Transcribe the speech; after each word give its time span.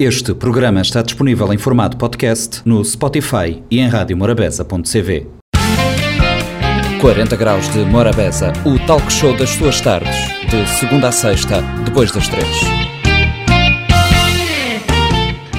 Este 0.00 0.32
programa 0.32 0.80
está 0.80 1.02
disponível 1.02 1.52
em 1.52 1.58
formato 1.58 1.98
podcast 1.98 2.62
no 2.64 2.82
Spotify 2.82 3.62
e 3.70 3.80
em 3.80 3.86
radiomorabeza.cv. 3.86 5.26
40 6.98 7.36
Graus 7.36 7.68
de 7.68 7.80
Morabeza, 7.80 8.50
o 8.64 8.78
talk 8.86 9.12
show 9.12 9.36
das 9.36 9.50
suas 9.50 9.78
tardes, 9.82 10.16
de 10.48 10.66
segunda 10.70 11.08
a 11.08 11.12
sexta, 11.12 11.60
depois 11.84 12.10
das 12.12 12.26
três. 12.28 12.48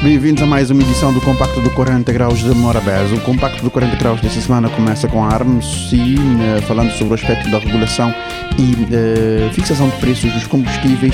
Bem-vindos 0.01 0.42
a 0.42 0.48
mais 0.48 0.71
uma 0.71 0.82
edição 0.82 1.14
do 1.14 1.21
Compacto 1.21 1.62
do 1.62 1.70
40 1.76 2.12
Graus 2.12 2.39
de 2.39 2.50
Morabeza. 2.50 3.14
O 3.14 3.21
Compacto 3.21 3.64
do 3.64 3.70
40 3.70 3.96
Graus 3.98 4.21
desta 4.21 4.42
semana 4.42 4.71
começa 4.71 5.08
com 5.08 5.23
a 5.23 5.28
ARMS 5.28 5.96
e 5.96 6.16
uh, 6.16 6.62
falando 6.64 6.89
sobre 6.94 7.12
o 7.12 7.14
aspecto 7.14 7.48
da 7.52 7.60
regulação 7.60 8.12
e 8.58 8.73
uh, 8.73 9.54
fixação 9.54 9.88
de 9.88 9.98
preços 9.98 10.34
dos 10.34 10.48
combustíveis 10.48 11.14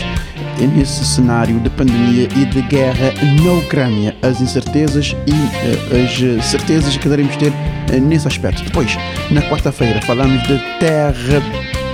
nesse 0.65 1.05
cenário 1.05 1.59
de 1.59 1.69
pandemia 1.69 2.27
e 2.35 2.45
de 2.45 2.61
guerra 2.63 3.13
na 3.43 3.51
Ucrânia, 3.53 4.15
as 4.21 4.41
incertezas 4.41 5.15
e 5.27 5.31
uh, 5.31 6.37
as 6.39 6.45
certezas 6.45 6.97
que 6.97 7.07
devemos 7.07 7.35
ter 7.37 7.53
nesse 8.01 8.27
aspecto. 8.27 8.63
Depois, 8.63 8.97
na 9.29 9.41
quarta-feira, 9.43 10.01
falamos 10.01 10.41
de 10.43 10.57
terra 10.79 11.41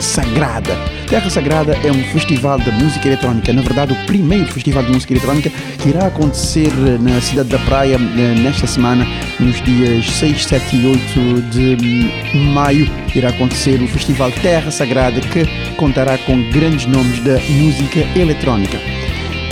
Sagrada. 0.03 0.75
Terra 1.07 1.30
Sagrada 1.30 1.77
é 1.84 1.89
um 1.89 2.03
festival 2.12 2.59
de 2.59 2.70
música 2.71 3.07
eletrónica, 3.07 3.53
na 3.53 3.62
verdade, 3.62 3.93
o 3.93 4.05
primeiro 4.05 4.45
festival 4.52 4.84
de 4.84 4.91
música 4.91 5.13
eletrónica 5.13 5.49
que 5.79 5.89
irá 5.89 6.07
acontecer 6.07 6.71
na 6.99 7.21
cidade 7.21 7.49
da 7.49 7.59
Praia 7.59 7.98
nesta 7.98 8.67
semana, 8.67 9.07
nos 9.39 9.62
dias 9.62 10.05
6, 10.12 10.45
7 10.45 10.76
e 10.76 10.85
8 10.85 11.41
de 11.52 12.38
maio. 12.53 12.91
Irá 13.16 13.29
acontecer 13.29 13.81
o 13.81 13.88
Festival 13.88 14.29
Terra 14.41 14.70
Sagrada, 14.71 15.21
que 15.21 15.45
contará 15.76 16.17
com 16.17 16.51
grandes 16.51 16.85
nomes 16.85 17.20
da 17.23 17.40
música 17.49 18.01
eletrónica. 18.20 18.77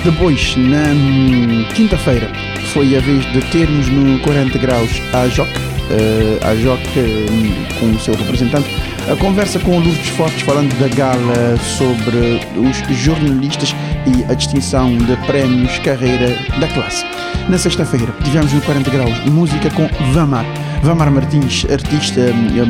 Depois, 0.03 0.55
na 0.57 0.91
hum, 0.93 1.65
quinta-feira, 1.73 2.29
foi 2.73 2.97
a 2.97 2.99
vez 2.99 3.23
de 3.31 3.41
termos 3.51 3.87
no 3.87 4.19
40 4.19 4.57
graus 4.57 5.01
a 5.13 5.27
JOC, 5.27 5.47
uh, 5.47 6.47
a 6.47 6.55
JOC 6.55 7.79
com 7.79 7.91
o 7.91 7.99
seu 7.99 8.15
representante, 8.15 8.67
a 9.09 9.15
conversa 9.15 9.59
com 9.59 9.71
o 9.71 9.79
Lourdes 9.79 10.09
Fortes 10.09 10.41
falando 10.41 10.73
da 10.79 10.87
gala 10.87 11.57
sobre 11.57 12.39
os 12.57 12.97
jornalistas 12.97 13.75
e 14.05 14.23
a 14.31 14.33
distinção 14.33 14.95
de 14.97 15.15
prémios 15.25 15.79
carreira 15.79 16.29
da 16.59 16.67
classe. 16.67 17.05
Na 17.49 17.57
sexta-feira 17.57 18.13
tivemos 18.23 18.53
no 18.53 18.61
40 18.61 18.89
graus 18.89 19.19
música 19.25 19.69
com 19.71 19.87
Vamar. 20.13 20.45
Vamar 20.83 21.11
Martins, 21.11 21.65
artista 21.69 22.21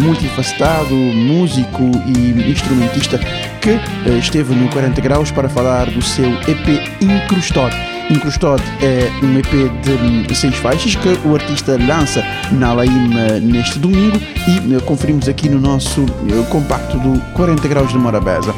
multifacetado, 0.01 0.95
músico 0.95 1.91
e 2.05 2.51
instrumentista, 2.51 3.19
que 3.61 3.79
esteve 4.19 4.53
no 4.53 4.69
40 4.69 4.99
graus 5.01 5.31
para 5.31 5.47
falar 5.47 5.89
do 5.89 6.01
seu 6.01 6.29
EP 6.47 7.01
Incrustado 7.01 7.90
Incrustado 8.11 8.61
é 8.81 9.09
um 9.25 9.39
EP 9.39 10.27
de 10.27 10.35
seis 10.35 10.55
faixas 10.57 10.95
que 10.95 11.07
o 11.25 11.33
artista 11.33 11.77
lança 11.77 12.21
na 12.51 12.73
Laima 12.73 13.39
neste 13.41 13.79
domingo 13.79 14.17
e 14.47 14.75
eh, 14.75 14.79
conferimos 14.81 15.29
aqui 15.29 15.47
no 15.47 15.61
nosso 15.61 16.01
eh, 16.01 16.49
compacto 16.49 16.97
do 16.99 17.21
40 17.33 17.67
Graus 17.69 17.89
de 17.89 17.97
Morabeza. 17.97 18.53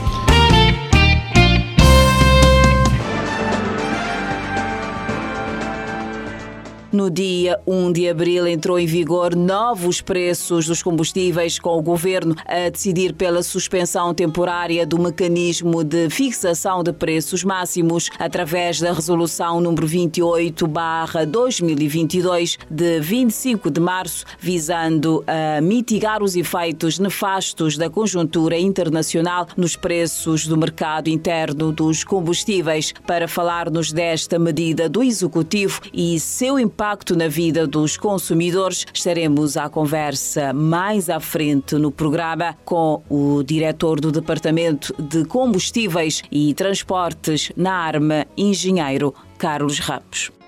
No 7.03 7.11
dia 7.11 7.59
1 7.67 7.91
de 7.91 8.07
abril 8.07 8.47
entrou 8.47 8.79
em 8.79 8.85
vigor 8.85 9.35
novos 9.35 9.99
preços 9.99 10.67
dos 10.67 10.81
combustíveis, 10.81 11.59
com 11.59 11.77
o 11.77 11.81
governo 11.81 12.33
a 12.45 12.69
decidir 12.69 13.13
pela 13.13 13.43
suspensão 13.43 14.13
temporária 14.13 14.87
do 14.87 14.97
mecanismo 14.97 15.83
de 15.83 16.09
fixação 16.09 16.81
de 16.81 16.93
preços 16.93 17.43
máximos 17.43 18.09
através 18.17 18.79
da 18.79 18.93
resolução 18.93 19.59
número 19.59 19.85
28/2022 19.85 22.57
de 22.71 23.01
25 23.01 23.69
de 23.69 23.81
março, 23.81 24.23
visando 24.39 25.25
a 25.27 25.59
mitigar 25.59 26.23
os 26.23 26.37
efeitos 26.37 26.99
nefastos 26.99 27.77
da 27.77 27.89
conjuntura 27.89 28.57
internacional 28.57 29.45
nos 29.57 29.75
preços 29.75 30.47
do 30.47 30.55
mercado 30.55 31.09
interno 31.09 31.73
dos 31.73 32.05
combustíveis. 32.05 32.93
Para 33.05 33.27
falar-nos 33.27 33.91
desta 33.91 34.39
medida 34.39 34.87
do 34.87 35.03
executivo 35.03 35.81
e 35.93 36.17
seu 36.17 36.57
impacto 36.57 36.92
impacto 36.93 37.15
na 37.15 37.27
vida 37.27 37.65
dos 37.65 37.97
consumidores. 37.97 38.85
Estaremos 38.93 39.57
à 39.57 39.67
conversa 39.67 40.53
mais 40.53 41.09
à 41.09 41.19
frente 41.19 41.73
no 41.75 41.91
programa 41.91 42.55
com 42.63 43.01
o 43.09 43.41
diretor 43.41 43.99
do 43.99 44.11
Departamento 44.11 44.93
de 45.01 45.25
Combustíveis 45.25 46.21
e 46.31 46.53
Transportes 46.53 47.51
na 47.57 47.73
Arma, 47.73 48.27
engenheiro 48.37 49.11
Carlos 49.39 49.79
Ramos. 49.79 50.42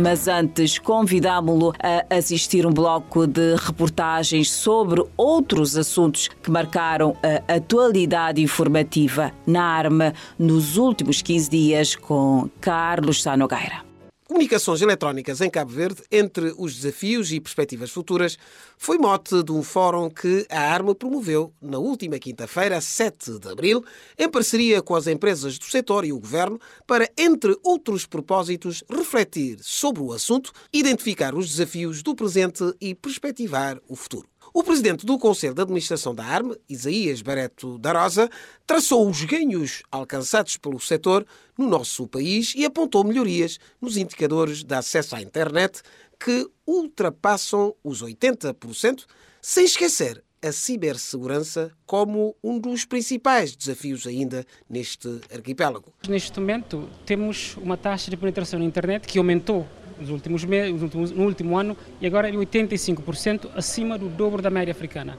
Mas 0.00 0.26
antes 0.26 0.78
convidámo-lo 0.78 1.74
a 1.82 2.16
assistir 2.16 2.66
um 2.66 2.72
bloco 2.72 3.26
de 3.26 3.54
reportagens 3.56 4.50
sobre 4.50 5.04
outros 5.16 5.76
assuntos 5.76 6.28
que 6.42 6.50
marcaram 6.50 7.14
a 7.22 7.56
atualidade 7.56 8.42
informativa 8.42 9.32
na 9.46 9.62
arma 9.62 10.14
nos 10.38 10.76
últimos 10.76 11.20
15 11.20 11.50
dias 11.50 11.94
com 11.94 12.48
Carlos 12.60 13.22
Sanogueira. 13.22 13.89
Comunicações 14.30 14.80
eletrónicas 14.80 15.40
em 15.40 15.50
Cabo 15.50 15.72
Verde, 15.72 16.04
entre 16.08 16.54
os 16.56 16.76
desafios 16.76 17.32
e 17.32 17.40
perspectivas 17.40 17.90
futuras, 17.90 18.38
foi 18.78 18.96
mote 18.96 19.42
de 19.42 19.50
um 19.50 19.60
fórum 19.60 20.08
que 20.08 20.46
a 20.48 20.72
Arma 20.72 20.94
promoveu 20.94 21.52
na 21.60 21.78
última 21.78 22.16
quinta-feira, 22.16 22.80
7 22.80 23.40
de 23.40 23.48
abril, 23.48 23.84
em 24.16 24.30
parceria 24.30 24.80
com 24.80 24.94
as 24.94 25.08
empresas 25.08 25.58
do 25.58 25.64
setor 25.64 26.04
e 26.04 26.12
o 26.12 26.20
governo, 26.20 26.60
para, 26.86 27.10
entre 27.18 27.58
outros 27.64 28.06
propósitos, 28.06 28.84
refletir 28.88 29.58
sobre 29.62 30.00
o 30.00 30.12
assunto, 30.12 30.52
identificar 30.72 31.34
os 31.34 31.50
desafios 31.50 32.00
do 32.00 32.14
presente 32.14 32.62
e 32.80 32.94
perspectivar 32.94 33.80
o 33.88 33.96
futuro. 33.96 34.29
O 34.52 34.64
presidente 34.64 35.06
do 35.06 35.16
Conselho 35.16 35.54
de 35.54 35.62
Administração 35.62 36.12
da 36.12 36.24
ARME, 36.24 36.56
Isaías 36.68 37.22
Bareto 37.22 37.78
da 37.78 37.92
Rosa, 37.92 38.28
traçou 38.66 39.08
os 39.08 39.22
ganhos 39.22 39.82
alcançados 39.92 40.56
pelo 40.56 40.80
setor 40.80 41.24
no 41.56 41.68
nosso 41.68 42.08
país 42.08 42.52
e 42.56 42.64
apontou 42.64 43.04
melhorias 43.04 43.60
nos 43.80 43.96
indicadores 43.96 44.64
de 44.64 44.74
acesso 44.74 45.14
à 45.14 45.22
internet 45.22 45.82
que 46.18 46.48
ultrapassam 46.66 47.74
os 47.84 48.02
80%, 48.02 49.04
sem 49.40 49.64
esquecer 49.64 50.22
a 50.42 50.52
cibersegurança 50.52 51.70
como 51.86 52.34
um 52.42 52.58
dos 52.58 52.84
principais 52.84 53.54
desafios 53.54 54.06
ainda 54.06 54.44
neste 54.68 55.20
arquipélago. 55.32 55.92
Neste 56.08 56.40
momento 56.40 56.88
temos 57.04 57.56
uma 57.58 57.76
taxa 57.76 58.10
de 58.10 58.16
penetração 58.16 58.58
na 58.58 58.64
internet 58.64 59.06
que 59.06 59.18
aumentou 59.18 59.66
nos 60.00 60.10
últimos 60.10 60.44
meses, 60.44 60.72
no 61.12 61.24
último 61.24 61.58
ano 61.58 61.76
e 62.00 62.06
agora 62.06 62.28
é 62.28 62.32
85% 62.32 63.50
acima 63.54 63.98
do 63.98 64.08
dobro 64.08 64.40
da 64.40 64.50
média 64.50 64.72
africana. 64.72 65.18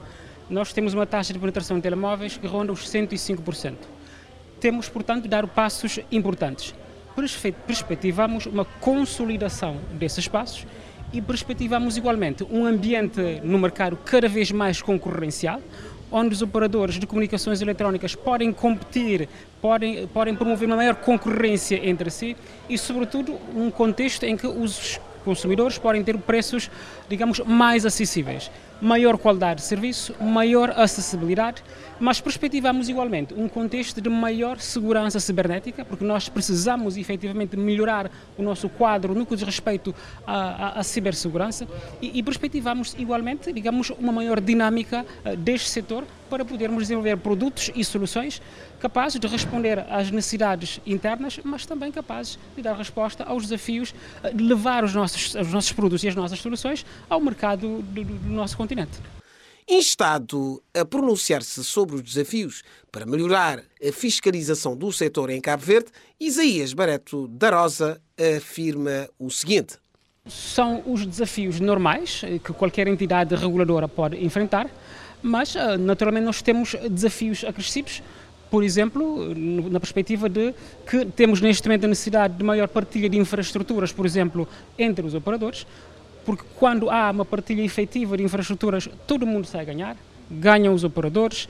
Nós 0.50 0.72
temos 0.72 0.92
uma 0.92 1.06
taxa 1.06 1.32
de 1.32 1.38
penetração 1.38 1.78
em 1.78 1.80
telemóveis 1.80 2.36
que 2.36 2.46
ronda 2.46 2.72
os 2.72 2.90
105%. 2.90 3.76
Temos, 4.60 4.88
portanto, 4.88 5.22
de 5.22 5.28
dar 5.28 5.46
passos 5.46 6.00
importantes. 6.10 6.74
Perspectivamos 7.66 8.46
uma 8.46 8.64
consolidação 8.64 9.76
desses 9.92 10.28
passos 10.28 10.66
e 11.12 11.20
perspectivamos 11.20 11.96
igualmente 11.96 12.44
um 12.50 12.64
ambiente 12.64 13.40
no 13.44 13.58
mercado 13.58 13.98
cada 14.04 14.28
vez 14.28 14.50
mais 14.50 14.80
concorrencial, 14.80 15.60
onde 16.12 16.34
os 16.34 16.42
operadores 16.42 16.98
de 16.98 17.06
comunicações 17.06 17.62
eletrónicas 17.62 18.14
podem 18.14 18.52
competir, 18.52 19.28
podem, 19.60 20.06
podem 20.06 20.34
promover 20.34 20.66
uma 20.66 20.76
maior 20.76 20.94
concorrência 20.96 21.80
entre 21.82 22.10
si 22.10 22.36
e, 22.68 22.76
sobretudo, 22.76 23.38
um 23.56 23.70
contexto 23.70 24.24
em 24.24 24.36
que 24.36 24.46
os 24.46 25.00
consumidores 25.24 25.78
podem 25.78 26.04
ter 26.04 26.18
preços, 26.18 26.70
digamos, 27.08 27.40
mais 27.40 27.86
acessíveis 27.86 28.50
maior 28.82 29.16
qualidade 29.16 29.60
de 29.60 29.66
serviço, 29.66 30.12
maior 30.20 30.70
acessibilidade, 30.70 31.62
mas 32.00 32.20
perspectivamos 32.20 32.88
igualmente 32.88 33.32
um 33.32 33.48
contexto 33.48 34.00
de 34.00 34.08
maior 34.08 34.58
segurança 34.58 35.20
cibernética, 35.20 35.84
porque 35.84 36.04
nós 36.04 36.28
precisamos 36.28 36.96
efetivamente 36.96 37.56
melhorar 37.56 38.10
o 38.36 38.42
nosso 38.42 38.68
quadro 38.68 39.14
no 39.14 39.24
que 39.24 39.36
diz 39.36 39.44
respeito 39.44 39.94
à, 40.26 40.34
à, 40.34 40.80
à 40.80 40.82
cibersegurança 40.82 41.64
e, 42.00 42.18
e, 42.18 42.22
perspectivamos 42.24 42.96
igualmente, 42.98 43.52
digamos, 43.52 43.90
uma 43.90 44.10
maior 44.10 44.40
dinâmica 44.40 45.06
uh, 45.24 45.36
deste 45.36 45.68
setor 45.68 46.04
para 46.28 46.44
podermos 46.44 46.84
desenvolver 46.84 47.18
produtos 47.18 47.70
e 47.74 47.84
soluções 47.84 48.42
capazes 48.80 49.20
de 49.20 49.26
responder 49.28 49.78
às 49.88 50.10
necessidades 50.10 50.80
internas, 50.84 51.38
mas 51.44 51.64
também 51.66 51.92
capazes 51.92 52.36
de 52.56 52.62
dar 52.62 52.74
resposta 52.74 53.22
aos 53.22 53.44
desafios 53.44 53.94
uh, 54.24 54.34
de 54.34 54.42
levar 54.42 54.82
os 54.82 54.92
nossos, 54.92 55.36
os 55.36 55.52
nossos 55.52 55.70
produtos 55.70 56.02
e 56.02 56.08
as 56.08 56.16
nossas 56.16 56.40
soluções 56.40 56.84
ao 57.08 57.20
mercado 57.20 57.80
do, 57.80 58.04
do 58.04 58.28
nosso 58.28 58.56
continente 58.56 58.71
continente. 58.72 58.98
Instado 59.68 60.62
a 60.74 60.84
pronunciar-se 60.84 61.62
sobre 61.62 61.96
os 61.96 62.02
desafios 62.02 62.62
para 62.90 63.06
melhorar 63.06 63.60
a 63.80 63.92
fiscalização 63.92 64.76
do 64.76 64.90
setor 64.90 65.30
em 65.30 65.40
Cabo 65.40 65.62
Verde, 65.62 65.90
Isaías 66.18 66.72
Bareto 66.72 67.28
da 67.28 67.50
Rosa 67.50 68.00
afirma 68.36 69.08
o 69.18 69.30
seguinte. 69.30 69.76
São 70.26 70.82
os 70.86 71.06
desafios 71.06 71.60
normais 71.60 72.22
eh, 72.24 72.38
que 72.38 72.52
qualquer 72.52 72.86
entidade 72.86 73.34
reguladora 73.34 73.88
pode 73.88 74.24
enfrentar, 74.24 74.70
mas 75.22 75.54
eh, 75.54 75.76
naturalmente 75.76 76.24
nós 76.24 76.42
temos 76.42 76.74
desafios 76.90 77.44
acrescidos 77.44 78.02
por 78.50 78.62
exemplo, 78.62 79.34
na 79.34 79.80
perspectiva 79.80 80.28
de 80.28 80.54
que 80.86 81.06
temos 81.06 81.40
neste 81.40 81.66
momento 81.66 81.86
a 81.86 81.88
necessidade 81.88 82.36
de 82.36 82.44
maior 82.44 82.68
partilha 82.68 83.08
de 83.08 83.16
infraestruturas, 83.16 83.92
por 83.94 84.04
exemplo, 84.04 84.46
entre 84.78 85.06
os 85.06 85.14
operadores, 85.14 85.66
porque 86.24 86.44
quando 86.58 86.90
há 86.90 87.10
uma 87.10 87.24
partilha 87.24 87.62
efetiva 87.62 88.16
de 88.16 88.22
infraestruturas, 88.22 88.88
todo 89.06 89.26
mundo 89.26 89.46
sai 89.46 89.62
a 89.62 89.64
ganhar, 89.64 89.96
ganham 90.30 90.72
os 90.74 90.84
operadores, 90.84 91.48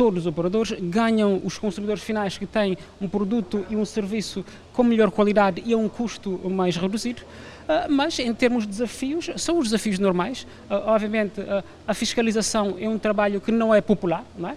todos 0.00 0.20
os 0.20 0.26
operadores, 0.26 0.78
ganham 0.80 1.42
os 1.44 1.58
consumidores 1.58 2.02
finais 2.02 2.38
que 2.38 2.46
têm 2.46 2.78
um 3.00 3.06
produto 3.06 3.66
e 3.68 3.76
um 3.76 3.84
serviço 3.84 4.42
com 4.72 4.82
melhor 4.82 5.10
qualidade 5.10 5.62
e 5.66 5.74
a 5.74 5.76
um 5.76 5.90
custo 5.90 6.40
mais 6.48 6.74
reduzido. 6.74 7.20
Uh, 7.20 7.92
mas 7.92 8.18
em 8.18 8.32
termos 8.32 8.64
de 8.64 8.70
desafios, 8.70 9.30
são 9.36 9.58
os 9.58 9.64
desafios 9.64 9.98
normais. 9.98 10.44
Uh, 10.70 10.74
obviamente, 10.86 11.40
uh, 11.40 11.62
a 11.86 11.92
fiscalização 11.92 12.76
é 12.80 12.88
um 12.88 12.98
trabalho 12.98 13.42
que 13.42 13.52
não 13.52 13.74
é 13.74 13.82
popular, 13.82 14.24
não 14.38 14.48
é? 14.48 14.56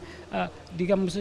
digamos, 0.75 1.15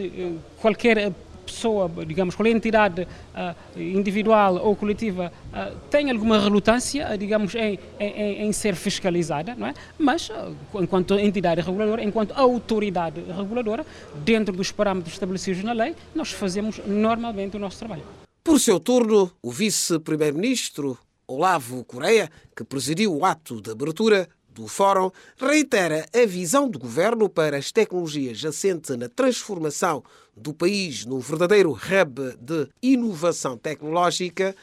qualquer 0.59 1.13
pessoa, 1.43 1.89
digamos, 2.05 2.35
qualquer 2.35 2.51
entidade 2.51 3.03
uh, 3.03 3.79
individual 3.79 4.55
ou 4.55 4.75
coletiva 4.75 5.31
uh, 5.51 5.77
tem 5.89 6.09
alguma 6.09 6.39
relutância, 6.39 7.17
digamos, 7.17 7.53
em, 7.55 7.79
em, 7.99 8.45
em, 8.45 8.51
ser 8.51 8.75
fiscalizada, 8.75 9.55
não 9.55 9.67
é? 9.67 9.73
Mas, 9.97 10.31
enquanto 10.73 11.19
entidade 11.19 11.61
reguladora, 11.61 12.03
enquanto 12.03 12.31
autoridade 12.31 13.21
reguladora, 13.21 13.85
dentro 14.15 14.55
dos 14.55 14.71
parâmetros 14.71 15.13
estabelecidos 15.13 15.63
na 15.63 15.73
lei, 15.73 15.95
nós 16.15 16.31
fazemos 16.31 16.79
normalmente 16.85 17.57
o 17.57 17.59
nosso 17.59 17.79
trabalho. 17.79 18.03
Por 18.43 18.59
seu 18.59 18.79
turno, 18.79 19.31
o 19.41 19.51
vice-primeiro-ministro 19.51 20.97
Olavo 21.27 21.83
Correia, 21.85 22.29
que 22.55 22.63
presidiu 22.63 23.15
o 23.15 23.25
ato 23.25 23.61
de 23.61 23.71
abertura, 23.71 24.27
do 24.53 24.67
Fórum 24.67 25.09
reitera 25.37 26.05
a 26.13 26.25
visão 26.25 26.69
do 26.69 26.77
governo 26.77 27.27
para 27.27 27.57
as 27.57 27.71
tecnologias 27.71 28.43
assente 28.45 28.95
na 28.95 29.09
transformação 29.09 30.03
do 30.35 30.53
país 30.53 31.05
no 31.05 31.19
verdadeiro 31.19 31.71
hub 31.71 32.37
de 32.39 32.67
inovação 32.81 33.57
tecnológica, 33.57 34.55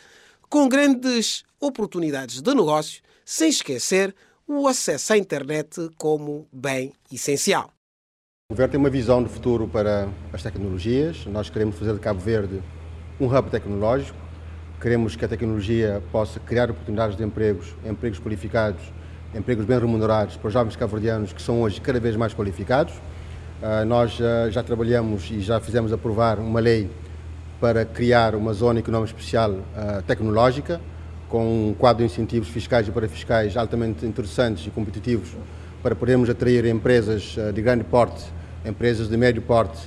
com 0.48 0.68
grandes 0.68 1.44
oportunidades 1.60 2.40
de 2.40 2.54
negócio, 2.54 3.02
sem 3.24 3.48
esquecer 3.48 4.14
o 4.46 4.66
acesso 4.66 5.12
à 5.12 5.16
internet 5.16 5.90
como 5.96 6.46
bem 6.52 6.92
essencial. 7.12 7.70
O 8.50 8.54
governo 8.54 8.72
tem 8.72 8.80
uma 8.80 8.90
visão 8.90 9.22
de 9.22 9.28
futuro 9.28 9.68
para 9.68 10.08
as 10.32 10.42
tecnologias. 10.42 11.24
Nós 11.26 11.48
queremos 11.48 11.76
fazer 11.76 11.94
de 11.94 12.00
Cabo 12.00 12.20
Verde 12.20 12.60
um 13.20 13.26
hub 13.26 13.50
tecnológico. 13.50 14.18
Queremos 14.80 15.14
que 15.14 15.24
a 15.24 15.28
tecnologia 15.28 16.02
possa 16.10 16.40
criar 16.40 16.70
oportunidades 16.70 17.16
de 17.16 17.22
empregos, 17.22 17.76
empregos 17.84 18.18
qualificados 18.18 18.82
empregos 19.34 19.64
bem 19.64 19.78
remunerados 19.78 20.36
para 20.36 20.48
os 20.48 20.52
jovens 20.52 20.76
cabo-verdianos 20.76 21.32
que 21.32 21.40
são 21.40 21.62
hoje 21.62 21.80
cada 21.80 22.00
vez 22.00 22.16
mais 22.16 22.34
qualificados. 22.34 22.94
Uh, 23.60 23.84
nós 23.84 24.18
uh, 24.18 24.50
já 24.50 24.62
trabalhamos 24.62 25.30
e 25.30 25.42
já 25.42 25.60
fizemos 25.60 25.92
aprovar 25.92 26.38
uma 26.38 26.58
lei 26.60 26.88
para 27.60 27.84
criar 27.84 28.34
uma 28.34 28.54
zona 28.54 28.78
económica 28.78 29.10
especial 29.10 29.50
uh, 29.50 30.02
tecnológica, 30.06 30.80
com 31.28 31.68
um 31.68 31.74
quadro 31.74 32.02
de 32.02 32.10
incentivos 32.10 32.48
fiscais 32.48 32.88
e 32.88 32.90
parafiscais 32.90 33.58
altamente 33.58 34.06
interessantes 34.06 34.66
e 34.66 34.70
competitivos 34.70 35.36
para 35.82 35.94
podermos 35.94 36.30
atrair 36.30 36.64
empresas 36.64 37.36
de 37.54 37.62
grande 37.62 37.84
porte, 37.84 38.24
empresas 38.64 39.08
de 39.08 39.16
médio 39.16 39.40
porte, 39.42 39.78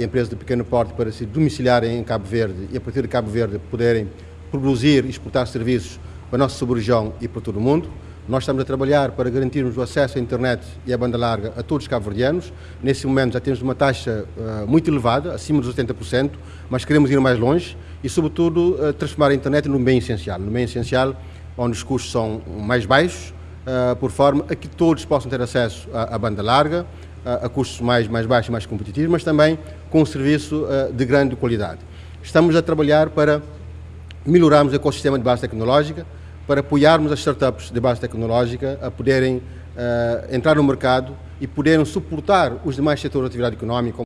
empresas 0.00 0.28
de 0.28 0.36
pequeno 0.36 0.64
porte 0.64 0.92
para 0.92 1.10
se 1.10 1.26
domiciliarem 1.26 1.98
em 1.98 2.04
Cabo 2.04 2.24
Verde 2.24 2.68
e 2.72 2.76
a 2.76 2.80
partir 2.80 3.02
de 3.02 3.08
Cabo 3.08 3.28
Verde 3.30 3.58
poderem 3.70 4.08
produzir 4.50 5.04
e 5.04 5.10
exportar 5.10 5.46
serviços 5.46 5.98
para 6.30 6.36
a 6.36 6.38
nossa 6.38 6.56
sub-região 6.56 7.12
e 7.20 7.26
para 7.26 7.40
todo 7.42 7.56
o 7.56 7.60
mundo. 7.60 7.90
Nós 8.28 8.42
estamos 8.42 8.60
a 8.60 8.64
trabalhar 8.64 9.12
para 9.12 9.30
garantirmos 9.30 9.76
o 9.76 9.82
acesso 9.82 10.18
à 10.18 10.20
internet 10.20 10.60
e 10.84 10.92
à 10.92 10.98
banda 10.98 11.16
larga 11.16 11.52
a 11.56 11.62
todos 11.62 11.84
os 11.84 11.88
cabo-verdianos. 11.88 12.52
Nesse 12.82 13.06
momento 13.06 13.34
já 13.34 13.40
temos 13.40 13.62
uma 13.62 13.72
taxa 13.72 14.24
uh, 14.36 14.66
muito 14.66 14.90
elevada, 14.90 15.32
acima 15.32 15.60
dos 15.60 15.72
80%, 15.72 16.32
mas 16.68 16.84
queremos 16.84 17.08
ir 17.08 17.20
mais 17.20 17.38
longe 17.38 17.78
e, 18.02 18.08
sobretudo, 18.08 18.74
uh, 18.80 18.92
transformar 18.92 19.28
a 19.28 19.34
internet 19.34 19.68
num 19.68 19.82
bem 19.82 19.98
essencial. 19.98 20.40
Num 20.40 20.50
bem 20.50 20.64
essencial 20.64 21.14
onde 21.56 21.76
os 21.76 21.84
custos 21.84 22.10
são 22.10 22.42
mais 22.66 22.84
baixos, 22.84 23.30
uh, 23.30 23.94
por 23.94 24.10
forma 24.10 24.44
a 24.50 24.56
que 24.56 24.66
todos 24.66 25.04
possam 25.04 25.30
ter 25.30 25.40
acesso 25.40 25.88
à, 25.94 26.16
à 26.16 26.18
banda 26.18 26.42
larga, 26.42 26.84
a 27.24 27.48
custos 27.48 27.80
mais, 27.80 28.08
mais 28.08 28.26
baixos 28.26 28.48
e 28.48 28.52
mais 28.52 28.66
competitivos, 28.66 29.10
mas 29.10 29.22
também 29.22 29.56
com 29.90 30.02
um 30.02 30.06
serviço 30.06 30.64
de 30.92 31.04
grande 31.04 31.34
qualidade. 31.34 31.80
Estamos 32.22 32.54
a 32.54 32.62
trabalhar 32.62 33.10
para 33.10 33.42
melhorarmos 34.24 34.72
o 34.72 34.76
ecossistema 34.76 35.18
de 35.18 35.24
base 35.24 35.40
tecnológica, 35.40 36.06
para 36.46 36.60
apoiarmos 36.60 37.10
as 37.12 37.18
startups 37.18 37.70
de 37.70 37.80
base 37.80 38.00
tecnológica 38.00 38.78
a 38.80 38.90
poderem 38.90 39.36
uh, 39.38 40.34
entrar 40.34 40.54
no 40.54 40.62
mercado 40.62 41.16
e 41.40 41.46
poderem 41.46 41.84
suportar 41.84 42.52
os 42.64 42.76
demais 42.76 43.00
setores 43.00 43.28
de 43.28 43.32
atividade 43.34 43.56
económica. 43.56 44.05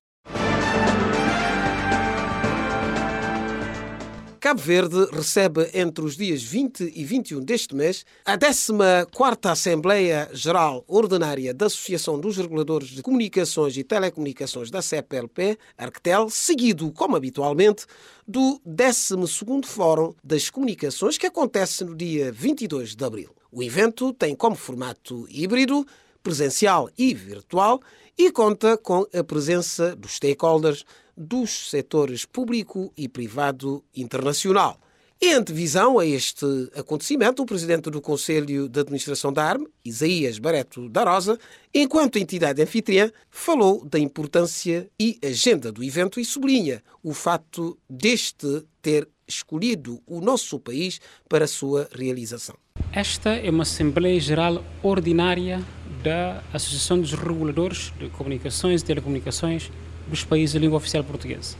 Cabo 4.50 4.62
Verde 4.62 5.06
recebe 5.12 5.70
entre 5.72 6.04
os 6.04 6.16
dias 6.16 6.42
20 6.42 6.92
e 6.96 7.04
21 7.04 7.38
deste 7.38 7.72
mês 7.72 8.04
a 8.24 8.36
14ª 8.36 9.48
Assembleia 9.48 10.28
Geral 10.32 10.84
Ordinária 10.88 11.54
da 11.54 11.66
Associação 11.66 12.18
dos 12.18 12.36
Reguladores 12.36 12.88
de 12.88 13.00
Comunicações 13.00 13.76
e 13.76 13.84
Telecomunicações 13.84 14.68
da 14.68 14.82
CPLP, 14.82 15.56
Arctel, 15.78 16.28
seguido, 16.28 16.90
como 16.90 17.14
habitualmente, 17.14 17.86
do 18.26 18.60
12º 18.68 19.66
Fórum 19.66 20.14
das 20.24 20.50
Comunicações 20.50 21.16
que 21.16 21.28
acontece 21.28 21.84
no 21.84 21.94
dia 21.94 22.32
22 22.32 22.96
de 22.96 23.04
abril. 23.04 23.30
O 23.52 23.62
evento 23.62 24.12
tem 24.12 24.34
como 24.34 24.56
formato 24.56 25.28
híbrido, 25.30 25.86
presencial 26.24 26.90
e 26.98 27.14
virtual 27.14 27.80
e 28.18 28.32
conta 28.32 28.76
com 28.76 29.06
a 29.14 29.22
presença 29.22 29.94
dos 29.94 30.16
stakeholders 30.16 30.84
dos 31.20 31.68
setores 31.68 32.24
público 32.24 32.90
e 32.96 33.06
privado 33.06 33.84
internacional. 33.94 34.80
Em 35.22 35.34
antevisão 35.34 35.98
a 35.98 36.06
este 36.06 36.46
acontecimento, 36.74 37.42
o 37.42 37.46
presidente 37.46 37.90
do 37.90 38.00
Conselho 38.00 38.70
de 38.70 38.80
Administração 38.80 39.30
da 39.30 39.44
ARME, 39.44 39.68
Isaías 39.84 40.38
Bareto 40.38 40.88
da 40.88 41.04
Rosa, 41.04 41.38
enquanto 41.74 42.18
entidade 42.18 42.62
anfitriã, 42.62 43.12
falou 43.28 43.84
da 43.84 43.98
importância 43.98 44.88
e 44.98 45.18
agenda 45.22 45.70
do 45.70 45.84
evento 45.84 46.18
e 46.18 46.24
sublinha 46.24 46.82
o 47.02 47.12
fato 47.12 47.76
deste 47.88 48.64
ter 48.80 49.06
escolhido 49.28 50.00
o 50.06 50.22
nosso 50.22 50.58
país 50.58 51.02
para 51.28 51.44
a 51.44 51.48
sua 51.48 51.86
realização. 51.92 52.56
Esta 52.90 53.34
é 53.34 53.50
uma 53.50 53.64
Assembleia 53.64 54.18
Geral 54.18 54.64
Ordinária 54.82 55.62
da 56.02 56.42
Associação 56.50 56.98
dos 56.98 57.12
Reguladores 57.12 57.92
de 57.98 58.08
Comunicações 58.08 58.80
e 58.80 58.84
Telecomunicações 58.86 59.70
dos 60.10 60.24
países 60.24 60.52
de 60.52 60.58
língua 60.58 60.76
oficial 60.76 61.02
portuguesa. 61.04 61.56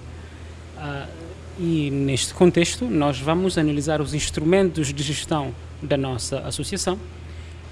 Uh, 0.76 1.30
e 1.58 1.90
neste 1.90 2.32
contexto, 2.32 2.86
nós 2.86 3.20
vamos 3.20 3.58
analisar 3.58 4.00
os 4.00 4.14
instrumentos 4.14 4.92
de 4.92 5.02
gestão 5.02 5.54
da 5.82 5.96
nossa 5.96 6.38
associação. 6.40 6.98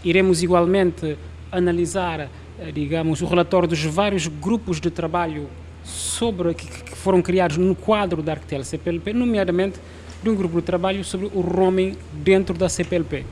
Iremos 0.04 0.42
igualmente 0.42 1.16
analisar, 1.50 2.20
eh, 2.20 2.70
digamos, 2.70 3.22
o 3.22 3.26
relatório 3.26 3.66
dos 3.66 3.82
vários 3.84 4.26
grupos 4.26 4.78
de 4.78 4.90
trabalho 4.90 5.48
sobre 5.82 6.52
que, 6.52 6.66
foram 6.96 7.22
criados 7.22 7.56
no 7.56 7.74
quadro 7.74 8.22
da 8.22 8.32
Arctel 8.32 8.62
CPLP, 8.62 9.14
nomeadamente 9.14 9.78
de 10.22 10.28
um 10.28 10.34
grupo 10.34 10.56
de 10.56 10.66
trabalho 10.66 11.02
sobre 11.02 11.30
o 11.32 11.40
roaming 11.40 11.96
dentro 12.12 12.58
da 12.58 12.68
CPLP. 12.68 13.24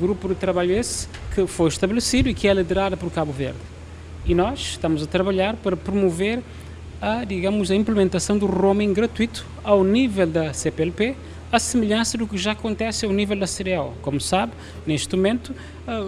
Grupo 0.00 0.28
de 0.28 0.36
trabalho 0.36 0.72
esse 0.72 1.06
que 1.34 1.46
foi 1.46 1.68
estabelecido 1.68 2.30
e 2.30 2.34
que 2.34 2.48
é 2.48 2.54
liderado 2.54 2.96
por 2.96 3.10
Cabo 3.10 3.30
Verde 3.30 3.75
e 4.26 4.34
nós 4.34 4.60
estamos 4.60 5.02
a 5.02 5.06
trabalhar 5.06 5.54
para 5.56 5.76
promover 5.76 6.42
a, 7.00 7.24
digamos, 7.24 7.70
a 7.70 7.74
implementação 7.74 8.36
do 8.36 8.46
roaming 8.46 8.92
gratuito 8.92 9.46
ao 9.62 9.84
nível 9.84 10.26
da 10.26 10.52
CPLP, 10.52 11.14
a 11.52 11.58
semelhança 11.58 12.18
do 12.18 12.26
que 12.26 12.36
já 12.36 12.52
acontece 12.52 13.06
ao 13.06 13.12
nível 13.12 13.38
da 13.38 13.46
CDO. 13.46 13.94
Como 14.02 14.20
sabe, 14.20 14.52
neste 14.86 15.14
momento, 15.14 15.54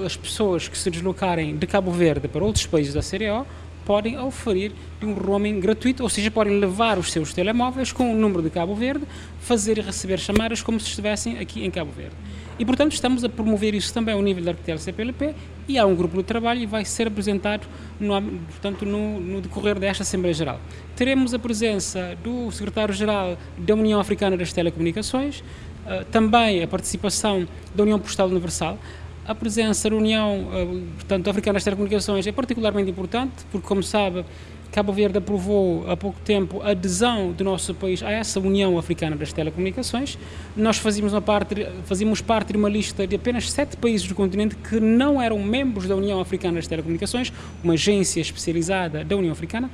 as 0.05 0.17
pessoas 0.17 0.67
que 0.67 0.77
se 0.77 0.91
deslocarem 0.91 1.57
de 1.57 1.67
Cabo 1.67 1.93
Verde 1.93 2.27
para 2.27 2.45
outros 2.45 2.67
países 2.67 2.93
da 2.93 3.01
CDO 3.01 3.47
podem 3.85 4.19
oferir 4.19 4.73
um 5.03 5.15
roaming 5.15 5.61
gratuito, 5.61 6.03
ou 6.03 6.09
seja, 6.09 6.31
podem 6.31 6.59
levar 6.59 6.99
os 6.99 7.11
seus 7.11 7.33
telemóveis 7.33 7.93
com 7.93 8.13
o 8.13 8.17
número 8.17 8.43
de 8.43 8.51
Cabo 8.51 8.75
Verde, 8.75 9.05
fazer 9.41 9.79
e 9.79 9.81
receber 9.81 10.19
chamadas 10.19 10.61
como 10.61 10.79
se 10.79 10.89
estivessem 10.89 11.39
aqui 11.39 11.65
em 11.65 11.71
Cabo 11.71 11.93
Verde. 11.93 12.15
E, 12.59 12.65
portanto, 12.65 12.93
estamos 12.93 13.23
a 13.23 13.29
promover 13.29 13.75
isso 13.75 13.95
também 13.95 14.15
ao 14.15 14.21
nível 14.21 14.43
da 14.43 14.50
Arquitel 14.50 14.79
CPLP 14.79 15.35
e 15.69 15.79
há 15.79 15.87
um 15.87 15.95
grupo 15.95 16.17
de 16.17 16.25
trabalho 16.25 16.61
e 16.61 16.67
vai 16.67 16.85
ser 16.85 17.07
apresentado 17.07 17.69
no, 18.00 18.21
portanto, 18.21 18.85
no, 18.85 19.21
no 19.21 19.41
decorrer 19.41 19.79
desta 19.79 20.03
Assembleia 20.03 20.35
Geral. 20.35 20.61
Teremos 20.97 21.33
a 21.33 21.38
presença 21.38 22.19
do 22.23 22.50
Secretário-Geral 22.50 23.38
da 23.57 23.75
União 23.75 24.00
Africana 24.00 24.37
das 24.37 24.53
Telecomunicações, 24.53 25.38
uh, 25.38 26.05
também 26.11 26.61
a 26.61 26.67
participação 26.67 27.47
da 27.75 27.85
União 27.85 27.99
Postal 28.00 28.27
Universal, 28.29 28.77
a 29.25 29.35
presença 29.35 29.88
da 29.88 29.95
União 29.95 30.41
uh, 30.41 30.83
portanto, 30.95 31.31
Africana 31.31 31.55
das 31.55 31.65
Telecomunicações 31.65 32.27
é 32.27 32.33
particularmente 32.33 32.91
importante, 32.91 33.35
porque, 33.53 33.69
como 33.69 33.85
sabe, 33.85 34.25
Cabo 34.73 34.93
Verde 34.93 35.19
aprovou 35.19 35.91
há 35.91 35.97
pouco 35.97 36.21
tempo 36.21 36.61
a 36.63 36.71
adesão 36.71 37.33
do 37.33 37.43
nosso 37.43 37.75
país 37.75 38.03
a 38.03 38.11
essa 38.11 38.39
União 38.39 38.79
Africana 38.79 39.17
das 39.17 39.33
Telecomunicações. 39.33 40.19
Nós 40.57 40.77
fazíamos, 40.79 41.13
uma 41.13 41.23
parte, 41.23 41.67
fazíamos 41.85 42.21
parte 42.21 42.53
de 42.53 42.59
uma 42.59 42.69
lista 42.69 43.07
de 43.07 43.17
apenas 43.17 43.51
sete 43.51 43.77
países 43.77 44.07
do 44.07 44.15
continente 44.15 44.57
que 44.57 44.79
não 44.79 45.21
eram 45.21 45.39
membros 45.43 45.89
da 45.89 45.97
União 45.97 46.21
Africana 46.21 46.57
das 46.57 46.67
Telecomunicações, 46.67 47.33
uma 47.65 47.75
agência 47.75 48.21
especializada 48.21 49.05
da 49.05 49.17
União 49.17 49.33
Africana, 49.33 49.71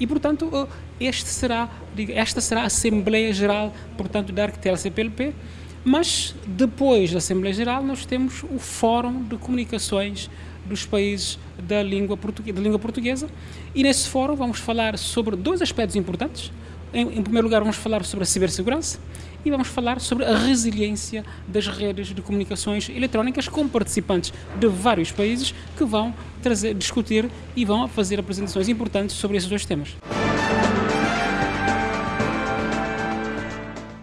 E, 0.00 0.06
portanto, 0.06 0.68
este 1.00 1.28
será, 1.28 1.68
esta 2.10 2.40
será 2.40 2.62
a 2.62 2.66
Assembleia 2.66 3.32
Geral, 3.32 3.72
portanto, 3.96 4.32
da 4.32 4.44
Arquitela 4.44 4.76
CPLP, 4.76 5.34
mas 5.84 6.34
depois 6.46 7.10
da 7.10 7.18
Assembleia 7.18 7.54
Geral 7.54 7.82
nós 7.82 8.04
temos 8.06 8.42
o 8.44 8.58
Fórum 8.58 9.24
de 9.24 9.36
Comunicações 9.36 10.30
dos 10.68 10.84
países 10.84 11.38
da 11.58 11.82
língua, 11.82 12.16
portuguesa, 12.16 12.56
da 12.56 12.62
língua 12.62 12.78
portuguesa 12.78 13.28
e 13.74 13.82
nesse 13.82 14.08
fórum 14.08 14.34
vamos 14.34 14.58
falar 14.58 14.98
sobre 14.98 15.36
dois 15.36 15.62
aspectos 15.62 15.96
importantes. 15.96 16.52
Em, 16.92 17.18
em, 17.18 17.22
primeiro 17.22 17.46
lugar, 17.46 17.60
vamos 17.60 17.76
falar 17.76 18.04
sobre 18.04 18.22
a 18.22 18.26
cibersegurança 18.26 18.98
e 19.44 19.50
vamos 19.50 19.68
falar 19.68 20.00
sobre 20.00 20.24
a 20.24 20.36
resiliência 20.36 21.24
das 21.46 21.66
redes 21.66 22.08
de 22.08 22.22
comunicações 22.22 22.88
eletrónicas 22.88 23.48
com 23.48 23.68
participantes 23.68 24.32
de 24.58 24.66
vários 24.66 25.12
países 25.12 25.54
que 25.76 25.84
vão 25.84 26.14
trazer, 26.42 26.74
discutir 26.74 27.28
e 27.54 27.64
vão 27.64 27.88
fazer 27.88 28.18
apresentações 28.18 28.68
importantes 28.68 29.16
sobre 29.16 29.36
esses 29.36 29.48
dois 29.48 29.66
temas. 29.66 29.96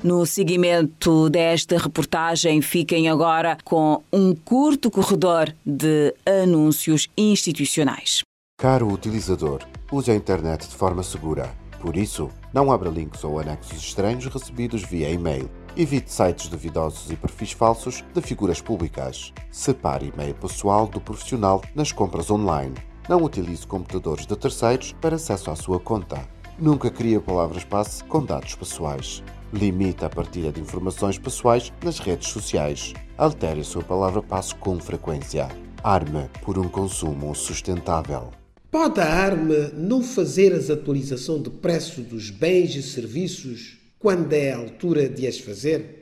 No 0.06 0.24
seguimento 0.24 1.32
desta 1.32 1.80
reportagem, 1.80 2.62
fiquem 2.62 3.10
agora 3.10 3.58
com 3.66 4.04
um 4.14 4.36
curto 4.36 4.92
corredor 4.92 5.52
de 5.66 6.14
anúncios 6.44 7.08
institucionais. 7.18 8.22
Caro 8.56 8.88
utilizador, 8.88 9.64
use 9.92 10.12
a 10.12 10.14
internet 10.14 10.68
de 10.68 10.76
forma 10.76 11.02
segura. 11.02 11.52
Por 11.82 11.98
isso, 11.98 12.30
não 12.54 12.72
abra 12.72 12.88
links 12.88 13.24
ou 13.24 13.40
anexos 13.40 13.80
estranhos 13.80 14.28
recebidos 14.28 14.84
via 14.84 15.10
e-mail. 15.10 15.50
Evite 15.76 16.14
sites 16.14 16.50
duvidosos 16.50 17.10
e 17.10 17.16
perfis 17.16 17.54
falsos 17.54 18.04
de 18.14 18.22
figuras 18.22 18.62
públicas. 18.62 19.34
Separe 19.50 20.14
e-mail 20.14 20.36
pessoal 20.36 20.86
do 20.86 21.02
profissional 21.02 21.64
nas 21.74 21.92
compras 21.92 22.30
online. 22.30 22.76
Não 23.10 23.24
utilize 23.24 23.66
computadores 23.66 24.28
de 24.28 24.36
terceiros 24.36 24.94
para 25.02 25.16
acesso 25.16 25.50
à 25.50 25.56
sua 25.56 25.80
conta. 25.80 26.30
Nunca 26.60 26.92
crie 26.92 27.20
palavras-passe 27.20 28.04
com 28.04 28.24
dados 28.24 28.54
pessoais. 28.54 29.24
Limita 29.54 30.08
a 30.08 30.10
partilha 30.10 30.52
de 30.52 30.60
informações 30.60 31.18
pessoais 31.18 31.72
nas 31.84 32.00
redes 32.00 32.30
sociais. 32.30 32.94
Altere 33.18 33.62
a 33.62 33.64
sua 33.64 33.84
palavra-passe 33.84 34.56
com 34.56 34.80
frequência. 34.80 35.48
Arme 35.84 36.30
por 36.42 36.58
um 36.58 36.68
consumo 36.68 37.34
sustentável. 37.36 38.32
Pode 38.72 39.00
a 39.00 39.06
arma 39.06 39.70
não 39.74 40.02
fazer 40.02 40.52
as 40.54 40.70
atualizações 40.70 41.44
de 41.44 41.50
preço 41.50 42.02
dos 42.02 42.30
bens 42.30 42.76
e 42.76 42.84
serviços 42.84 43.78
quando 44.00 44.34
é 44.34 44.52
a 44.52 44.58
altura 44.58 45.08
de 45.08 45.26
as 45.26 45.40
fazer? 45.40 46.00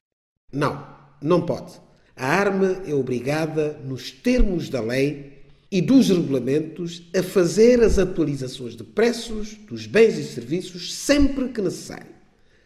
Não, 0.52 0.88
não 1.22 1.46
pode. 1.46 1.74
A 2.16 2.28
arma 2.28 2.82
é 2.88 2.94
obrigada, 2.94 3.80
nos 3.86 4.10
termos 4.12 4.70
da 4.70 4.82
lei 4.82 5.44
e 5.72 5.82
dos 5.82 6.10
regulamentos, 6.10 7.10
a 7.16 7.22
fazer 7.22 7.82
as 7.82 8.00
atualizações 8.00 8.76
de 8.76 8.84
preços 8.84 9.56
dos 9.68 9.86
bens 9.86 10.18
e 10.18 10.24
serviços 10.24 10.94
sempre 10.94 11.50
que 11.50 11.62
necessário. 11.62 12.12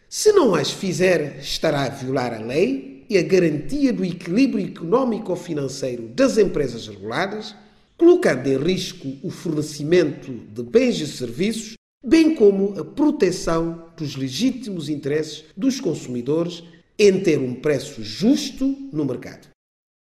Se 0.09 0.31
não 0.31 0.55
as 0.55 0.71
fizer, 0.71 1.37
estará 1.41 1.83
a 1.83 1.89
violar 1.89 2.33
a 2.33 2.39
lei 2.39 3.05
e 3.09 3.17
a 3.17 3.21
garantia 3.21 3.91
do 3.91 4.05
equilíbrio 4.05 4.65
económico-financeiro 4.65 6.07
das 6.15 6.37
empresas 6.37 6.87
reguladas, 6.87 7.53
colocando 7.97 8.47
em 8.47 8.57
risco 8.57 9.17
o 9.21 9.29
fornecimento 9.29 10.31
de 10.31 10.63
bens 10.63 11.01
e 11.01 11.07
serviços, 11.07 11.73
bem 12.05 12.35
como 12.35 12.79
a 12.79 12.85
proteção 12.85 13.91
dos 13.97 14.15
legítimos 14.15 14.87
interesses 14.87 15.43
dos 15.57 15.81
consumidores 15.81 16.63
em 16.97 17.19
ter 17.19 17.39
um 17.39 17.55
preço 17.55 18.01
justo 18.01 18.65
no 18.93 19.03
mercado. 19.03 19.49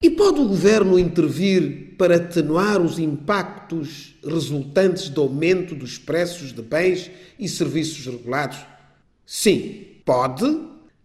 E 0.02 0.10
pode 0.10 0.40
o 0.40 0.48
governo 0.48 0.98
intervir 0.98 1.94
para 1.96 2.16
atenuar 2.16 2.82
os 2.82 2.98
impactos 2.98 4.16
resultantes 4.24 5.08
do 5.08 5.22
aumento 5.22 5.72
dos 5.72 5.98
preços 5.98 6.52
de 6.52 6.62
bens 6.62 7.12
e 7.38 7.48
serviços 7.48 8.04
regulados? 8.06 8.73
Sim, 9.26 9.86
pode, 10.04 10.44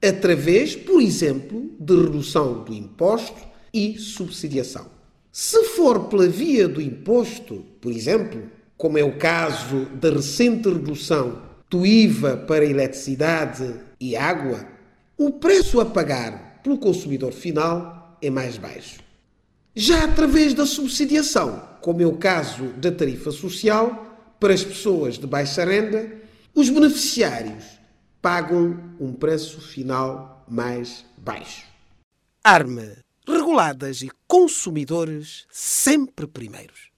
através, 0.01 0.75
por 0.75 1.01
exemplo, 1.01 1.71
de 1.79 1.95
redução 1.95 2.63
do 2.63 2.73
imposto 2.73 3.39
e 3.73 3.97
subsidiação. 3.97 4.87
Se 5.31 5.63
for 5.75 6.05
pela 6.05 6.27
via 6.27 6.67
do 6.67 6.81
imposto, 6.81 7.63
por 7.79 7.91
exemplo, 7.91 8.43
como 8.77 8.97
é 8.97 9.03
o 9.03 9.17
caso 9.17 9.85
da 9.95 10.09
recente 10.09 10.67
redução 10.69 11.41
do 11.69 11.85
IVA 11.85 12.37
para 12.37 12.65
eletricidade 12.65 13.75
e 13.99 14.15
água, 14.15 14.65
o 15.17 15.31
preço 15.31 15.79
a 15.79 15.85
pagar 15.85 16.61
pelo 16.63 16.77
consumidor 16.77 17.31
final 17.31 18.17
é 18.21 18.29
mais 18.29 18.57
baixo. 18.57 18.99
Já 19.75 20.03
através 20.03 20.53
da 20.53 20.65
subsidiação, 20.65 21.61
como 21.81 22.01
é 22.01 22.05
o 22.05 22.17
caso 22.17 22.65
da 22.77 22.91
tarifa 22.91 23.31
social, 23.31 24.33
para 24.39 24.53
as 24.53 24.63
pessoas 24.63 25.17
de 25.17 25.27
baixa 25.27 25.63
renda, 25.63 26.11
os 26.55 26.69
beneficiários 26.69 27.78
pagam 28.21 28.77
um 28.99 29.13
preço 29.13 29.61
final 29.61 30.43
mais 30.47 31.05
baixo. 31.17 31.65
Arma, 32.43 32.97
reguladas 33.27 34.01
e 34.01 34.09
consumidores 34.27 35.45
sempre 35.51 36.27
primeiros. 36.27 36.89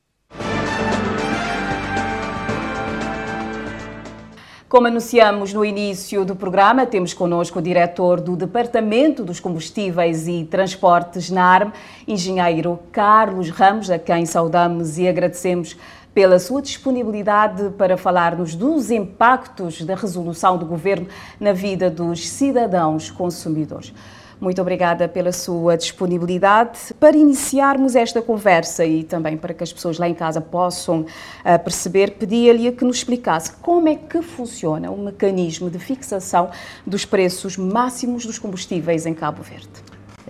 Como 4.71 4.87
anunciamos 4.87 5.51
no 5.51 5.65
início 5.65 6.23
do 6.23 6.33
programa, 6.33 6.85
temos 6.85 7.13
connosco 7.13 7.59
o 7.59 7.61
diretor 7.61 8.21
do 8.21 8.37
Departamento 8.37 9.21
dos 9.21 9.37
Combustíveis 9.37 10.29
e 10.29 10.45
Transportes 10.45 11.29
na 11.29 11.43
ARM, 11.43 11.73
engenheiro 12.07 12.79
Carlos 12.89 13.49
Ramos, 13.49 13.89
a 13.89 13.99
quem 13.99 14.25
saudamos 14.25 14.97
e 14.97 15.09
agradecemos 15.09 15.75
pela 16.13 16.39
sua 16.39 16.61
disponibilidade 16.61 17.69
para 17.77 17.97
falar-nos 17.97 18.55
dos 18.55 18.91
impactos 18.91 19.81
da 19.81 19.95
resolução 19.95 20.57
do 20.57 20.65
Governo 20.65 21.07
na 21.39 21.53
vida 21.53 21.89
dos 21.89 22.27
cidadãos 22.27 23.09
consumidores. 23.09 23.93
Muito 24.41 24.59
obrigada 24.59 25.07
pela 25.07 25.31
sua 25.31 25.77
disponibilidade. 25.77 26.95
Para 26.99 27.15
iniciarmos 27.15 27.95
esta 27.95 28.23
conversa 28.23 28.83
e 28.83 29.03
também 29.03 29.37
para 29.37 29.53
que 29.53 29.63
as 29.63 29.71
pessoas 29.71 29.99
lá 29.99 30.09
em 30.09 30.15
casa 30.15 30.41
possam 30.41 31.01
uh, 31.01 31.63
perceber, 31.63 32.13
pedia-lhe 32.17 32.71
que 32.71 32.83
nos 32.83 32.97
explicasse 32.97 33.53
como 33.61 33.87
é 33.87 33.95
que 33.95 34.19
funciona 34.23 34.89
o 34.89 34.97
mecanismo 34.97 35.69
de 35.69 35.77
fixação 35.77 36.49
dos 36.87 37.05
preços 37.05 37.55
máximos 37.55 38.25
dos 38.25 38.39
combustíveis 38.39 39.05
em 39.05 39.13
Cabo 39.13 39.43
Verde. 39.43 39.69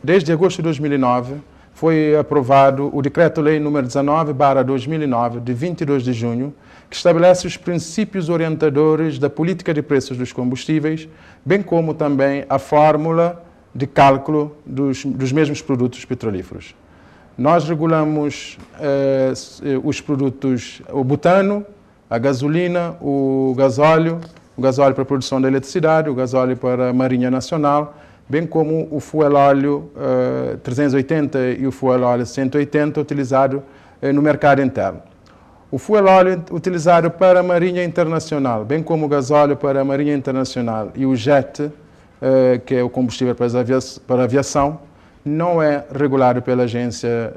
Desde 0.03 0.33
agosto 0.33 0.57
de 0.57 0.63
2009, 0.63 1.35
foi 1.81 2.15
aprovado 2.15 2.95
o 2.95 3.01
Decreto-Lei 3.01 3.59
número 3.59 3.87
19, 3.87 4.33
2009, 4.63 5.39
de 5.39 5.51
22 5.51 6.03
de 6.03 6.13
junho, 6.13 6.53
que 6.87 6.95
estabelece 6.95 7.47
os 7.47 7.57
princípios 7.57 8.29
orientadores 8.29 9.17
da 9.17 9.31
política 9.31 9.73
de 9.73 9.81
preços 9.81 10.15
dos 10.15 10.31
combustíveis, 10.31 11.09
bem 11.43 11.63
como 11.63 11.95
também 11.95 12.45
a 12.47 12.59
fórmula 12.59 13.43
de 13.73 13.87
cálculo 13.87 14.55
dos, 14.63 15.03
dos 15.03 15.31
mesmos 15.31 15.59
produtos 15.59 16.05
petrolíferos. 16.05 16.75
Nós 17.35 17.67
regulamos 17.67 18.59
eh, 18.79 19.33
os 19.83 19.99
produtos, 19.99 20.83
o 20.87 21.03
butano, 21.03 21.65
a 22.07 22.19
gasolina, 22.19 22.95
o 23.01 23.55
gasóleo, 23.57 24.21
o 24.55 24.61
gasóleo 24.61 24.93
para 24.93 25.01
a 25.01 25.07
produção 25.07 25.41
da 25.41 25.47
eletricidade, 25.47 26.11
o 26.11 26.13
gasóleo 26.13 26.55
para 26.55 26.89
a 26.89 26.93
Marinha 26.93 27.31
Nacional, 27.31 27.95
bem 28.31 28.47
como 28.47 28.87
o 28.89 29.01
fuel 29.01 29.33
óleo 29.33 29.91
uh, 29.93 30.57
380 30.59 31.37
e 31.59 31.67
o 31.67 31.71
fuel 31.71 32.03
óleo 32.03 32.25
180 32.25 33.01
utilizado 33.01 33.61
uh, 34.01 34.13
no 34.13 34.21
mercado 34.21 34.61
interno. 34.61 35.01
O 35.69 35.77
fuel 35.77 36.05
óleo 36.05 36.41
utilizado 36.49 37.11
para 37.11 37.41
a 37.41 37.43
Marinha 37.43 37.83
Internacional, 37.83 38.63
bem 38.63 38.81
como 38.81 39.05
o 39.05 39.09
gasóleo 39.09 39.57
para 39.57 39.81
a 39.81 39.83
Marinha 39.83 40.15
Internacional 40.15 40.93
e 40.95 41.05
o 41.05 41.13
jet, 41.13 41.63
uh, 41.63 41.71
que 42.65 42.75
é 42.75 42.81
o 42.81 42.89
combustível 42.89 43.35
para, 43.35 43.49
para 44.07 44.21
a 44.21 44.23
aviação, 44.23 44.79
não 45.25 45.61
é 45.61 45.83
regulado 45.93 46.41
pela 46.41 46.63
Agência 46.63 47.31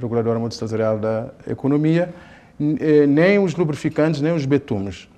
Reguladora 0.00 0.38
Multissetorial 0.38 0.98
da 0.98 1.26
Economia, 1.50 2.10
nem 3.08 3.40
os 3.40 3.56
lubrificantes, 3.56 4.20
nem 4.20 4.32
os 4.32 4.46
betumes. 4.46 5.08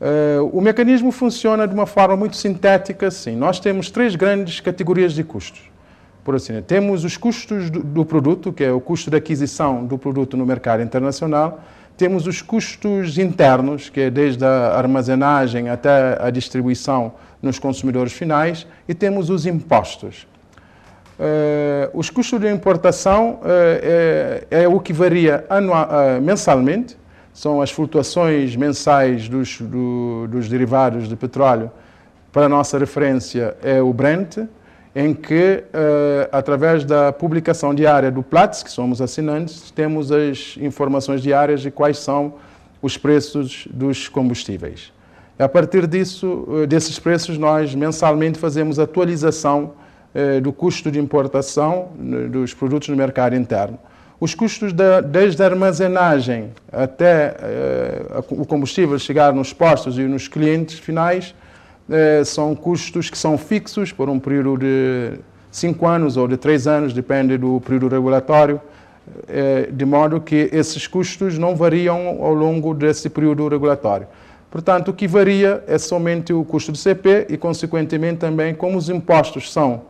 Uh, 0.00 0.46
o 0.52 0.60
mecanismo 0.60 1.10
funciona 1.10 1.66
de 1.66 1.74
uma 1.74 1.86
forma 1.86 2.16
muito 2.16 2.36
sintética. 2.36 3.08
Assim. 3.08 3.34
Nós 3.34 3.58
temos 3.58 3.90
três 3.90 4.14
grandes 4.14 4.60
categorias 4.60 5.12
de 5.12 5.24
custos. 5.24 5.60
Por 6.22 6.36
assim, 6.36 6.60
temos 6.62 7.04
os 7.04 7.16
custos 7.16 7.70
do, 7.70 7.82
do, 7.82 8.04
produto, 8.04 8.52
que 8.52 8.62
é 8.62 8.70
o 8.70 8.80
custo 8.80 9.10
de 9.10 9.16
aquisição 9.16 9.84
do 9.84 9.98
produto 9.98 10.36
no 10.36 10.46
mercado 10.46 10.82
internacional. 10.82 11.60
Temos 11.96 12.26
os 12.28 12.40
custos 12.40 13.18
internos, 13.18 13.88
que 13.88 14.02
é 14.02 14.10
desde 14.10 14.44
a 14.44 14.76
armazenagem 14.76 15.68
até 15.68 16.16
a 16.20 16.30
distribuição 16.30 17.14
nos 17.42 17.58
consumidores 17.58 18.12
finais. 18.12 18.66
E 18.86 18.94
temos 18.94 19.30
os 19.30 19.46
impostos. 19.46 20.28
Uh, 21.18 21.90
os 21.92 22.08
custos 22.08 22.38
de 22.38 22.48
importação 22.48 23.40
uh, 23.42 23.46
é, 23.82 24.46
é, 24.48 24.68
o 24.68 24.78
que 24.78 24.92
varia 24.92 25.44
anual, 25.50 25.88
mensalmente 26.22 26.96
são 27.38 27.62
as 27.62 27.70
flutuações 27.70 28.56
mensais 28.56 29.28
dos, 29.28 29.60
do, 29.60 30.26
dos 30.26 30.48
derivados 30.48 31.08
de 31.08 31.14
petróleo. 31.14 31.70
Para 32.32 32.46
a 32.46 32.48
nossa 32.48 32.76
referência 32.76 33.56
é 33.62 33.80
o 33.80 33.92
Brent, 33.92 34.38
em 34.92 35.14
que, 35.14 35.62
uh, 35.68 36.28
através 36.32 36.84
da 36.84 37.12
publicação 37.12 37.72
diária 37.72 38.10
do 38.10 38.24
Platts, 38.24 38.64
que 38.64 38.70
somos 38.72 39.00
assinantes, 39.00 39.70
temos 39.70 40.10
as 40.10 40.56
informações 40.60 41.22
diárias 41.22 41.60
de 41.60 41.70
quais 41.70 41.98
são 41.98 42.34
os 42.82 42.96
preços 42.98 43.68
dos 43.70 44.08
combustíveis. 44.08 44.92
A 45.38 45.48
partir 45.48 45.86
disso, 45.86 46.44
eh, 46.62 46.66
desses 46.66 46.98
preços, 46.98 47.38
nós 47.38 47.72
mensalmente 47.72 48.36
fazemos 48.36 48.80
atualização 48.80 49.74
eh, 50.12 50.40
do 50.40 50.52
custo 50.52 50.90
de 50.90 50.98
importação 50.98 51.90
dos 52.30 52.52
produtos 52.52 52.88
no 52.88 52.96
mercado 52.96 53.36
interno. 53.36 53.78
Os 54.20 54.34
custos 54.34 54.72
da, 54.72 55.00
desde 55.00 55.42
a 55.42 55.46
armazenagem 55.46 56.50
até 56.72 57.36
eh, 57.40 58.02
o 58.30 58.44
combustível 58.44 58.98
chegar 58.98 59.32
nos 59.32 59.52
postos 59.52 59.96
e 59.96 60.02
nos 60.02 60.26
clientes 60.26 60.78
finais 60.78 61.34
são 62.26 62.54
custos 62.54 63.08
que 63.08 63.16
são 63.16 63.38
fixos 63.38 63.92
por 63.92 64.10
um 64.10 64.18
período 64.18 64.58
de 64.58 65.12
cinco 65.50 65.86
anos 65.86 66.18
ou 66.18 66.28
de 66.28 66.36
três 66.36 66.66
anos, 66.66 66.92
depende 66.92 67.38
do 67.38 67.62
período 67.62 67.88
regulatório, 67.88 68.60
de 69.72 69.84
modo 69.86 70.20
que 70.20 70.50
esses 70.52 70.86
custos 70.86 71.38
não 71.38 71.56
variam 71.56 72.22
ao 72.22 72.34
longo 72.34 72.74
desse 72.74 73.08
período 73.08 73.48
regulatório. 73.48 74.06
Portanto, 74.50 74.88
o 74.88 74.92
que 74.92 75.06
varia 75.06 75.62
é 75.66 75.78
somente 75.78 76.32
o 76.32 76.44
custo 76.44 76.72
do 76.72 76.78
CP 76.78 77.26
e, 77.28 77.36
consequentemente, 77.36 78.18
também 78.18 78.54
como 78.54 78.76
os 78.76 78.88
impostos 78.88 79.52
são, 79.52 79.82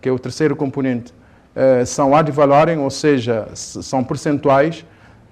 que 0.00 0.08
é 0.08 0.12
o 0.12 0.18
terceiro 0.18 0.54
componente, 0.54 1.12
eh, 1.54 1.84
são 1.84 2.14
ad 2.14 2.30
valorem, 2.32 2.78
ou 2.78 2.90
seja, 2.90 3.46
são 3.54 4.02
percentuais, 4.02 4.84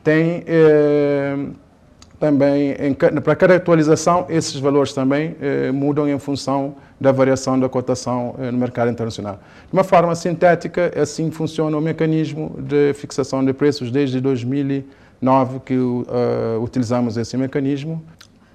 tem 0.05 0.45
eh, 0.47 1.37
também, 2.21 2.77
em, 2.79 2.95
para 2.95 3.35
cada 3.35 3.57
atualização, 3.57 4.27
esses 4.29 4.55
valores 4.61 4.93
também 4.93 5.35
eh, 5.41 5.73
mudam 5.73 6.09
em 6.09 6.19
função 6.21 6.77
da 7.01 7.11
variação 7.11 7.59
da 7.59 7.69
cotação 7.69 8.37
no 8.39 8.59
mercado 8.59 8.89
internacional. 8.89 9.41
De 9.67 9.73
uma 9.73 9.83
forma 9.83 10.15
sintética, 10.15 10.93
assim 10.97 11.33
funciona 11.33 11.77
o 11.77 11.81
mecanismo 11.81 12.55
de 12.61 12.95
fixação 12.95 13.45
de 13.45 13.53
preços 13.53 13.91
desde 13.91 14.21
2009 14.21 15.59
que 15.67 15.75
uh, 15.75 16.05
utilizamos 16.63 17.17
esse 17.17 17.37
mecanismo. 17.37 18.01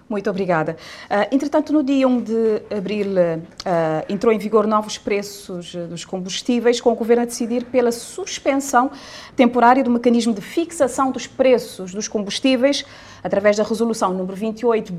Muito 0.10 0.30
obrigada. 0.30 0.78
Uh, 1.10 1.36
entretanto, 1.36 1.74
no 1.74 1.84
dia 1.84 2.08
1 2.08 2.22
de 2.22 2.62
abril 2.76 3.08
uh, 3.12 4.06
entrou 4.08 4.34
em 4.34 4.38
vigor 4.38 4.66
novos 4.66 4.98
preços 4.98 5.76
dos 5.76 6.06
combustíveis, 6.06 6.80
com 6.80 6.92
o 6.92 6.96
Governo 6.96 7.24
a 7.24 7.26
decidir 7.26 7.66
pela 7.66 7.92
suspensão 7.92 8.90
temporária 9.36 9.84
do 9.84 9.90
mecanismo 9.90 10.34
de 10.34 10.40
fixação 10.40 11.12
dos 11.12 11.28
preços 11.28 11.94
dos 11.94 12.08
combustíveis, 12.08 12.86
através 13.22 13.58
da 13.58 13.64
resolução 13.64 14.14
número 14.14 14.36
28 14.36 14.94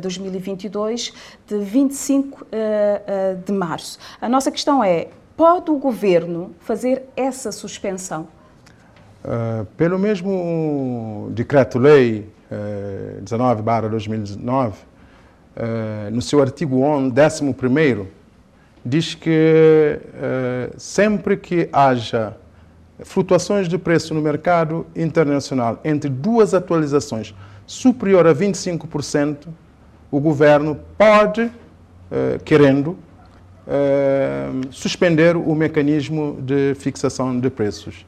2022, 0.00 1.12
de 1.46 1.58
25 1.58 2.44
uh, 2.44 2.48
de 3.44 3.52
março. 3.52 3.98
A 4.22 4.28
nossa 4.28 4.50
questão 4.50 4.82
é, 4.82 5.08
pode 5.36 5.70
o 5.70 5.76
Governo 5.76 6.54
fazer 6.60 7.02
essa 7.14 7.52
suspensão? 7.52 8.26
pelo 9.78 9.98
mesmo 9.98 11.30
decreto-lei 11.32 12.28
19 13.22 13.62
barra 13.62 13.88
2019, 13.88 14.74
eh, 15.56 16.10
no 16.10 16.20
seu 16.20 16.42
artigo 16.42 16.80
11, 16.80 17.12
diz 18.84 19.14
que 19.14 19.30
eh, 20.14 20.70
sempre 20.76 21.36
que 21.36 21.68
haja 21.72 22.36
flutuações 23.04 23.68
de 23.68 23.78
preço 23.78 24.12
no 24.14 24.20
mercado 24.20 24.84
internacional 24.96 25.80
entre 25.84 26.10
duas 26.10 26.54
atualizações 26.54 27.34
superior 27.66 28.26
a 28.26 28.34
25%, 28.34 29.46
o 30.10 30.18
governo 30.20 30.78
pode, 30.98 31.50
eh, 32.10 32.38
querendo, 32.44 32.98
suspender 34.70 35.38
o 35.38 35.54
mecanismo 35.54 36.38
de 36.42 36.74
fixação 36.74 37.40
de 37.40 37.48
preços. 37.48 38.04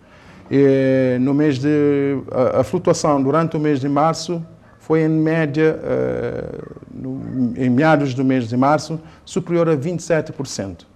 No 1.20 1.34
mês 1.34 1.58
de 1.58 2.18
a, 2.30 2.60
a, 2.60 2.64
flutuação 2.64 3.22
durante 3.22 3.56
o 3.56 3.60
mês 3.60 3.80
de 3.80 3.88
março 3.88 4.44
foi 4.78 5.02
em 5.02 5.08
média 5.08 5.80
uh, 5.82 6.76
no, 6.94 7.52
em 7.56 7.68
meados 7.68 8.14
do 8.14 8.24
mês 8.24 8.48
de 8.48 8.56
março 8.56 9.00
superior 9.24 9.68
a 9.68 9.76
27%. 9.76 10.86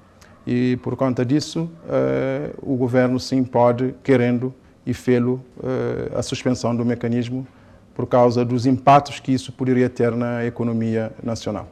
E 0.47 0.79
por 0.81 0.95
conta 0.95 1.25
disso, 1.25 1.69
uh, 1.85 2.57
o 2.63 2.77
governo 2.77 3.19
sim 3.19 3.43
pode, 3.43 3.93
querendo 4.05 4.55
e 4.87 4.95
fê-lo, 4.95 5.45
uh, 5.59 6.17
a 6.17 6.23
suspensão 6.23 6.75
do 6.75 6.85
mecanismo 6.85 7.45
por 7.93 8.07
causa 8.07 8.45
dos 8.45 8.65
impactos 8.65 9.19
que 9.19 9.33
isso 9.33 9.53
poderia 9.53 9.91
ter 9.91 10.13
na 10.13 10.47
economia 10.47 11.13
nacional 11.21 11.69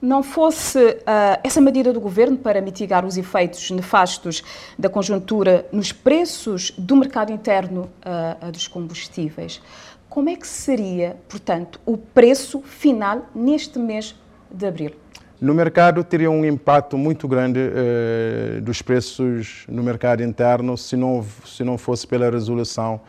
não 0.00 0.22
fosse 0.22 0.78
uh, 0.78 1.40
essa 1.44 1.60
medida 1.60 1.92
do 1.92 2.00
governo 2.00 2.36
para 2.36 2.60
mitigar 2.60 3.04
os 3.04 3.16
efeitos 3.16 3.70
nefastos 3.70 4.42
da 4.78 4.88
conjuntura 4.88 5.66
nos 5.70 5.92
preços 5.92 6.72
do 6.76 6.96
mercado 6.96 7.32
interno 7.32 7.90
uh, 8.04 8.50
dos 8.50 8.66
combustíveis, 8.66 9.60
como 10.08 10.28
é 10.28 10.36
que 10.36 10.46
seria, 10.46 11.16
portanto, 11.28 11.80
o 11.84 11.96
preço 11.96 12.60
final 12.62 13.26
neste 13.34 13.78
mês 13.78 14.14
de 14.50 14.66
abril? 14.66 14.92
No 15.40 15.54
mercado 15.54 16.02
teria 16.02 16.30
um 16.30 16.44
impacto 16.44 16.98
muito 16.98 17.28
grande 17.28 17.60
uh, 17.60 18.60
dos 18.62 18.82
preços 18.82 19.64
no 19.68 19.82
mercado 19.82 20.22
interno 20.22 20.76
se 20.76 20.96
não, 20.96 21.24
se 21.44 21.62
não 21.62 21.76
fosse 21.76 22.06
pela 22.06 22.30
resolução 22.30 23.00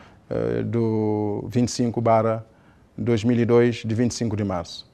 do 0.64 1.44
25 1.48 2.00
barra 2.00 2.42
2002 2.96 3.82
de 3.84 3.94
25 3.94 4.34
de 4.34 4.44
março. 4.44 4.91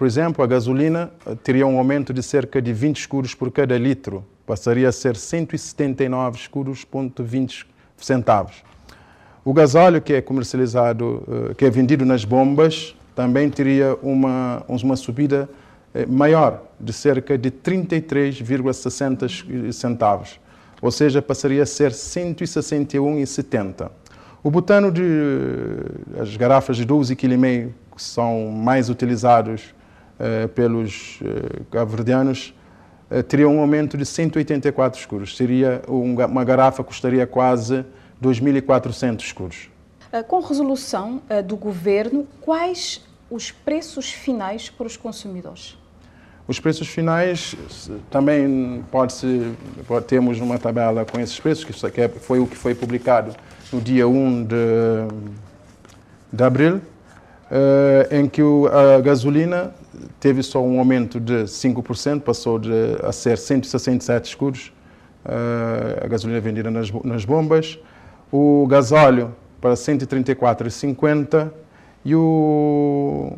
Por 0.00 0.06
exemplo, 0.06 0.42
a 0.42 0.46
gasolina 0.46 1.10
eh, 1.26 1.36
teria 1.44 1.66
um 1.66 1.76
aumento 1.76 2.14
de 2.14 2.22
cerca 2.22 2.62
de 2.62 2.72
20 2.72 3.00
escuros 3.00 3.34
por 3.34 3.52
cada 3.52 3.76
litro, 3.76 4.24
passaria 4.46 4.88
a 4.88 4.92
ser 4.92 5.14
179 5.14 6.38
escuros, 6.38 6.86
ponto 6.86 7.22
20 7.22 7.66
centavos. 7.98 8.64
O 9.44 9.52
gasóleo 9.52 10.00
que 10.00 10.14
é 10.14 10.22
comercializado, 10.22 11.50
eh, 11.50 11.54
que 11.54 11.66
é 11.66 11.70
vendido 11.70 12.06
nas 12.06 12.24
bombas, 12.24 12.96
também 13.14 13.50
teria 13.50 13.94
uma, 14.02 14.64
uma 14.66 14.96
subida 14.96 15.50
eh, 15.92 16.06
maior, 16.06 16.62
de 16.80 16.94
cerca 16.94 17.36
de 17.36 17.50
33,60 17.50 19.70
centavos, 19.70 20.40
ou 20.80 20.90
seja, 20.90 21.20
passaria 21.20 21.62
a 21.62 21.66
ser 21.66 21.90
161,70. 21.90 23.90
O 24.42 24.50
butano 24.50 24.90
de 24.90 25.02
as 26.18 26.34
garrafas 26.38 26.78
de 26.78 26.86
12,5 26.86 27.16
kg 27.16 27.68
que 27.94 28.02
são 28.02 28.50
mais 28.50 28.88
utilizados 28.88 29.78
pelos 30.54 31.20
uh, 31.20 31.64
cabo-verdianos 31.70 32.54
uh, 33.10 33.22
teria 33.22 33.48
um 33.48 33.60
aumento 33.60 33.96
de 33.96 34.04
184 34.04 35.00
escuros. 35.00 35.36
Seria 35.36 35.82
um, 35.88 36.14
uma 36.14 36.44
garrafa 36.44 36.84
custaria 36.84 37.26
quase 37.26 37.84
2.400 38.22 39.20
escuros. 39.20 39.70
Com 40.26 40.40
resolução 40.40 41.22
do 41.46 41.56
governo, 41.56 42.26
quais 42.40 43.00
os 43.30 43.52
preços 43.52 44.10
finais 44.10 44.68
para 44.68 44.84
os 44.84 44.96
consumidores? 44.96 45.78
Os 46.48 46.58
preços 46.58 46.88
finais 46.88 47.54
também 48.10 48.84
pode 48.90 49.12
se 49.12 49.54
pode, 49.86 50.06
temos 50.06 50.40
uma 50.40 50.58
tabela 50.58 51.04
com 51.04 51.20
esses 51.20 51.38
preços 51.38 51.64
que 51.64 52.00
é, 52.00 52.08
foi 52.08 52.40
o 52.40 52.46
que 52.46 52.56
foi 52.56 52.74
publicado 52.74 53.36
no 53.72 53.80
dia 53.80 54.08
1 54.08 54.44
de, 54.44 54.56
de 56.32 56.42
abril, 56.42 56.80
em 58.10 58.28
que 58.28 58.42
a 58.42 59.00
gasolina 59.00 59.72
teve 60.18 60.42
só 60.42 60.62
um 60.62 60.78
aumento 60.78 61.18
de 61.18 61.44
5%, 61.44 62.20
passou 62.20 62.58
de, 62.58 62.70
a 63.02 63.12
ser 63.12 63.38
167 63.38 64.28
escudos, 64.28 64.72
uh, 65.24 66.04
a 66.04 66.06
gasolina 66.06 66.40
vendida 66.40 66.70
nas, 66.70 66.90
nas 67.04 67.24
bombas, 67.24 67.78
o 68.32 68.66
gasóleo 68.68 69.34
para 69.60 69.74
134,50 69.74 71.50
e 72.04 72.14
o 72.14 73.36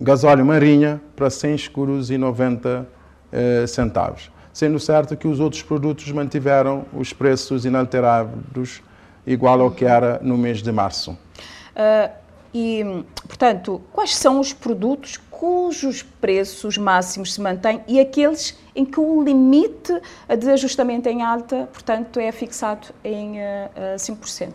gasóleo 0.00 0.44
marinha 0.44 1.00
para 1.14 1.30
100 1.30 1.54
escuros 1.54 2.10
e 2.10 2.18
90 2.18 2.86
uh, 3.32 3.66
centavos. 3.66 4.30
Sendo 4.52 4.80
certo 4.80 5.16
que 5.16 5.28
os 5.28 5.38
outros 5.38 5.62
produtos 5.62 6.10
mantiveram 6.10 6.84
os 6.92 7.12
preços 7.12 7.64
inalterados, 7.64 8.82
igual 9.26 9.60
ao 9.60 9.70
que 9.70 9.84
era 9.84 10.18
no 10.22 10.36
mês 10.36 10.60
de 10.60 10.72
março. 10.72 11.12
Uh, 11.12 12.19
e, 12.52 13.04
portanto, 13.26 13.80
quais 13.92 14.16
são 14.16 14.40
os 14.40 14.52
produtos 14.52 15.16
cujos 15.30 16.02
preços 16.02 16.76
máximos 16.76 17.34
se 17.34 17.40
mantêm 17.40 17.80
e 17.86 18.00
aqueles 18.00 18.58
em 18.74 18.84
que 18.84 18.98
o 19.00 19.22
limite 19.22 19.92
de 20.38 20.50
ajustamento 20.50 21.08
em 21.08 21.22
alta, 21.22 21.68
portanto, 21.72 22.18
é 22.18 22.30
fixado 22.32 22.88
em 23.04 23.38
uh, 23.38 23.96
5%? 23.96 24.52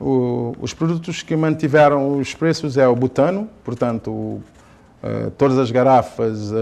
O, 0.00 0.52
os 0.60 0.74
produtos 0.74 1.22
que 1.22 1.36
mantiveram 1.36 2.18
os 2.18 2.34
preços 2.34 2.76
é 2.76 2.86
o 2.88 2.96
butano, 2.96 3.48
portanto, 3.62 4.10
uh, 4.10 4.42
todas 5.38 5.58
as 5.58 5.70
garrafas 5.70 6.50
uh, 6.50 6.54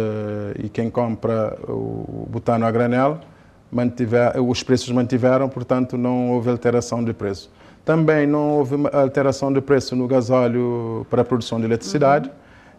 e 0.63 0.69
quem 0.69 0.91
compra 0.91 1.59
o 1.67 2.27
butano 2.31 2.67
a 2.67 2.71
granel, 2.71 3.19
mantiver, 3.73 4.41
os 4.41 4.63
preços 4.63 4.91
mantiveram, 4.91 5.49
portanto, 5.49 5.97
não 5.97 6.33
houve 6.33 6.51
alteração 6.51 7.03
de 7.03 7.15
preço. 7.15 7.51
Também 7.91 8.25
não 8.25 8.51
houve 8.51 8.77
alteração 8.93 9.53
de 9.53 9.61
preço 9.61 9.97
no 9.97 10.07
gasóleo 10.07 11.05
para 11.11 11.23
a 11.23 11.25
produção 11.25 11.59
de 11.59 11.65
eletricidade, 11.67 12.29
uhum. 12.29 12.35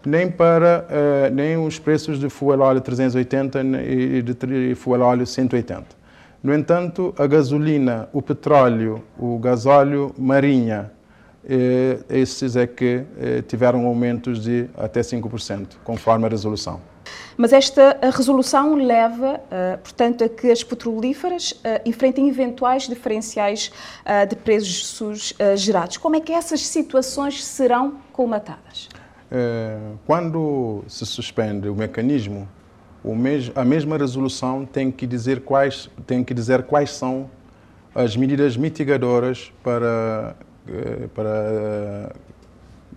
nem 0.09 0.31
para 0.31 0.85
uh, 0.87 1.35
nem 1.35 1.57
os 1.57 1.77
preços 1.77 2.17
de 2.17 2.29
fuel 2.29 2.61
óleo 2.61 2.79
380 2.79 3.61
e 3.61 4.21
de 4.21 4.73
fuel 4.73 5.01
óleo 5.01 5.27
180. 5.27 5.83
No 6.41 6.55
entanto, 6.55 7.13
a 7.17 7.27
gasolina, 7.27 8.07
o 8.13 8.21
petróleo, 8.21 9.03
o 9.19 9.37
gasóleo 9.37 10.15
marinha, 10.17 10.89
esses 12.09 12.55
é 12.55 12.65
que 12.65 13.03
tiveram 13.49 13.85
aumentos 13.85 14.41
de 14.41 14.69
até 14.77 15.01
5%, 15.01 15.75
conforme 15.83 16.25
a 16.25 16.29
resolução. 16.29 16.79
Mas 17.37 17.53
esta 17.53 17.97
resolução 18.13 18.75
leva, 18.75 19.41
portanto, 19.83 20.23
a 20.23 20.29
que 20.29 20.51
as 20.51 20.63
petrolíferas 20.63 21.53
enfrentem 21.85 22.29
eventuais 22.29 22.87
diferenciais 22.87 23.71
de 24.29 24.35
preços 24.35 25.33
gerados. 25.55 25.97
Como 25.97 26.15
é 26.15 26.19
que 26.19 26.33
essas 26.33 26.65
situações 26.67 27.43
serão 27.43 27.95
colmatadas? 28.11 28.89
Quando 30.05 30.83
se 30.87 31.05
suspende 31.05 31.69
o 31.69 31.75
mecanismo, 31.75 32.47
a 33.55 33.65
mesma 33.65 33.97
resolução 33.97 34.65
tem 34.65 34.91
que 34.91 35.07
dizer 35.07 35.41
quais, 35.41 35.89
tem 36.05 36.23
que 36.23 36.33
dizer 36.33 36.63
quais 36.63 36.91
são 36.91 37.29
as 37.95 38.15
medidas 38.15 38.55
mitigadoras 38.55 39.51
para, 39.63 40.35
eh, 40.67 41.07
para, 41.13 42.15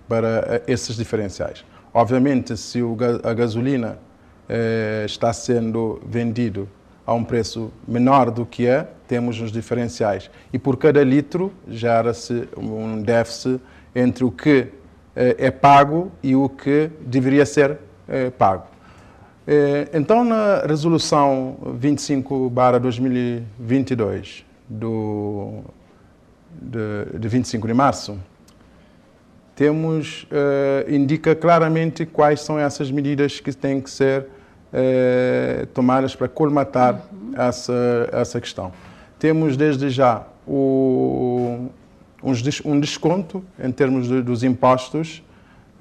para 0.08 0.62
esses 0.66 0.96
diferenciais. 0.96 1.64
Obviamente, 1.96 2.56
se 2.56 2.80
a 3.22 3.32
gasolina 3.32 4.00
eh, 4.48 5.04
está 5.06 5.32
sendo 5.32 6.02
vendido 6.04 6.68
a 7.06 7.14
um 7.14 7.22
preço 7.22 7.70
menor 7.86 8.32
do 8.32 8.44
que 8.44 8.66
é, 8.66 8.88
temos 9.06 9.40
os 9.40 9.52
diferenciais. 9.52 10.28
E 10.52 10.58
por 10.58 10.76
cada 10.76 11.04
litro 11.04 11.52
gera-se 11.68 12.48
um 12.56 13.00
déficit 13.00 13.60
entre 13.94 14.24
o 14.24 14.32
que 14.32 14.72
eh, 15.14 15.36
é 15.38 15.52
pago 15.52 16.10
e 16.20 16.34
o 16.34 16.48
que 16.48 16.90
deveria 17.00 17.46
ser 17.46 17.78
pago. 18.36 18.64
Então, 19.94 20.24
na 20.24 20.66
resolução 20.66 21.56
25/2022 21.80 24.44
do 24.68 25.62
de, 26.60 27.18
de 27.18 27.28
25 27.28 27.66
de 27.66 27.74
março, 27.74 28.18
temos 29.54 30.24
uh, 30.24 30.92
indica 30.92 31.34
claramente 31.34 32.04
quais 32.04 32.40
são 32.40 32.58
essas 32.58 32.90
medidas 32.90 33.40
que 33.40 33.52
têm 33.52 33.80
que 33.80 33.90
ser 33.90 34.22
uh, 34.22 35.66
tomadas 35.66 36.16
para 36.16 36.28
colmatar 36.28 37.02
uhum. 37.12 37.32
essa 37.36 38.08
essa 38.12 38.40
questão. 38.40 38.72
Temos 39.18 39.56
desde 39.56 39.90
já 39.90 40.26
o, 40.46 41.68
um 42.64 42.80
desconto 42.80 43.44
em 43.62 43.70
termos 43.70 44.08
de, 44.08 44.22
dos 44.22 44.42
impostos 44.42 45.22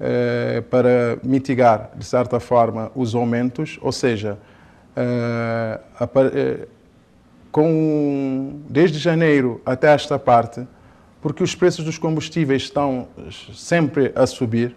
eh, 0.00 0.62
para 0.68 1.18
mitigar, 1.22 1.90
de 1.96 2.04
certa 2.04 2.40
forma, 2.40 2.90
os 2.96 3.14
aumentos, 3.14 3.78
ou 3.80 3.92
seja, 3.92 4.36
eh, 4.96 5.80
eh, 6.34 6.68
com, 7.52 8.60
desde 8.68 8.98
janeiro 8.98 9.62
até 9.64 9.94
esta 9.94 10.18
parte, 10.18 10.66
porque 11.24 11.42
os 11.42 11.54
preços 11.54 11.82
dos 11.82 11.96
combustíveis 11.96 12.64
estão 12.64 13.08
sempre 13.54 14.12
a 14.14 14.26
subir, 14.26 14.76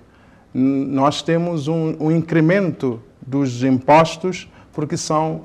nós 0.53 1.21
temos 1.21 1.67
um, 1.67 1.93
um 1.99 2.09
incremento 2.09 3.01
dos 3.21 3.65
impostos, 3.65 4.49
porque 4.71 4.95
são, 4.95 5.43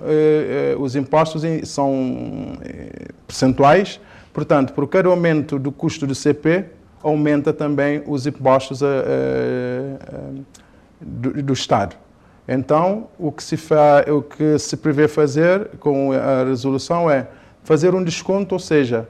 os 0.79 0.95
impostos 0.95 1.43
são 1.65 2.57
percentuais, 3.27 3.99
portanto, 4.33 4.73
por 4.75 4.87
cada 4.87 5.09
aumento 5.09 5.59
do 5.59 5.73
custo 5.73 6.07
do 6.07 6.15
CP, 6.15 6.67
aumenta 7.03 7.53
também 7.53 8.05
os 8.07 8.25
impostos 8.25 8.81
a, 8.81 8.87
a, 8.87 8.91
a, 8.93 10.21
do, 11.01 11.43
do, 11.43 11.53
Estado. 11.53 11.97
Então, 12.47 13.09
o 13.19 13.33
que, 13.33 13.43
se 13.43 13.57
fa, 13.57 14.05
o 14.09 14.23
que 14.23 14.57
se 14.57 14.77
prevê 14.77 15.09
fazer 15.09 15.67
com 15.81 16.13
a 16.13 16.45
resolução 16.45 17.11
é 17.11 17.27
fazer 17.65 17.93
um 17.93 18.05
desconto, 18.05 18.55
ou 18.55 18.61
seja, 18.61 19.09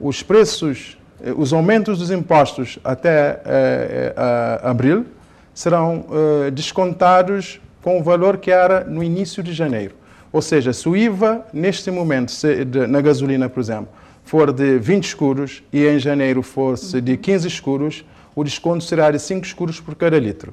os 0.00 0.22
preços, 0.22 0.95
os 1.36 1.52
aumentos 1.52 1.98
dos 1.98 2.10
impostos 2.10 2.78
até 2.84 3.40
eh, 3.44 4.14
eh, 4.16 4.60
abril 4.62 5.06
serão 5.54 6.04
eh, 6.10 6.50
descontados 6.50 7.60
com 7.82 7.98
o 7.98 8.02
valor 8.02 8.36
que 8.36 8.50
era 8.50 8.84
no 8.84 9.02
início 9.02 9.42
de 9.42 9.52
janeiro. 9.52 9.94
Ou 10.32 10.42
seja, 10.42 10.72
se 10.72 10.88
o 10.88 10.96
IVA, 10.96 11.46
neste 11.52 11.90
momento, 11.90 12.32
de, 12.66 12.86
na 12.86 13.00
gasolina, 13.00 13.48
por 13.48 13.60
exemplo, 13.60 13.88
for 14.24 14.52
de 14.52 14.78
20 14.78 15.04
escuros 15.04 15.62
e 15.72 15.86
em 15.86 15.98
janeiro 15.98 16.42
fosse 16.42 17.00
de 17.00 17.16
15 17.16 17.48
escuros, 17.48 18.04
o 18.34 18.44
desconto 18.44 18.84
será 18.84 19.10
de 19.10 19.18
5 19.18 19.46
escuros 19.46 19.80
por 19.80 19.94
cada 19.94 20.18
litro, 20.18 20.52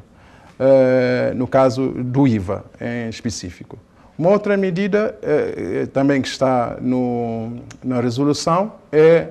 uh, 0.60 1.36
no 1.36 1.48
caso 1.48 1.90
do 1.90 2.26
IVA 2.28 2.64
em 2.80 3.10
específico. 3.10 3.78
Uma 4.18 4.30
outra 4.30 4.56
medida 4.56 5.18
uh, 5.22 5.88
também 5.88 6.22
que 6.22 6.28
está 6.28 6.78
no, 6.80 7.58
na 7.84 8.00
resolução 8.00 8.74
é, 8.92 9.30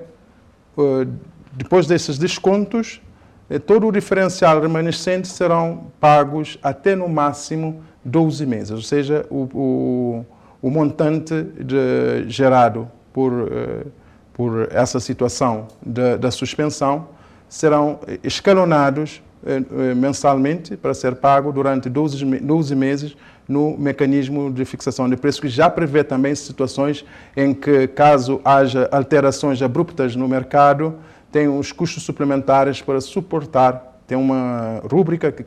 depois 1.52 1.86
desses 1.86 2.18
descontos, 2.18 3.00
todo 3.66 3.86
o 3.86 3.92
diferencial 3.92 4.60
remanescente 4.60 5.28
serão 5.28 5.88
pagos 6.00 6.58
até 6.62 6.96
no 6.96 7.08
máximo 7.08 7.82
12 8.04 8.46
meses, 8.46 8.70
ou 8.70 8.82
seja, 8.82 9.26
o, 9.30 9.48
o, 9.52 10.26
o 10.62 10.70
montante 10.70 11.42
de, 11.42 12.28
gerado 12.28 12.90
por 13.12 13.32
por 14.32 14.68
essa 14.70 14.98
situação 14.98 15.68
da, 15.84 16.30
suspensão 16.30 17.08
serão 17.48 18.00
escalonados 18.22 19.22
eh, 19.44 19.62
eh 19.90 19.94
mensalmente 19.94 20.76
para 20.76 20.94
ser 20.94 21.16
pago 21.16 21.52
durante 21.52 21.88
12, 21.88 22.24
12 22.40 22.74
meses 22.74 23.16
no 23.48 23.76
mecanismo 23.76 24.52
de 24.52 24.64
fixação 24.64 25.08
de 25.08 25.16
preços, 25.16 25.40
que 25.40 25.48
já 25.48 25.68
prevê 25.68 26.04
também 26.04 26.34
situações 26.34 27.04
em 27.36 27.52
que, 27.52 27.88
caso 27.88 28.40
haja 28.44 28.88
alterações 28.92 29.60
abruptas 29.60 30.14
no 30.16 30.28
mercado, 30.28 30.96
tem 31.30 31.48
os 31.48 31.72
custos 31.72 32.02
suplementares 32.02 32.82
para 32.82 33.00
suportar, 33.00 34.00
tem 34.06 34.16
uma 34.16 34.80
rúbrica 34.90 35.32
que, 35.32 35.44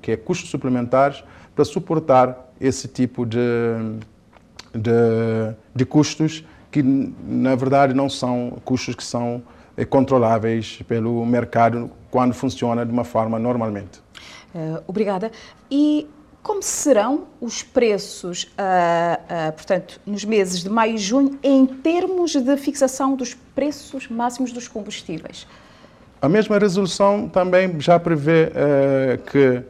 que 0.00 0.12
é 0.12 0.16
custos 0.16 0.50
suplementares 0.50 1.24
para 1.54 1.64
suportar 1.64 2.52
esse 2.60 2.88
tipo 2.88 3.24
de, 3.24 3.38
de, 4.72 5.54
de 5.74 5.84
custos 5.84 6.44
que 6.70 6.82
na 6.82 7.54
verdade 7.54 7.94
não 7.94 8.08
são 8.08 8.58
custos 8.64 8.96
que 8.96 9.04
são 9.04 9.42
eh, 9.76 9.84
controláveis 9.84 10.82
pelo 10.88 11.24
mercado 11.24 11.88
quando 12.10 12.34
funciona 12.34 12.84
de 12.84 12.92
uma 12.92 13.04
forma 13.04 13.38
normalmente. 13.38 14.02
Uh, 14.52 14.82
obrigada. 14.86 15.30
E 15.70 16.08
como 16.44 16.62
serão 16.62 17.24
os 17.40 17.64
preços, 17.64 18.44
uh, 18.44 19.48
uh, 19.48 19.52
portanto, 19.52 20.00
nos 20.06 20.24
meses 20.24 20.62
de 20.62 20.68
maio 20.68 20.94
e 20.94 20.98
junho, 20.98 21.36
em 21.42 21.66
termos 21.66 22.36
de 22.36 22.56
fixação 22.56 23.16
dos 23.16 23.34
preços 23.54 24.06
máximos 24.08 24.52
dos 24.52 24.68
combustíveis? 24.68 25.48
A 26.22 26.28
mesma 26.28 26.58
resolução 26.58 27.28
também 27.28 27.80
já 27.80 27.98
prevê 27.98 28.50
que 29.30 29.62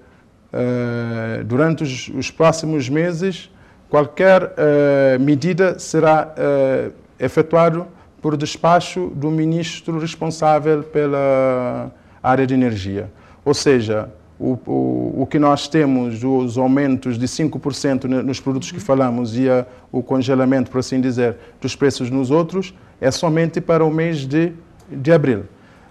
durante 1.45 1.83
os, 1.83 2.09
os 2.09 2.31
próximos 2.31 2.89
meses 2.89 3.51
qualquer 3.95 4.43
uh, 4.43 5.21
medida 5.21 5.79
será 5.79 6.35
uh, 6.35 6.93
efetuado 7.17 7.87
por 8.21 8.37
despacho 8.37 9.13
do 9.15 9.31
ministro 9.31 10.01
responsável 10.01 10.83
pela 10.83 11.93
área 12.21 12.45
de 12.45 12.55
energia. 12.55 13.09
Ou 13.45 13.55
seja, 13.55 14.11
o, 14.38 14.59
o, 14.66 15.23
o 15.23 15.27
que 15.27 15.38
nós 15.38 15.68
temos, 15.68 16.23
os 16.25 16.59
aumentos 16.59 17.18
de 17.18 17.27
5% 17.27 18.05
nos 18.05 18.40
produtos 18.40 18.73
que 18.73 18.81
falamos 18.81 19.37
e 19.37 19.49
a, 19.49 19.66
o 19.92 20.03
congelamento, 20.03 20.70
por 20.70 20.79
assim 20.79 21.01
dizer, 21.01 21.37
dos 21.61 21.77
preços 21.77 22.11
nos 22.11 22.31
outros, 22.31 22.75
é 23.01 23.11
somente 23.11 23.61
para 23.61 23.85
o 23.85 23.90
mês 23.90 24.27
de, 24.27 24.53
de 24.90 25.12
abril. 25.12 25.44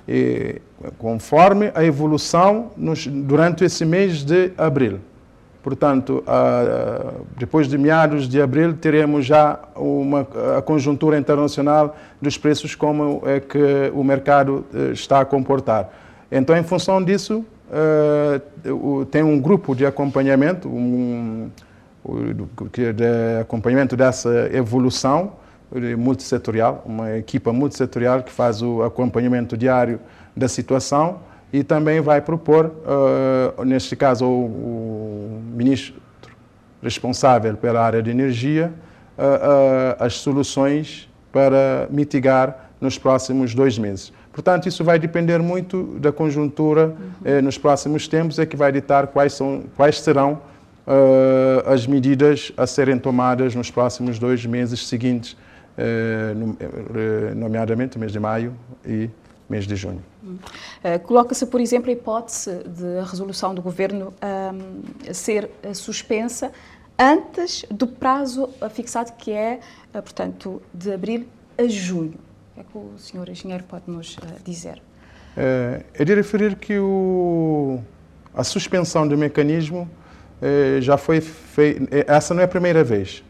E, 0.08 0.62
conforme 0.98 1.72
a 1.74 1.84
evolução 1.84 2.72
nos, 2.76 3.08
durante 3.08 3.64
esse 3.64 3.86
mês 3.86 4.24
de 4.24 4.52
abril. 4.58 5.00
Portanto, 5.62 6.22
depois 7.38 7.70
de 7.70 7.78
meados 7.78 8.28
de 8.28 8.42
abril, 8.42 8.74
teremos 8.74 9.26
já 9.26 9.58
uma, 9.78 10.28
a 10.58 10.62
conjuntura 10.62 11.18
internacional 11.18 11.96
dos 12.22 12.38
preços, 12.38 12.76
como 12.76 13.22
é 13.26 13.40
que 13.40 13.90
o 13.94 14.04
mercado 14.04 14.66
eh, 14.74 14.92
está 14.92 15.22
a 15.22 15.26
comportar. 15.26 15.90
Então, 16.30 16.58
em 16.58 16.64
função 16.64 17.02
disso, 17.02 17.46
eh, 17.74 18.42
tem 19.10 19.24
um 19.24 19.40
grupo 19.40 19.74
de 19.74 19.86
acompanhamento, 19.86 20.70
um, 20.70 21.50
de 22.72 23.04
acompanhamento 23.42 23.98
dessa 23.98 24.50
evolução 24.54 25.34
multissetorial, 25.98 26.84
uma 26.86 27.18
equipa 27.18 27.52
multissetorial 27.52 28.22
que 28.22 28.32
faz 28.32 28.62
o 28.62 28.84
acompanhamento 28.84 29.58
diário 29.58 30.00
da 30.36 30.48
situação 30.48 31.20
e 31.52 31.64
também 31.64 32.02
vai 32.02 32.20
propor, 32.22 32.72
uh, 33.58 33.64
neste 33.64 33.96
caso, 33.96 34.26
o, 34.26 34.46
o, 34.46 35.42
ministro 35.54 36.02
responsável 36.82 37.56
pela 37.56 37.82
área 37.82 38.02
de 38.02 38.10
energia, 38.10 38.74
uh, 39.18 39.22
uh, 39.22 40.04
as 40.04 40.16
soluções 40.16 41.10
para 41.32 41.88
mitigar 41.92 42.72
nos 42.82 42.98
próximos 42.98 43.54
dois 43.54 43.78
meses. 43.78 44.12
Portanto, 44.34 44.68
isso 44.68 44.84
vai 44.84 45.00
depender 45.00 45.40
muito 45.40 45.98
da 46.00 46.12
conjuntura 46.12 46.88
uhum. 46.88 47.12
eh, 47.24 47.42
nos 47.42 47.58
próximos 47.58 48.08
tempos, 48.08 48.38
é 48.40 48.46
que 48.46 48.58
vai 48.58 48.72
ditar 48.72 49.08
quais, 49.08 49.34
são, 49.34 49.64
quais 49.78 50.02
serão 50.02 50.42
as 51.66 51.88
medidas 51.88 52.52
a 52.58 52.68
serem 52.68 53.00
tomadas 53.00 53.56
nos 53.56 53.72
próximos 53.72 54.20
dois 54.20 54.46
meses 54.46 54.86
seguintes, 54.86 55.38
nomeadamente 57.38 57.98
mês 57.98 58.12
de 58.12 58.20
maio 58.20 58.54
e 58.86 59.10
mês 59.50 59.68
de 59.68 59.76
junho. 59.76 60.04
Uh, 60.24 61.00
Coloca-se, 61.04 61.46
por 61.46 61.62
exemplo, 61.62 61.90
a 61.90 61.94
hipótese 61.94 62.64
de 62.64 63.00
a 63.00 63.04
resolução 63.04 63.54
do 63.54 63.62
governo 63.62 64.14
um, 64.24 65.14
ser 65.14 65.50
suspensa 65.74 66.52
antes 66.98 67.66
do 67.70 67.88
prazo 67.88 68.50
fixado, 68.72 69.12
que 69.14 69.32
é, 69.32 69.60
uh, 69.94 70.02
portanto, 70.02 70.62
de 70.74 70.92
abril 70.92 71.28
a 71.58 71.68
junho. 71.68 72.16
É 72.56 72.64
que 72.64 72.78
o 72.78 72.98
senhor 72.98 73.28
engenheiro 73.30 73.64
pode 73.64 73.86
nos 73.88 74.18
uh, 74.18 74.22
dizer? 74.44 74.82
É 75.36 76.06
de 76.06 76.14
referir 76.14 76.56
que 76.56 76.78
o, 76.78 77.80
a 78.36 78.44
suspensão 78.44 79.08
do 79.08 79.18
mecanismo 79.18 79.90
é, 80.40 80.80
já 80.80 80.98
foi 80.98 81.22
feita. 81.22 81.88
Essa 82.08 82.34
não 82.34 82.42
é 82.42 82.46
a 82.46 82.48
primeira 82.48 82.84
vez. 82.84 83.24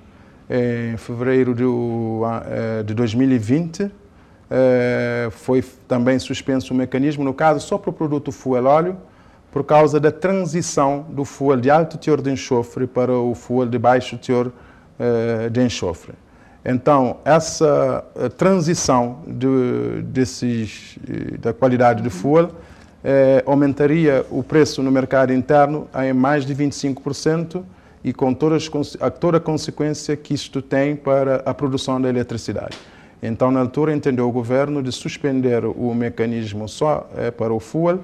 É, 0.50 0.92
em 0.94 0.98
fevereiro 0.98 1.56
do, 1.56 2.24
de 2.86 2.94
2020 2.94 3.90
é, 4.52 5.30
foi 5.32 5.64
também 5.88 6.20
suspenso 6.20 6.74
o 6.74 6.78
mecanismo, 6.78 7.24
no 7.24 7.34
caso 7.34 7.66
só 7.66 7.78
para 7.78 7.92
o 7.92 7.94
produto 7.94 8.30
fuel 8.30 8.66
óleo, 8.66 8.98
por 9.52 9.64
causa 9.64 10.02
da 10.02 10.12
transição 10.12 11.06
do 11.10 11.24
fuel 11.24 11.62
de 11.62 11.70
alto 11.70 11.98
teor 11.98 12.22
de 12.22 12.30
enxofre 12.30 12.86
para 12.86 13.14
o 13.14 13.34
fuel 13.34 13.70
de 13.70 13.80
baixo 13.80 14.18
teor 14.18 14.52
de 15.52 15.62
enxofre. 15.62 16.14
Então, 16.66 17.18
essa 17.26 18.06
eh, 18.16 18.30
transição 18.30 19.20
de, 19.28 20.02
desses, 20.04 20.98
eh, 21.10 21.38
da 21.38 21.54
qualidade 21.54 22.02
do 22.02 22.10
fuel 22.10 22.52
eh, 23.04 23.44
aumentaria 23.46 24.26
o 24.32 24.42
preço 24.42 24.82
no 24.82 24.90
mercado 24.90 25.34
interno 25.34 25.90
em 26.02 26.14
mais 26.14 26.46
de 26.46 26.56
25% 26.56 27.64
e 28.02 28.14
com 28.14 28.34
todas, 28.34 28.70
a 29.02 29.10
toda 29.10 29.38
a 29.38 29.42
consequência 29.42 30.16
que 30.16 30.34
isto 30.34 30.62
tem 30.62 30.96
para 30.96 31.38
a 31.46 31.54
produção 31.54 32.00
da 32.00 32.08
eletricidade. 32.08 32.78
Então, 33.22 33.52
na 33.52 33.60
altura, 33.60 33.94
entendeu 33.94 34.28
o 34.28 34.32
governo 34.32 34.82
de 34.82 34.92
suspender 34.92 35.66
o 35.66 35.94
mecanismo 35.94 36.68
só 36.68 37.10
para 37.38 37.54
o 37.54 37.60
fuel 37.60 38.02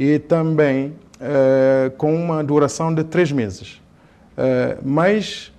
e 0.00 0.18
também 0.18 0.94
com 1.98 2.14
uma 2.14 2.42
duração 2.42 2.94
de 2.94 3.04
três 3.04 3.30
meses. 3.30 3.82
mas 4.82 5.52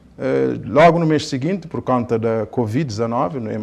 logo 0.66 1.00
no 1.00 1.06
mês 1.06 1.28
seguinte, 1.28 1.68
por 1.68 1.82
conta 1.82 2.20
da 2.20 2.46
Covid-19, 2.48 3.40
né, 3.40 3.54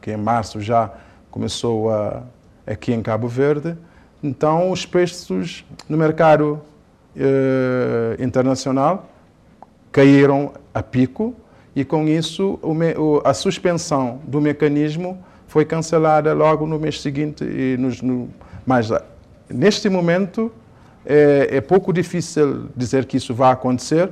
que 0.00 0.12
em 0.12 0.16
março 0.16 0.60
já 0.60 0.90
começou 1.30 1.90
a, 1.90 2.22
aqui 2.66 2.92
em 2.92 3.02
Cabo 3.02 3.28
Verde, 3.28 3.76
então 4.22 4.70
os 4.70 4.84
preços 4.84 5.64
no 5.88 5.96
mercado 5.96 6.60
eh, 7.16 8.16
internacional 8.22 9.10
caíram 9.90 10.52
a 10.72 10.82
pico 10.82 11.34
e 11.74 11.84
com 11.84 12.06
isso 12.06 12.58
o, 12.62 13.20
a 13.24 13.34
suspensão 13.34 14.20
do 14.24 14.40
mecanismo 14.40 15.18
foi 15.48 15.64
cancelada 15.64 16.32
logo 16.32 16.66
no 16.66 16.78
mês 16.78 17.00
seguinte. 17.00 17.44
E 17.44 17.76
nos, 17.76 18.00
no, 18.00 18.28
mas 18.64 18.92
ah, 18.92 19.02
neste 19.48 19.88
momento 19.88 20.52
é, 21.04 21.48
é 21.50 21.60
pouco 21.60 21.92
difícil 21.92 22.68
dizer 22.76 23.06
que 23.06 23.16
isso 23.16 23.34
vai 23.34 23.52
acontecer, 23.52 24.10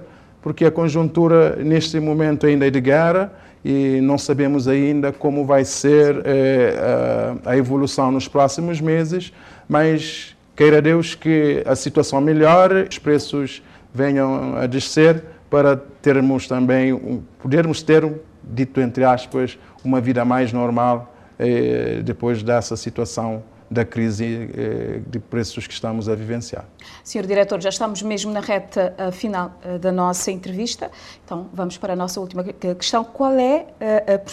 porque 0.49 0.65
a 0.65 0.71
conjuntura 0.71 1.57
neste 1.57 2.01
momento 2.01 2.47
ainda 2.47 2.67
é 2.67 2.71
de 2.71 2.81
guerra 2.81 3.31
e 3.63 4.01
não 4.01 4.17
sabemos 4.17 4.67
ainda 4.67 5.13
como 5.13 5.45
vai 5.45 5.63
ser 5.63 6.23
eh, 6.25 7.37
a, 7.45 7.51
a 7.51 7.57
evolução 7.59 8.11
nos 8.11 8.27
próximos 8.27 8.81
meses, 8.81 9.31
mas 9.69 10.35
queira 10.57 10.81
Deus 10.81 11.15
que 11.15 11.63
a 11.67 11.77
situação 11.77 12.19
melhore, 12.23 12.89
os 12.91 12.99
preços 12.99 13.63
venham 13.93 14.57
a 14.57 14.67
descer 14.67 15.23
para 15.51 15.77
termos 15.77 16.49
também, 16.49 17.23
podermos 17.43 17.83
ter, 17.83 18.11
dito 18.43 18.81
entre 18.81 19.05
aspas, 19.05 19.59
uma 19.85 20.01
vida 20.01 20.25
mais 20.25 20.51
normal 20.51 21.15
eh, 21.39 22.01
depois 22.03 22.43
dessa 22.43 22.75
situação 22.75 23.43
da 23.71 23.85
crise 23.85 24.51
eh, 24.55 25.01
de 25.07 25.19
preços 25.19 25.67
que 25.67 25.75
estamos 25.75 26.09
a 26.09 26.15
vivenciar. 26.15 26.65
Senhor 27.05 27.27
Diretor, 27.27 27.61
já 27.61 27.69
estamos 27.69 28.01
mesmo 28.03 28.33
na 28.33 28.41
reta 28.41 28.95
eh, 28.97 29.11
final 29.11 29.53
eh, 29.63 29.79
da 29.79 29.93
nossa 29.93 30.31
entrevista, 30.31 30.91
então 31.25 31.49
vamos 31.53 31.77
para 31.77 31.93
a 31.93 31.97
nossa 31.97 32.19
última 32.19 32.43
questão. 32.43 33.05
Qual 33.05 33.33
é 33.33 33.67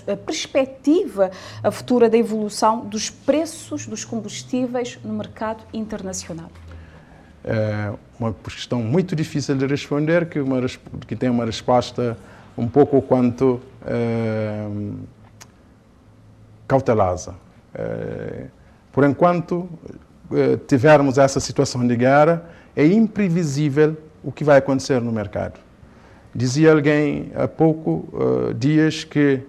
a 0.08 0.16
perspectiva 0.16 1.32
a 1.62 1.72
futura 1.72 2.10
da 2.10 2.18
evolução 2.18 2.86
dos 2.86 3.10
preços 3.10 3.86
dos 3.86 4.06
combustíveis 4.06 4.98
no 5.04 5.14
mercado 5.14 5.64
internacional? 5.74 6.50
É 7.44 7.94
uma 8.20 8.34
questão 8.34 8.80
muito 8.82 9.16
difícil 9.16 9.56
de 9.56 9.68
responder, 9.68 10.28
que, 10.30 10.40
uma, 10.40 10.62
que 11.08 11.16
tem 11.16 11.30
uma 11.30 11.46
resposta 11.46 12.18
um 12.58 12.68
pouco 12.68 13.02
quanto 13.02 13.62
é, 13.86 14.68
cautelosa. 16.68 17.36
É, 17.74 18.46
por 18.96 19.04
enquanto 19.04 19.68
eh, 20.32 20.58
tivermos 20.66 21.18
essa 21.18 21.42
situação 21.42 21.86
de 21.86 21.98
guerra, 21.98 22.46
é 22.74 22.86
imprevisível 22.86 23.98
o 24.24 24.32
que 24.32 24.42
vai 24.42 24.58
acontecer 24.58 25.02
no 25.02 25.12
mercado. 25.12 25.60
Dizia 26.34 26.72
alguém 26.72 27.30
há 27.36 27.46
pouco 27.46 28.08
uh, 28.14 28.54
dias 28.54 29.04
que 29.04 29.42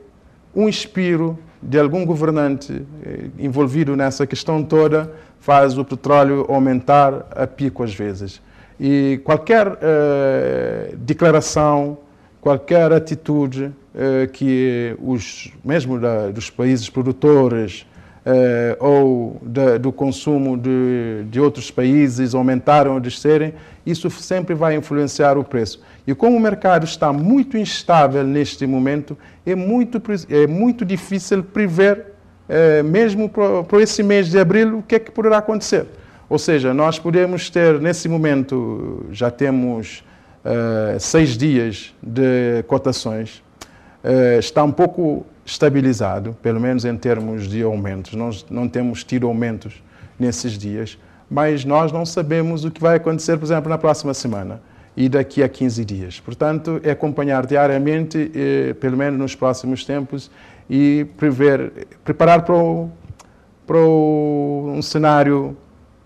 um 0.53 0.69
espiro 0.69 1.39
de 1.63 1.79
algum 1.79 2.05
governante 2.05 2.85
eh, 3.05 3.27
envolvido 3.39 3.95
nessa 3.95 4.27
questão 4.27 4.65
toda 4.65 5.13
faz 5.39 5.79
o 5.79 5.85
petróleo 5.85 6.45
aumentar 6.49 7.27
a 7.31 7.47
pico 7.47 7.85
às 7.85 7.95
vezes. 7.95 8.43
E 8.81 9.21
qualquer 9.23 9.69
uh, 9.69 10.97
declaração, 10.97 11.99
qualquer 12.41 12.93
atitude 12.93 13.73
que 14.35 14.95
os, 15.01 15.51
mesmo 15.65 15.99
da, 15.99 16.29
dos 16.29 16.51
países 16.51 16.91
produtores, 16.91 17.87
eh, 18.29 18.77
ou 18.81 19.41
de, 19.41 19.79
do 19.79 19.93
consumo 19.93 20.59
de, 20.59 21.25
de 21.31 21.41
outros 21.41 21.71
países 21.71 22.35
aumentaram 22.35 22.95
ou 22.95 23.01
descerem, 23.01 23.55
isso 23.87 24.11
sempre 24.11 24.53
vai 24.53 24.75
influenciar 24.75 25.39
o 25.39 25.45
preço. 25.45 25.81
E 26.05 26.13
como 26.13 26.37
o 26.37 26.41
mercado 26.41 26.83
está 26.83 27.13
muito 27.13 27.57
instável 27.57 28.25
neste 28.25 28.67
momento, 28.67 29.17
é 29.47 29.55
muito, 29.55 30.03
é 30.29 30.45
muito 30.45 30.85
difícil 30.85 31.45
prever, 31.45 32.07
eh, 32.49 32.83
mesmo 32.83 33.31
para 33.31 33.81
esse 33.81 34.03
mês 34.03 34.29
de 34.29 34.41
abril, 34.41 34.79
o 34.79 34.83
que 34.83 34.97
é 34.97 34.99
que 34.99 35.13
poderá 35.13 35.39
acontecer. 35.39 35.87
Ou 36.29 36.37
seja, 36.37 36.75
nós 36.75 36.99
podemos 36.99 37.49
ter, 37.49 37.81
nesse 37.81 38.09
momento, 38.09 39.07
já 39.13 39.31
temos 39.31 40.05
uh, 40.45 40.99
seis 40.99 41.37
dias 41.37 41.95
de 42.03 42.65
cotações, 42.67 43.41
uh, 44.03 44.41
está 44.41 44.65
um 44.65 44.73
pouco 44.73 45.25
estabilizado, 45.47 46.37
pelo 46.43 46.61
menos 46.61 46.85
em 46.85 46.97
termos 46.97 47.49
de 47.49 47.63
aumentos. 47.63 48.15
Nós 48.15 48.45
não 48.51 48.69
temos 48.69 49.05
tido 49.05 49.29
aumentos 49.29 49.81
nesses 50.19 50.59
dias, 50.59 50.99
mas 51.31 51.65
nós 51.65 51.93
não 51.93 52.05
sabemos 52.05 52.65
o 52.65 52.71
que 52.71 52.81
vai 52.81 52.97
acontecer, 52.97 53.39
por 53.39 53.45
exemplo, 53.45 53.71
na 53.71 53.79
próxima 53.79 54.13
semana 54.13 54.61
e 54.97 55.09
daqui 55.09 55.43
a 55.43 55.49
15 55.49 55.85
dias. 55.85 56.19
Portanto, 56.21 56.81
é 56.83 56.91
acompanhar 56.91 57.47
diariamente, 57.47 58.31
eh, 58.35 58.75
pelo 58.75 58.97
menos 58.97 59.19
nos 59.19 59.35
próximos 59.35 59.85
tempos, 59.85 60.31
e 60.69 61.07
prever, 61.17 61.87
preparar 62.03 62.45
para, 62.45 62.55
o, 62.57 62.91
para 63.67 63.77
o, 63.77 64.73
um 64.75 64.83
cenário 64.83 65.57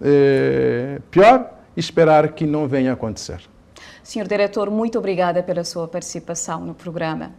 eh, 0.03 1.00
pior 1.11 1.50
e 1.74 1.81
esperar 1.81 2.33
que 2.33 2.44
não 2.44 2.68
venha 2.68 2.90
a 2.90 2.94
acontecer. 2.94 3.40
Senhor 4.03 4.26
Diretor, 4.26 4.70
muito 4.70 4.98
obrigada 4.98 5.42
pela 5.42 5.64
sua 5.64 5.87
participação 5.88 6.61
no 6.61 6.74
programa. 6.74 7.33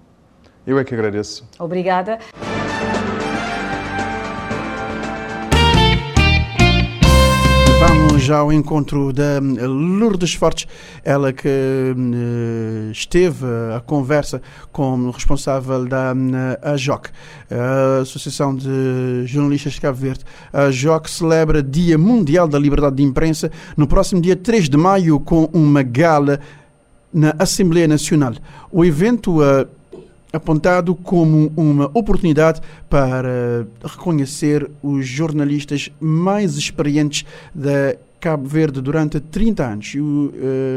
Eu 0.65 0.77
é 0.77 0.83
que 0.83 0.93
agradeço. 0.93 1.43
Obrigada. 1.59 2.19
Vamos 7.79 8.21
já 8.21 8.37
ao 8.37 8.53
encontro 8.53 9.11
da 9.11 9.39
Lourdes 9.39 10.35
Fortes, 10.35 10.67
ela 11.03 11.33
que 11.33 11.47
uh, 11.47 12.91
esteve 12.91 13.43
a 13.75 13.79
conversa 13.79 14.39
com 14.71 15.07
o 15.07 15.09
responsável 15.09 15.87
da 15.87 16.13
uh, 16.13 16.69
AJOC, 16.73 17.09
a 17.49 18.01
Associação 18.01 18.55
de 18.55 19.25
Jornalistas 19.25 19.73
de 19.73 19.81
Cabo 19.81 19.97
Verde. 19.97 20.23
A 20.53 20.65
AJOC 20.65 21.09
celebra 21.09 21.63
Dia 21.63 21.97
Mundial 21.97 22.47
da 22.47 22.59
Liberdade 22.59 22.97
de 22.97 23.03
Imprensa 23.03 23.51
no 23.75 23.87
próximo 23.87 24.21
dia 24.21 24.35
3 24.35 24.69
de 24.69 24.77
maio 24.77 25.19
com 25.19 25.45
uma 25.51 25.81
gala 25.81 26.39
na 27.11 27.33
Assembleia 27.39 27.87
Nacional. 27.87 28.33
O 28.71 28.85
evento 28.85 29.41
uh, 29.41 29.67
apontado 30.31 30.95
como 30.95 31.51
uma 31.55 31.89
oportunidade 31.93 32.61
para 32.89 33.67
reconhecer 33.83 34.69
os 34.81 35.05
jornalistas 35.05 35.89
mais 35.99 36.57
experientes 36.57 37.25
da 37.53 37.95
Cabo 38.21 38.47
Verde 38.47 38.79
durante 38.81 39.19
30 39.19 39.65
anos. 39.65 39.87
E 39.95 39.99
o 39.99 40.31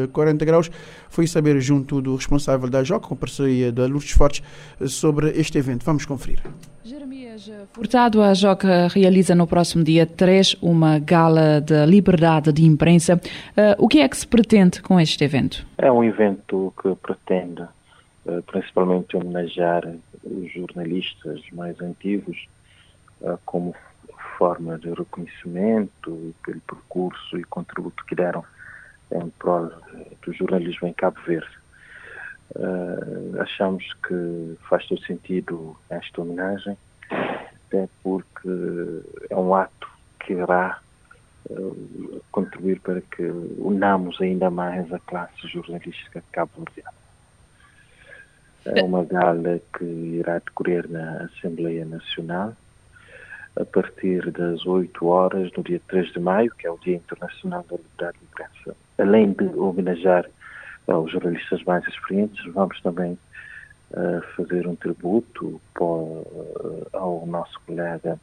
uh, 0.04 0.08
40 0.12 0.44
Graus 0.46 0.70
foi 1.10 1.26
saber, 1.26 1.60
junto 1.60 2.00
do 2.00 2.16
responsável 2.16 2.68
da 2.70 2.82
JOC, 2.82 3.06
com 3.06 3.14
parceria 3.14 3.70
da 3.70 3.86
Lourdes 3.86 4.12
Fortes, 4.12 4.42
sobre 4.88 5.30
este 5.38 5.58
evento. 5.58 5.84
Vamos 5.84 6.06
conferir. 6.06 6.40
Jeremias 6.82 7.50
Furtado, 7.72 8.22
a 8.22 8.32
JOC 8.32 8.64
realiza 8.90 9.34
no 9.34 9.46
próximo 9.46 9.84
dia 9.84 10.06
3 10.06 10.56
uma 10.62 10.98
gala 10.98 11.60
de 11.60 11.84
liberdade 11.84 12.52
de 12.52 12.64
imprensa. 12.64 13.16
Uh, 13.16 13.74
o 13.78 13.88
que 13.88 13.98
é 13.98 14.08
que 14.08 14.16
se 14.16 14.26
pretende 14.26 14.80
com 14.80 14.98
este 14.98 15.22
evento? 15.24 15.66
É 15.76 15.92
um 15.92 16.02
evento 16.02 16.72
que 16.80 16.94
pretende 16.96 17.62
eh, 17.62 17.68
principalmente 18.46 19.16
homenagear 19.16 19.84
os 20.24 20.52
jornalistas 20.52 21.42
mais 21.52 21.78
antigos, 21.80 22.48
eh, 23.22 23.38
como 23.44 23.74
forma 24.38 24.78
de 24.78 24.92
reconhecimento 24.92 26.34
pelo 26.44 26.60
percurso 26.60 27.38
e 27.38 27.44
contributo 27.44 28.04
que 28.06 28.14
deram 28.14 28.44
em 29.12 29.28
prol 29.38 29.70
do 30.22 30.32
jornalismo 30.32 30.88
em 30.88 30.92
Cabo 30.92 31.20
Verde. 31.26 31.64
Uh, 32.56 33.40
achamos 33.40 33.84
que 34.06 34.56
faz 34.68 34.86
todo 34.86 35.00
sentido 35.04 35.76
esta 35.88 36.20
homenagem, 36.20 36.76
até 37.10 37.88
porque 38.02 38.48
é 39.30 39.36
um 39.36 39.54
ato 39.54 39.88
que 40.20 40.34
irá 40.34 40.80
contribuir 42.30 42.80
para 42.80 43.00
que 43.00 43.22
unamos 43.22 44.20
ainda 44.20 44.50
mais 44.50 44.90
a 44.92 44.98
classe 44.98 45.46
jornalística 45.48 46.22
cabo-verdiana. 46.32 47.03
É 48.66 48.82
uma 48.82 49.04
gala 49.04 49.60
que 49.76 49.84
irá 49.84 50.38
decorrer 50.38 50.88
na 50.90 51.24
Assembleia 51.24 51.84
Nacional 51.84 52.54
a 53.56 53.64
partir 53.64 54.30
das 54.32 54.64
8 54.66 55.06
horas 55.06 55.50
no 55.56 55.62
dia 55.62 55.80
3 55.88 56.12
de 56.12 56.18
maio, 56.18 56.50
que 56.58 56.66
é 56.66 56.70
o 56.70 56.78
Dia 56.78 56.96
Internacional 56.96 57.64
da 57.70 57.76
Liberdade 57.76 58.18
de 58.18 58.24
Imprensa. 58.24 58.76
Além 58.98 59.32
de 59.32 59.44
homenagear 59.58 60.28
os 60.86 61.10
jornalistas 61.12 61.62
mais 61.64 61.86
experientes, 61.86 62.44
vamos 62.52 62.80
também 62.80 63.18
uh, 63.92 64.22
fazer 64.36 64.66
um 64.66 64.74
tributo 64.74 65.60
uh, 65.80 66.86
ao 66.92 67.26
nosso 67.26 67.60
colega 67.66 68.18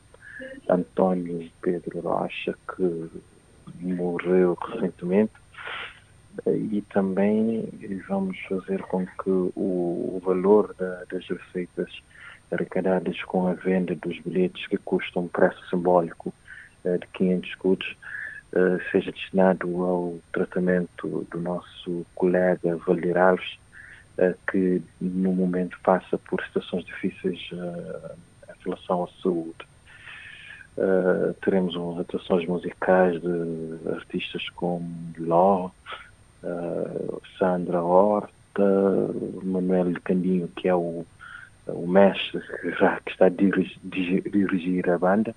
António 0.69 1.49
Pedro 1.61 2.01
Rocha, 2.01 2.55
que 2.75 3.09
morreu 3.79 4.57
recentemente, 4.59 5.33
e 6.47 6.81
também 6.93 7.69
vamos 8.07 8.39
fazer 8.47 8.81
com 8.83 9.05
que 9.05 9.29
o, 9.29 9.51
o 9.55 10.21
valor 10.23 10.73
da, 10.75 11.03
das 11.11 11.27
receitas 11.27 11.89
arrecadadas 12.51 13.21
com 13.23 13.47
a 13.47 13.53
venda 13.53 13.95
dos 13.95 14.19
bilhetes 14.19 14.67
que 14.67 14.77
custam 14.77 15.23
um 15.23 15.27
preço 15.27 15.67
simbólico 15.69 16.33
uh, 16.83 16.97
de 16.97 17.07
500 17.07 17.49
escudos 17.49 17.97
uh, 18.53 18.91
seja 18.91 19.11
destinado 19.11 19.83
ao 19.83 20.19
tratamento 20.33 21.25
do 21.31 21.39
nosso 21.39 22.05
colega 22.13 22.77
Valir 22.85 23.17
Alves, 23.17 23.57
uh, 24.17 24.37
que 24.51 24.81
no 24.99 25.33
momento 25.33 25.77
passa 25.83 26.17
por 26.17 26.43
situações 26.43 26.85
difíceis 26.85 27.39
em 27.51 28.63
relação 28.63 29.05
à 29.05 29.07
saúde. 29.21 29.65
teremos 31.41 31.75
atuações 31.99 32.47
musicais 32.47 33.19
de 33.21 33.89
artistas 33.89 34.47
como 34.51 34.85
Ló, 35.17 35.71
Sandra 37.37 37.83
Horta, 37.83 38.31
Manuel 39.43 39.93
Candinho, 40.03 40.47
que 40.49 40.67
é 40.67 40.75
o 40.75 41.05
o 41.67 41.87
mestre 41.87 42.41
já 42.79 42.99
que 42.99 43.11
está 43.11 43.27
a 43.27 43.29
dirigir, 43.29 44.89
a 44.89 44.97
banda, 44.97 45.35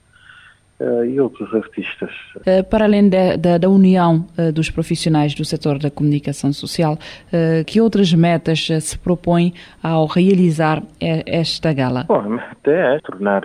e 1.07 1.20
outros 1.20 1.53
artistas. 1.55 2.11
Uh, 2.38 2.64
para 2.68 2.85
além 2.85 3.09
da, 3.09 3.37
da, 3.37 3.59
da 3.59 3.68
união 3.68 4.27
uh, 4.38 4.53
dos 4.53 4.70
profissionais 4.70 5.35
do 5.35 5.44
setor 5.44 5.79
da 5.79 5.90
comunicação 5.90 6.53
social, 6.53 6.99
que 7.66 7.81
outras 7.81 8.12
metas 8.12 8.68
se 8.81 8.99
propõem 8.99 9.53
ao 9.83 10.07
realizar 10.07 10.83
esta 11.01 11.73
gala? 11.73 12.05
Bom, 12.05 12.38
até 12.51 12.97
é 12.97 12.99
tornar 13.01 13.42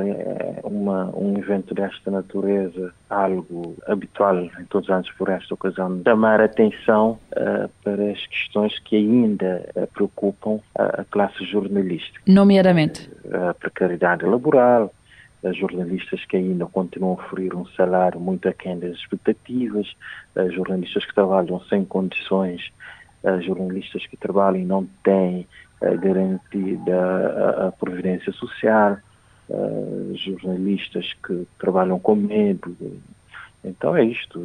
uma, 0.63 1.11
um 1.15 1.37
evento 1.37 1.73
desta 1.73 2.11
natureza 2.11 2.93
algo 3.09 3.75
habitual 3.87 4.37
em 4.37 4.65
todos 4.69 4.89
os 4.89 4.95
anos 4.95 5.11
por 5.11 5.29
esta 5.29 5.53
ocasião, 5.53 6.01
chamar 6.03 6.41
atenção 6.41 7.17
para 7.83 8.11
as 8.11 8.25
questões 8.27 8.77
que 8.79 8.95
ainda 8.95 9.67
preocupam 9.93 10.59
a, 10.77 11.01
a 11.01 11.05
classe 11.05 11.43
jornalística. 11.45 12.21
Nomeadamente? 12.27 13.09
A 13.31 13.53
precariedade 13.53 14.25
laboral, 14.25 14.93
jornalistas 15.53 16.25
que 16.25 16.37
ainda 16.37 16.65
continuam 16.65 17.11
a 17.13 17.23
oferir 17.23 17.55
um 17.55 17.65
salário 17.65 18.19
muito 18.19 18.47
aquém 18.47 18.77
das 18.77 18.97
expectativas, 18.97 19.95
jornalistas 20.51 21.05
que 21.05 21.15
trabalham 21.15 21.59
sem 21.61 21.85
condições, 21.85 22.71
jornalistas 23.41 24.05
que 24.05 24.17
trabalham 24.17 24.61
e 24.61 24.65
não 24.65 24.85
têm 25.03 25.47
garantida 26.01 27.67
a 27.67 27.71
previdência 27.71 28.33
social, 28.33 28.97
jornalistas 30.13 31.13
que 31.25 31.47
trabalham 31.57 31.99
com 31.99 32.15
medo. 32.15 32.75
Então 33.63 33.95
é 33.95 34.03
isto. 34.03 34.39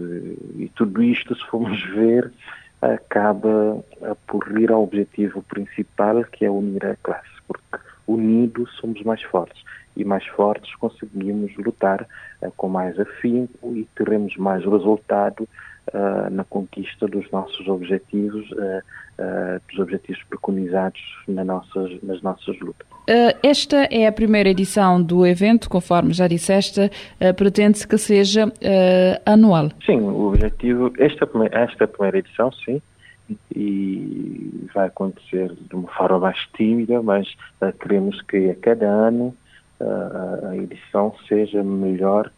E 0.57 0.71
tudo 0.75 1.03
isto, 1.03 1.35
se 1.35 1.45
formos 1.47 1.83
ver, 1.91 2.33
acaba 2.81 3.83
por 4.27 4.59
ir 4.59 4.71
ao 4.71 4.85
objetivo 4.85 5.43
principal, 5.43 6.23
que 6.25 6.45
é 6.45 6.51
unir 6.51 6.85
a 6.87 6.97
classe, 6.97 7.31
porque 7.47 7.85
unidos 8.07 8.71
somos 8.77 9.03
mais 9.03 9.23
fortes 9.23 9.63
e 9.97 10.05
mais 10.05 10.27
fortes 10.27 10.75
conseguimos 10.77 11.55
lutar 11.57 12.07
uh, 12.43 12.53
com 12.57 12.69
mais 12.69 12.99
afinco 12.99 13.75
e 13.77 13.87
teremos 13.95 14.37
mais 14.37 14.65
resultado 14.65 15.49
uh, 15.93 16.31
na 16.31 16.45
conquista 16.45 17.07
dos 17.07 17.31
nossos 17.31 17.67
objetivos, 17.69 18.51
uh, 18.53 18.83
dos 19.69 19.79
objetivos 19.79 20.23
preconizados 20.25 21.01
na 21.29 21.45
nossas, 21.45 22.03
nas 22.03 22.21
nossas 22.23 22.59
lutas. 22.59 22.87
Esta 23.43 23.87
é 23.91 24.07
a 24.07 24.13
primeira 24.13 24.49
edição 24.49 25.01
do 25.01 25.25
evento, 25.25 25.69
conforme 25.69 26.13
já 26.13 26.27
disseste, 26.27 26.91
pretende-se 27.37 27.87
que 27.87 27.97
seja 27.97 28.51
anual. 29.25 29.71
Sim, 29.87 30.01
o 30.01 30.29
objetivo, 30.29 30.91
esta, 30.99 31.29
esta 31.53 31.87
primeira 31.87 32.19
edição, 32.19 32.51
sim, 32.51 32.83
e 33.55 34.67
vai 34.75 34.89
acontecer 34.89 35.53
de 35.53 35.77
uma 35.77 35.89
forma 35.89 36.19
mais 36.19 36.39
tímida, 36.57 37.01
mas 37.03 37.29
queremos 37.81 38.21
que 38.23 38.51
a 38.51 38.55
cada 38.57 38.87
ano 38.87 39.33
a, 39.81 40.57
edição 40.57 41.15
seja 41.29 41.63
melhor 41.63 42.31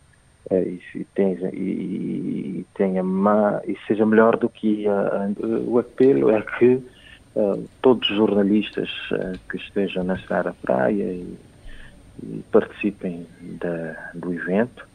uh, 0.50 0.54
e, 0.54 1.04
tenha, 1.14 1.50
e, 1.52 2.64
tenha 2.74 3.02
má, 3.02 3.60
e 3.66 3.76
seja 3.86 4.06
melhor 4.06 4.36
do 4.36 4.48
que 4.48 4.86
a, 4.88 5.30
o 5.66 5.78
apelo 5.78 6.30
é 6.30 6.42
que 6.42 6.82
uh, 7.34 7.68
todos 7.82 8.08
os 8.10 8.16
jornalistas 8.16 8.90
uh, 9.12 9.38
que 9.50 9.56
estejam 9.56 10.04
na 10.04 10.18
Serra 10.18 10.54
Praia 10.62 11.04
e, 11.04 11.36
e 12.22 12.44
participem 12.50 13.26
da, 13.40 14.10
do 14.14 14.32
evento 14.32 14.86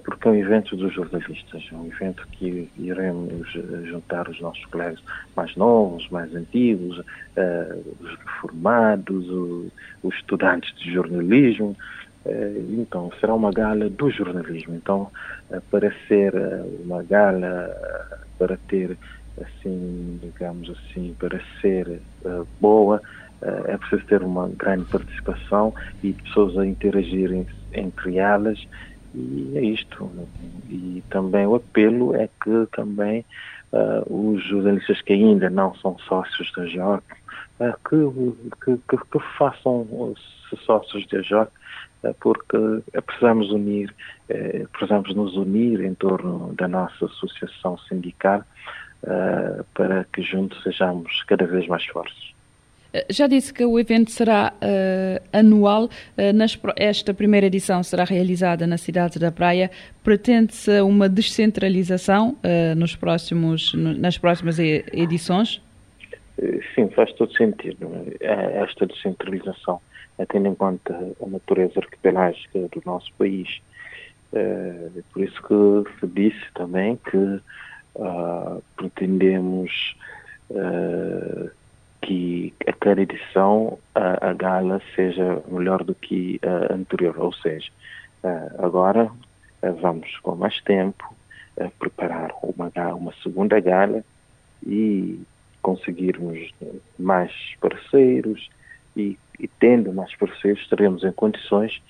porque 0.00 0.28
é 0.28 0.30
um 0.30 0.34
evento 0.34 0.76
dos 0.76 0.92
jornalistas, 0.92 1.62
é 1.70 1.74
um 1.74 1.86
evento 1.86 2.26
que 2.32 2.68
iremos 2.78 3.46
juntar 3.84 4.28
os 4.28 4.40
nossos 4.40 4.64
colegas 4.66 5.00
mais 5.36 5.54
novos, 5.56 6.08
mais 6.10 6.34
antigos, 6.34 6.98
uh, 6.98 7.94
os 8.00 8.18
reformados, 8.18 9.28
o, 9.30 9.66
os 10.02 10.14
estudantes 10.16 10.74
de 10.78 10.92
jornalismo. 10.92 11.76
Uh, 12.24 12.80
então, 12.80 13.12
será 13.20 13.34
uma 13.34 13.52
gala 13.52 13.88
do 13.88 14.10
jornalismo. 14.10 14.74
Então, 14.74 15.10
uh, 15.50 15.60
para 15.70 15.92
ser 16.08 16.34
uma 16.84 17.02
gala, 17.02 17.70
para 18.38 18.56
ter, 18.68 18.96
assim, 19.40 20.18
digamos 20.22 20.70
assim, 20.70 21.14
para 21.18 21.40
ser 21.60 22.00
boa, 22.60 23.00
é 23.66 23.76
preciso 23.76 24.02
ter 24.06 24.22
uma 24.22 24.48
grande 24.48 24.86
participação 24.86 25.74
e 26.02 26.14
pessoas 26.14 26.56
a 26.56 26.64
interagirem 26.64 27.46
entre 27.74 28.16
elas 28.16 28.58
e 29.14 29.52
é 29.56 29.62
isto. 29.62 30.10
E 30.68 31.02
também 31.10 31.46
o 31.46 31.54
apelo 31.54 32.14
é 32.14 32.28
que 32.42 32.66
também 32.72 33.24
uh, 33.72 34.32
os 34.32 34.44
jornalistas 34.44 35.00
que 35.02 35.12
ainda 35.12 35.48
não 35.48 35.74
são 35.76 35.96
sócios 36.00 36.52
da 36.52 36.66
JOC, 36.66 37.04
uh, 37.60 37.74
que, 38.64 38.76
que, 38.88 38.96
que, 38.96 39.18
façam 39.38 39.86
sócios 40.64 41.06
da 41.08 41.20
JOC, 41.20 41.50
uh, 42.04 42.14
porque 42.20 42.58
precisamos 43.06 43.50
unir, 43.50 43.94
eh, 44.28 44.66
precisamos 44.72 45.14
nos 45.14 45.36
unir 45.36 45.80
em 45.80 45.94
torno 45.94 46.52
da 46.54 46.68
nossa 46.68 47.06
associação 47.06 47.78
sindical 47.78 48.42
para 49.74 50.04
que 50.04 50.22
juntos 50.22 50.62
sejamos 50.62 51.22
cada 51.24 51.46
vez 51.46 51.66
mais 51.68 51.84
fortes. 51.84 52.33
Já 53.10 53.26
disse 53.26 53.52
que 53.52 53.64
o 53.64 53.78
evento 53.78 54.10
será 54.10 54.52
uh, 54.54 55.28
anual. 55.32 55.84
Uh, 55.84 56.32
nas, 56.32 56.58
esta 56.76 57.12
primeira 57.12 57.46
edição 57.46 57.82
será 57.82 58.04
realizada 58.04 58.66
na 58.66 58.78
cidade 58.78 59.18
da 59.18 59.32
Praia. 59.32 59.70
Pretende-se 60.02 60.80
uma 60.80 61.08
descentralização 61.08 62.36
uh, 62.44 62.74
nos 62.76 62.94
próximos, 62.94 63.74
no, 63.74 63.94
nas 63.94 64.16
próximas 64.16 64.58
edições? 64.58 65.60
Sim, 66.74 66.88
faz 66.90 67.12
todo 67.12 67.32
sentido 67.36 67.88
esta 68.20 68.86
descentralização, 68.86 69.80
tendo 70.28 70.48
em 70.48 70.54
conta 70.54 70.92
a 71.22 71.26
natureza 71.28 71.78
arquipelágica 71.78 72.58
do 72.58 72.82
nosso 72.84 73.12
país. 73.16 73.62
por 75.12 75.22
isso 75.22 75.40
que 75.42 76.00
se 76.00 76.06
disse 76.08 76.44
também 76.54 76.98
que 77.08 77.40
pretendemos 78.76 79.96
que 82.04 82.52
a 82.66 82.72
cada 82.72 83.00
edição 83.00 83.78
a, 83.94 84.30
a, 84.30 84.32
gala 84.34 84.80
seja 84.94 85.42
melhor 85.48 85.82
do 85.82 85.94
que 85.94 86.38
a 86.42 86.74
anterior, 86.74 87.18
ou 87.18 87.32
seja, 87.32 87.70
agora 88.58 89.10
vamos 89.80 90.18
com 90.18 90.34
mais 90.34 90.60
tempo 90.60 91.14
preparar 91.78 92.30
uma, 92.42 92.70
uma 92.94 93.12
segunda 93.22 93.58
gala 93.58 94.04
e 94.66 95.18
conseguirmos 95.62 96.50
mais 96.98 97.32
parceiros 97.60 98.50
e, 98.94 99.18
e 99.40 99.48
tendo 99.48 99.92
mais 99.92 100.14
parceiros 100.16 100.66
teremos 100.68 101.04
em 101.04 101.12
condições 101.12 101.82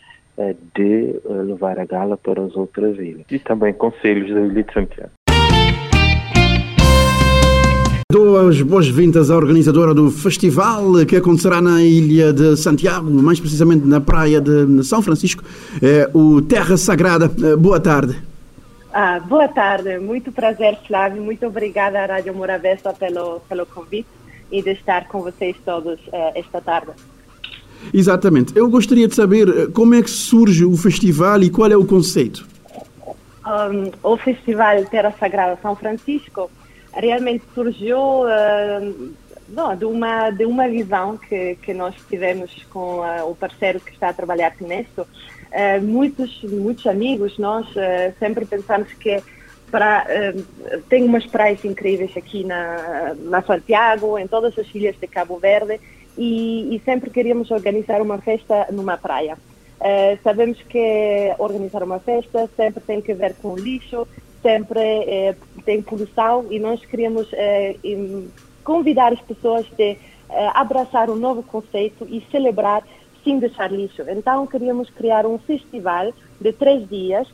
de 0.75 1.21
levar 1.27 1.79
a 1.79 1.85
gala 1.85 2.17
para 2.17 2.43
as 2.43 2.55
outras 2.57 2.99
ilhas. 2.99 3.27
E 3.31 3.39
também 3.39 3.73
conselhos 3.73 4.33
da 4.33 4.41
Ilha 4.41 4.63
de 4.63 4.73
Santiago. 4.73 5.13
Dou 8.11 8.49
as 8.49 8.61
boas-vindas 8.61 9.31
à 9.31 9.37
organizadora 9.37 9.95
do 9.95 10.11
festival 10.11 11.05
que 11.07 11.17
acontecerá 11.17 11.61
na 11.61 11.83
Ilha 11.83 12.33
de 12.33 12.57
Santiago, 12.57 13.11
mais 13.11 13.41
precisamente 13.41 13.87
na 13.87 14.01
praia 14.01 14.41
de 14.41 14.85
São 14.85 15.03
Francisco, 15.03 15.43
é 15.83 16.09
o 16.13 16.43
Terra 16.43 16.77
Sagrada. 16.77 17.31
Eh, 17.43 17.57
boa 17.57 17.81
tarde. 17.81 18.17
Ah, 18.93 19.19
boa 19.19 19.49
tarde, 19.49 19.99
muito 19.99 20.31
prazer, 20.31 20.79
Flávio. 20.87 21.23
Muito 21.23 21.47
obrigada 21.47 21.99
à 21.99 22.07
Rádio 22.07 22.35
Morabeza 22.35 22.93
pelo, 22.93 23.41
pelo 23.49 23.67
convite 23.67 24.09
e 24.53 24.63
de 24.63 24.71
estar 24.71 25.09
com 25.09 25.23
vocês 25.23 25.57
todos 25.65 25.99
uh, 26.09 26.33
esta 26.35 26.61
tarde. 26.61 26.93
Exatamente. 27.93 28.57
Eu 28.57 28.69
gostaria 28.69 29.09
de 29.09 29.15
saber 29.15 29.49
eh, 29.49 29.67
como 29.73 29.95
é 29.95 30.03
que 30.03 30.11
surge 30.11 30.65
o 30.65 30.77
festival 30.77 31.43
e 31.43 31.51
qual 31.51 31.71
é 31.71 31.77
o 31.77 31.85
conceito. 31.85 32.47
Um, 33.45 33.91
o 34.03 34.17
Festival 34.17 34.85
Terra 34.87 35.13
Sagrada 35.19 35.59
São 35.61 35.75
Francisco 35.75 36.51
realmente 36.97 37.45
surgiu 37.55 37.99
uh, 37.99 39.13
não, 39.49 39.77
de, 39.77 39.85
uma, 39.85 40.31
de 40.31 40.45
uma 40.45 40.69
visão 40.69 41.17
que, 41.17 41.57
que 41.57 41.75
nós 41.75 41.95
tivemos 42.09 42.51
com 42.71 43.01
uh, 43.01 43.29
o 43.29 43.35
parceiro 43.35 43.81
que 43.81 43.93
está 43.93 44.09
a 44.09 44.13
trabalhar 44.13 44.55
nisso. 44.61 45.03
Uh, 45.03 45.83
muitos, 45.83 46.43
muitos 46.43 46.87
amigos, 46.87 47.39
nós 47.39 47.67
sempre 48.19 48.45
pensamos 48.45 48.93
que 48.95 49.23
para, 49.71 50.07
tem 50.89 51.05
umas 51.05 51.27
praias 51.27 51.65
incríveis 51.65 52.17
aqui 52.17 52.45
na, 52.45 53.15
na 53.19 53.43
Santiago, 53.43 54.19
em 54.19 54.27
todas 54.27 54.57
as 54.59 54.73
ilhas 54.73 54.95
de 55.01 55.07
Cabo 55.07 55.37
Verde, 55.39 55.81
e, 56.17 56.77
e 56.77 56.81
sempre 56.85 57.11
queríamos 57.11 57.51
organizar 57.51 58.01
uma 58.01 58.19
festa 58.19 58.69
numa 58.71 58.97
praia. 58.97 59.37
Uh, 59.85 60.19
sabemos 60.23 60.59
que 60.63 61.35
organizar 61.39 61.83
uma 61.83 61.99
festa 61.99 62.49
sempre 62.57 62.81
tem 62.83 63.03
que 63.03 63.13
ver 63.13 63.35
com 63.35 63.55
lixo, 63.55 64.07
sempre 64.45 64.79
eh, 64.81 65.35
tem 65.65 65.81
poluição 65.81 66.47
e 66.51 66.59
nós 66.59 66.85
queremos 66.85 67.27
eh, 67.33 67.77
convidar 68.63 69.11
as 69.11 69.21
pessoas 69.23 69.67
a 69.79 69.83
eh, 69.83 69.99
abraçar 70.53 71.09
um 71.09 71.17
novo 71.17 71.43
conceito 71.43 72.07
e 72.11 72.23
celebrar 72.31 72.83
sem 73.25 73.39
deixar 73.39 73.73
lixo. 73.73 74.03
Então 74.07 74.47
queríamos 74.47 74.91
criar 74.91 75.25
um 75.25 75.39
festival 75.39 76.13
de 76.39 76.53
três 76.53 76.87
dias, 76.87 77.27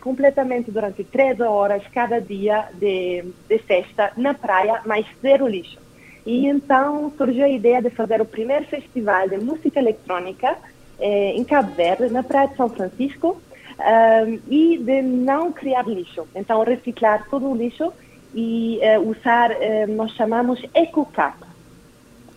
completamente 0.00 0.68
durante 0.68 1.04
três 1.04 1.38
horas 1.38 1.84
cada 1.94 2.20
dia 2.20 2.68
de, 2.74 3.22
de 3.48 3.58
festa 3.58 4.10
na 4.16 4.34
praia, 4.34 4.80
mas 4.84 5.06
zero 5.22 5.46
lixo. 5.46 5.78
E 6.26 6.48
então 6.48 7.12
surgiu 7.16 7.44
a 7.44 7.48
ideia 7.48 7.80
de 7.80 7.90
fazer 7.90 8.20
o 8.20 8.24
primeiro 8.24 8.64
festival 8.64 9.28
de 9.28 9.38
música 9.38 9.78
eletrônica 9.78 10.56
em 11.00 11.44
Cabo 11.44 11.72
Verde, 11.74 12.12
na 12.12 12.24
Praia 12.24 12.48
de 12.48 12.56
São 12.56 12.68
Francisco, 12.68 13.40
um, 13.80 14.38
e 14.48 14.78
de 14.78 15.02
não 15.02 15.52
criar 15.52 15.86
lixo. 15.88 16.26
Então, 16.34 16.62
reciclar 16.62 17.26
todo 17.30 17.46
o 17.46 17.56
lixo 17.56 17.92
e 18.34 18.78
uh, 18.82 19.10
usar, 19.10 19.50
uh, 19.50 19.92
nós 19.94 20.12
chamamos 20.12 20.60
EcoCap 20.74 21.38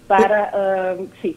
para, 0.08 0.98
uh, 1.00 1.08
sim, 1.22 1.36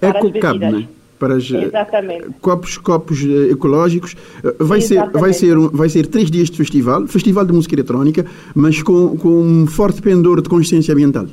para 0.00 0.18
EcoCap, 0.18 0.58
né? 0.58 0.88
Para 1.18 1.34
as, 1.34 1.50
Exatamente. 1.50 2.28
copos, 2.40 2.78
copos 2.78 3.24
ecológicos. 3.50 4.14
Vai 4.60 4.80
ser, 4.80 5.04
vai, 5.10 5.32
ser, 5.32 5.58
vai 5.58 5.88
ser 5.88 6.06
três 6.06 6.30
dias 6.30 6.48
de 6.48 6.56
festival, 6.56 7.08
festival 7.08 7.44
de 7.44 7.52
música 7.52 7.74
eletrónica, 7.74 8.24
mas 8.54 8.84
com, 8.84 9.16
com 9.16 9.28
um 9.28 9.66
forte 9.66 10.00
pendor 10.00 10.40
de 10.40 10.48
consciência 10.48 10.94
ambiental. 10.94 11.26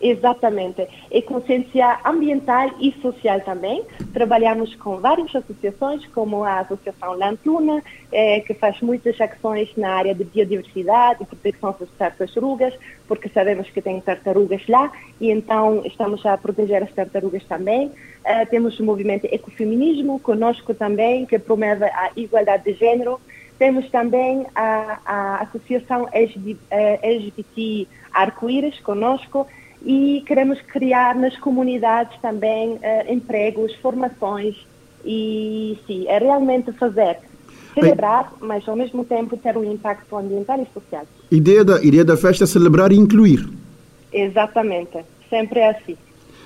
Exatamente. 0.00 0.86
E 1.10 1.22
consciência 1.22 1.98
ambiental 2.04 2.70
e 2.78 2.92
social 3.00 3.40
também. 3.40 3.82
Trabalhamos 4.12 4.74
com 4.74 4.98
várias 4.98 5.34
associações, 5.34 6.06
como 6.08 6.44
a 6.44 6.60
Associação 6.60 7.16
Lantuna, 7.16 7.82
eh, 8.12 8.40
que 8.40 8.52
faz 8.52 8.80
muitas 8.82 9.18
ações 9.18 9.74
na 9.76 9.94
área 9.94 10.14
de 10.14 10.24
biodiversidade 10.24 11.22
e 11.22 11.26
proteção 11.26 11.74
das 11.80 11.88
tartarugas, 11.98 12.74
porque 13.08 13.28
sabemos 13.30 13.70
que 13.70 13.80
tem 13.80 14.00
tartarugas 14.00 14.66
lá 14.68 14.92
e 15.18 15.30
então 15.30 15.82
estamos 15.86 16.24
a 16.26 16.36
proteger 16.36 16.82
as 16.82 16.92
tartarugas 16.92 17.44
também. 17.44 17.90
Eh, 18.24 18.44
temos 18.46 18.78
o 18.78 18.84
movimento 18.84 19.24
Ecofeminismo 19.24 20.20
conosco 20.20 20.74
também, 20.74 21.24
que 21.24 21.38
promove 21.38 21.84
a 21.84 22.10
igualdade 22.16 22.64
de 22.64 22.74
gênero. 22.74 23.18
Temos 23.58 23.90
também 23.90 24.46
a, 24.54 24.98
a 25.06 25.36
Associação 25.44 26.06
LGBT, 26.12 26.58
eh, 26.70 26.98
LGBT 27.02 27.86
Arco-Íris 28.12 28.80
conosco, 28.80 29.46
e 29.86 30.22
queremos 30.26 30.60
criar 30.62 31.14
nas 31.14 31.36
comunidades 31.38 32.20
também 32.20 32.72
uh, 32.72 32.80
empregos, 33.08 33.72
formações 33.76 34.56
e 35.04 35.78
sim, 35.86 36.08
é 36.08 36.18
realmente 36.18 36.72
fazer 36.72 37.18
celebrar, 37.72 38.32
Bem, 38.40 38.48
mas 38.48 38.68
ao 38.68 38.74
mesmo 38.74 39.04
tempo 39.04 39.36
ter 39.36 39.56
um 39.56 39.64
impacto 39.64 40.16
ambiental 40.16 40.60
e 40.60 40.66
social. 40.74 41.06
Ideia 41.30 41.64
da 41.64 41.80
ideia 41.84 42.04
da 42.04 42.16
festa 42.16 42.44
é 42.44 42.46
celebrar 42.46 42.90
e 42.90 42.96
incluir. 42.96 43.48
Exatamente, 44.12 44.98
sempre 45.30 45.60
é 45.60 45.70
assim. 45.70 45.96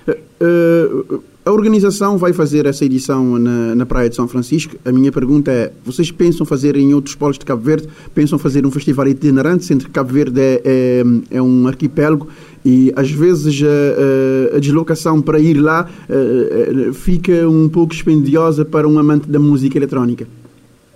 Uh, 0.06 1.14
uh, 1.14 1.24
a 1.44 1.50
organização 1.50 2.18
vai 2.18 2.32
fazer 2.32 2.66
essa 2.66 2.84
edição 2.84 3.38
na, 3.38 3.74
na 3.74 3.86
Praia 3.86 4.10
de 4.10 4.14
São 4.14 4.28
Francisco. 4.28 4.76
A 4.84 4.92
minha 4.92 5.10
pergunta 5.10 5.50
é: 5.50 5.72
vocês 5.84 6.10
pensam 6.10 6.44
fazer 6.44 6.76
em 6.76 6.92
outros 6.92 7.14
polos 7.14 7.38
de 7.38 7.44
Cabo 7.44 7.62
Verde? 7.62 7.88
Pensam 8.14 8.38
fazer 8.38 8.66
um 8.66 8.70
festival 8.70 9.08
itinerante, 9.08 9.64
sendo 9.64 9.86
que 9.86 9.90
Cabo 9.90 10.12
Verde 10.12 10.40
é, 10.40 10.62
é, 10.64 11.36
é 11.36 11.42
um 11.42 11.66
arquipélago 11.66 12.28
e 12.64 12.92
às 12.94 13.10
vezes 13.10 13.62
a, 13.62 14.56
a 14.56 14.60
deslocação 14.60 15.22
para 15.22 15.38
ir 15.38 15.54
lá 15.54 15.88
a, 15.88 16.92
fica 16.92 17.48
um 17.48 17.68
pouco 17.68 17.92
dispendiosa 17.92 18.64
para 18.64 18.86
um 18.86 18.98
amante 18.98 19.28
da 19.28 19.38
música 19.38 19.78
eletrónica? 19.78 20.26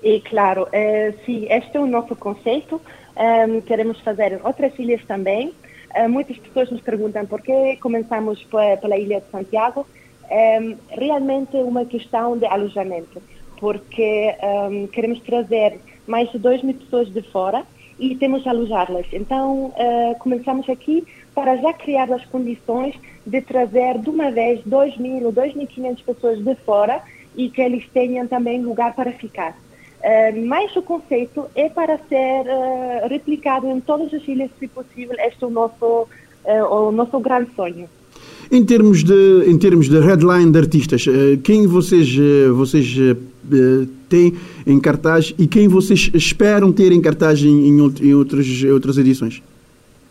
E 0.02 0.20
claro, 0.20 0.68
é, 0.72 1.14
sim, 1.24 1.46
este 1.48 1.76
é 1.78 1.80
o 1.80 1.86
nosso 1.86 2.14
conceito. 2.14 2.78
Um, 3.16 3.62
queremos 3.62 3.98
fazer 4.00 4.38
outras 4.44 4.78
ilhas 4.78 5.00
também. 5.06 5.52
Uh, 5.96 6.08
muitas 6.10 6.36
pessoas 6.36 6.70
nos 6.70 6.82
perguntam 6.82 7.24
por 7.24 7.40
que 7.40 7.76
começamos 7.80 8.44
pela 8.50 8.98
Ilha 8.98 9.20
de 9.20 9.30
Santiago 9.30 9.86
é 10.30 10.76
realmente 10.90 11.56
uma 11.56 11.84
questão 11.84 12.36
de 12.36 12.46
alojamento, 12.46 13.22
porque 13.58 14.34
um, 14.70 14.86
queremos 14.86 15.20
trazer 15.20 15.78
mais 16.06 16.30
de 16.30 16.38
2 16.38 16.62
mil 16.62 16.74
pessoas 16.74 17.08
de 17.10 17.22
fora 17.22 17.64
e 17.98 18.14
temos 18.16 18.42
de 18.42 18.48
alojá-las. 18.48 19.06
Então, 19.12 19.66
uh, 19.66 20.18
começamos 20.18 20.68
aqui 20.68 21.04
para 21.34 21.56
já 21.56 21.72
criar 21.72 22.12
as 22.12 22.24
condições 22.26 22.94
de 23.26 23.40
trazer 23.40 23.98
de 23.98 24.10
uma 24.10 24.30
vez 24.30 24.60
2 24.64 24.96
mil 24.98 25.26
ou 25.26 25.32
2.500 25.32 26.04
pessoas 26.04 26.38
de 26.38 26.54
fora 26.56 27.02
e 27.36 27.48
que 27.48 27.60
eles 27.60 27.88
tenham 27.92 28.26
também 28.26 28.62
lugar 28.62 28.94
para 28.94 29.12
ficar. 29.12 29.52
Uh, 29.52 30.46
mas 30.46 30.74
o 30.76 30.82
conceito 30.82 31.46
é 31.54 31.68
para 31.68 31.96
ser 31.96 32.42
uh, 32.42 33.08
replicado 33.08 33.66
em 33.66 33.80
todas 33.80 34.12
as 34.12 34.26
ilhas, 34.28 34.50
se 34.58 34.68
possível. 34.68 35.16
Este 35.18 35.42
é 35.42 35.46
o 35.46 35.50
nosso, 35.50 36.06
uh, 36.44 36.64
o 36.70 36.92
nosso 36.92 37.18
grande 37.20 37.50
sonho. 37.54 37.88
Em 38.54 38.64
termos 38.64 39.02
de, 39.02 39.50
em 39.50 39.58
termos 39.58 39.88
de 39.88 39.98
headline 39.98 40.52
de 40.52 40.58
artistas, 40.60 41.04
eh, 41.08 41.36
quem 41.42 41.66
vocês, 41.66 42.06
eh, 42.16 42.48
vocês 42.50 42.96
eh, 42.96 43.86
têm 44.08 44.32
em 44.64 44.78
cartaz 44.78 45.34
e 45.36 45.48
quem 45.48 45.66
vocês 45.66 46.08
esperam 46.14 46.72
ter 46.72 46.92
em 46.92 47.00
cartaz 47.02 47.42
em, 47.42 47.66
em 47.66 48.14
outras, 48.14 48.46
outras 48.72 48.96
edições? 48.96 49.42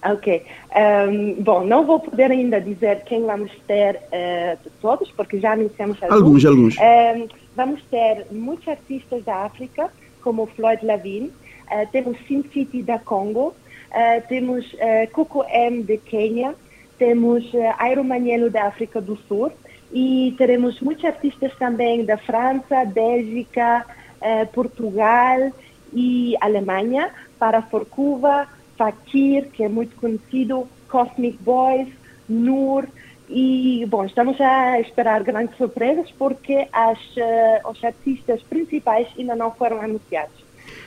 Ok. 0.04 0.41
Um, 0.76 1.41
bom, 1.41 1.64
não 1.66 1.86
vou 1.86 2.02
poder 2.02 2.32
ainda 2.32 2.60
dizer 2.60 3.04
quem 3.06 3.24
vamos 3.24 3.50
ter 3.66 3.96
uh, 3.96 4.70
todos, 4.82 5.10
porque 5.12 5.39
já 5.39 5.54
anunciamos 5.54 6.04
alguns. 6.04 6.44
Alguns, 6.44 6.46
alguns. 6.46 6.76
Um, 6.76 7.28
vamos 7.56 7.82
ter 7.89 8.26
muitos 8.30 8.68
artistas 8.68 9.24
da 9.24 9.46
África, 9.46 9.89
como 10.22 10.48
Floyd 10.48 10.86
Lavin, 10.86 11.28
uh, 11.28 11.88
temos 11.94 12.18
Sin 12.28 12.44
City 12.52 12.82
da 12.82 13.00
Congo, 13.00 13.54
uh, 13.91 14.28
temos 14.28 14.66
Coco 15.14 15.46
M 15.50 15.84
de 15.84 15.98
Quênia, 15.98 16.54
temos 16.98 17.50
Airo 17.78 18.04
Manielo 18.04 18.50
da 18.50 18.66
África 18.66 19.02
do 19.02 19.16
Sul 19.28 19.52
e 19.94 20.34
teremos 20.38 20.80
muitos 20.82 21.06
artistas 21.06 21.54
também 21.56 22.04
da 22.04 22.18
França, 22.18 22.84
Bélgica, 22.86 23.86
uh, 24.20 24.48
Portugal 24.48 25.52
e 25.94 26.36
Alemanha, 26.41 27.12
para 27.38 27.62
Forcuva, 27.62 28.48
Fakir, 28.76 29.50
que 29.52 29.64
é 29.64 29.70
muito 29.70 29.96
conhecido, 29.96 30.68
Cosmic 30.89 31.38
Boys, 31.44 31.88
Nur, 32.28 32.88
e, 33.30 33.86
bom, 33.88 34.04
estamos 34.04 34.39
a 34.41 34.80
esperar 34.80 35.24
grandes 35.24 35.56
surpresas 35.58 36.12
porque 36.18 36.68
as, 36.72 37.00
uh, 37.18 37.70
os 37.70 37.84
artistas 37.84 38.41
principais 38.44 39.08
ainda 39.18 39.36
não 39.36 39.52
foram 39.52 39.82
anunciados. 39.82 40.39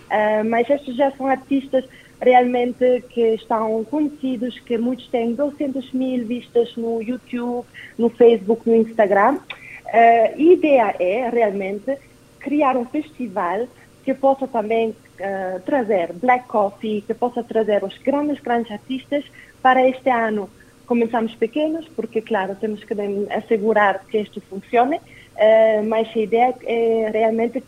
Uh, 0.06 0.44
mas 0.48 0.68
estes 0.68 0.96
já 0.96 1.10
são 1.12 1.26
artistas 1.26 1.84
realmente 2.20 3.04
que 3.10 3.34
estão 3.34 3.84
conhecidos, 3.84 4.58
que 4.60 4.78
muitos 4.78 5.06
têm 5.08 5.34
200 5.34 5.92
mil 5.92 6.24
vistas 6.26 6.74
no 6.76 7.02
YouTube, 7.02 7.66
no 7.98 8.08
Facebook, 8.08 8.68
no 8.68 8.76
Instagram. 8.76 9.34
Uh, 9.34 10.34
a 10.34 10.38
ideia 10.38 10.94
é 10.98 11.28
realmente 11.28 11.96
criar 12.40 12.76
um 12.76 12.84
festival 12.86 13.66
que 14.04 14.14
possa 14.14 14.46
também 14.46 14.90
uh, 14.90 15.60
trazer 15.64 16.12
Black 16.14 16.46
Coffee, 16.46 17.02
que 17.02 17.14
possa 17.14 17.42
trazer 17.42 17.84
os 17.84 17.96
grandes, 17.98 18.40
grandes 18.40 18.72
artistas 18.72 19.24
para 19.62 19.86
este 19.86 20.08
ano. 20.10 20.48
Começamos 20.86 21.34
pequenos, 21.34 21.86
porque, 21.88 22.22
claro, 22.22 22.54
temos 22.54 22.82
que 22.84 22.94
assegurar 23.30 24.04
que 24.08 24.18
isto 24.18 24.40
funcione, 24.40 24.96
uh, 24.96 25.84
mas 25.86 26.08
a 26.14 26.18
ideia 26.18 26.54
é 26.64 27.10
realmente 27.12 27.62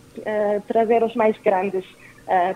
trazer 0.66 1.03
os 1.03 1.14
mais 1.14 1.36
grandes 1.38 1.84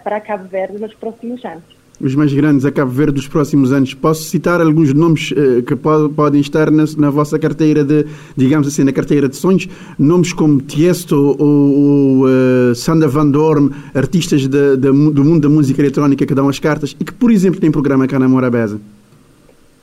para 0.05 0.20
Cabo 0.20 0.49
Verde 0.49 0.78
nos 0.78 0.93
próximos 0.95 1.43
anos 1.45 1.82
os 2.03 2.14
mais 2.14 2.32
grandes 2.34 2.64
a 2.64 2.72
Cabo 2.72 2.90
Verde 2.90 3.12
dos 3.12 3.28
próximos 3.28 3.72
anos. 3.72 3.94
Posso 3.94 4.24
citar 4.24 4.61
alguns 4.61 4.92
nomes 4.92 5.30
uh, 5.30 5.62
que 5.62 5.76
pode, 5.76 6.12
podem 6.12 6.40
estar 6.40 6.70
na, 6.70 6.84
na, 6.98 7.11
vossa 7.11 7.38
carteira 7.38 7.84
de, 7.84 8.05
digamos 8.36 8.66
assim, 8.66 8.82
na 8.82 8.92
carteira 8.92 9.28
de 9.28 9.36
sonhos, 9.36 9.68
nomes 9.98 10.32
como 10.32 10.61
Tiesto 10.61 11.16
ou, 11.16 11.40
ou 11.40 12.26
uh, 12.26 12.74
Sander 12.74 13.09
Van 13.09 13.30
Dorn, 13.30 13.70
artistas 13.94 14.42
de, 14.42 14.76
de, 14.76 14.76
do 14.76 15.24
mundo 15.24 15.40
da 15.40 15.48
música 15.48 15.80
eletrónica 15.80 16.26
que 16.26 16.34
dão 16.34 16.48
as 16.48 16.59
cartas 16.59 16.96
e 16.98 17.05
que, 17.05 17.12
por 17.12 17.30
exemplo, 17.30 17.61
têm 17.61 17.70
programa 17.70 18.07
cá 18.07 18.18
na 18.18 18.28
Morabeza. 18.28 18.80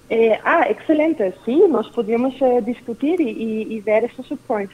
É, 0.10 0.40
ah, 0.44 0.70
excelente. 0.70 1.34
Sim, 1.46 1.68
nós 1.68 1.88
podíamos 1.88 2.36
uh, 2.42 2.62
discutir 2.64 3.20
e, 3.20 3.76
e, 3.76 3.80
ver 3.80 4.04
essas 4.04 4.30
opções. 4.32 4.70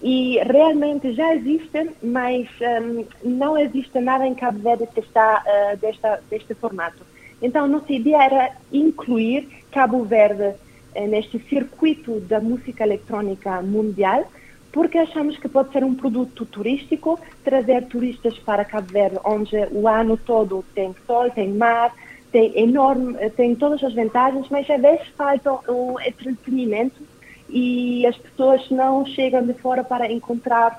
e 0.01 0.39
realmente 0.39 1.13
já 1.13 1.35
existem, 1.35 1.91
mas 2.01 2.47
um, 2.81 3.05
não 3.23 3.57
existe 3.57 3.99
nada 3.99 4.25
em 4.25 4.33
Cabo 4.33 4.57
Verde 4.59 4.87
que 4.87 4.99
está 4.99 5.43
uh, 5.45 5.77
desta, 5.77 6.21
deste 6.29 6.55
formato. 6.55 7.05
Então, 7.41 7.67
nossa 7.67 7.93
ideia 7.93 8.23
era 8.23 8.51
incluir 8.71 9.47
Cabo 9.71 10.03
Verde 10.03 10.55
uh, 10.95 11.07
neste 11.07 11.37
circuito 11.47 12.19
da 12.21 12.39
música 12.39 12.83
eletrônica 12.83 13.61
mundial, 13.61 14.25
porque 14.71 14.97
achamos 14.97 15.37
que 15.37 15.47
pode 15.47 15.71
ser 15.71 15.83
um 15.83 15.93
produto 15.93 16.45
turístico, 16.45 17.19
trazer 17.43 17.85
turistas 17.85 18.39
para 18.39 18.65
Cabo 18.65 18.91
Verde, 18.91 19.19
onde 19.23 19.55
o 19.71 19.87
ano 19.87 20.17
todo 20.17 20.65
tem 20.73 20.95
sol, 21.05 21.29
tem 21.29 21.49
mar, 21.49 21.93
tem 22.31 22.57
enorme, 22.57 23.29
tem 23.31 23.53
todas 23.53 23.83
as 23.83 23.93
vantagens, 23.93 24.47
mas 24.49 24.67
às 24.67 24.81
vezes 24.81 25.07
falta 25.09 25.51
o 25.69 25.99
entretenimento 25.99 27.03
e 27.51 28.05
as 28.05 28.17
pessoas 28.17 28.69
não 28.69 29.05
chegam 29.05 29.45
de 29.45 29.53
fora 29.53 29.83
para 29.83 30.11
encontrar 30.11 30.77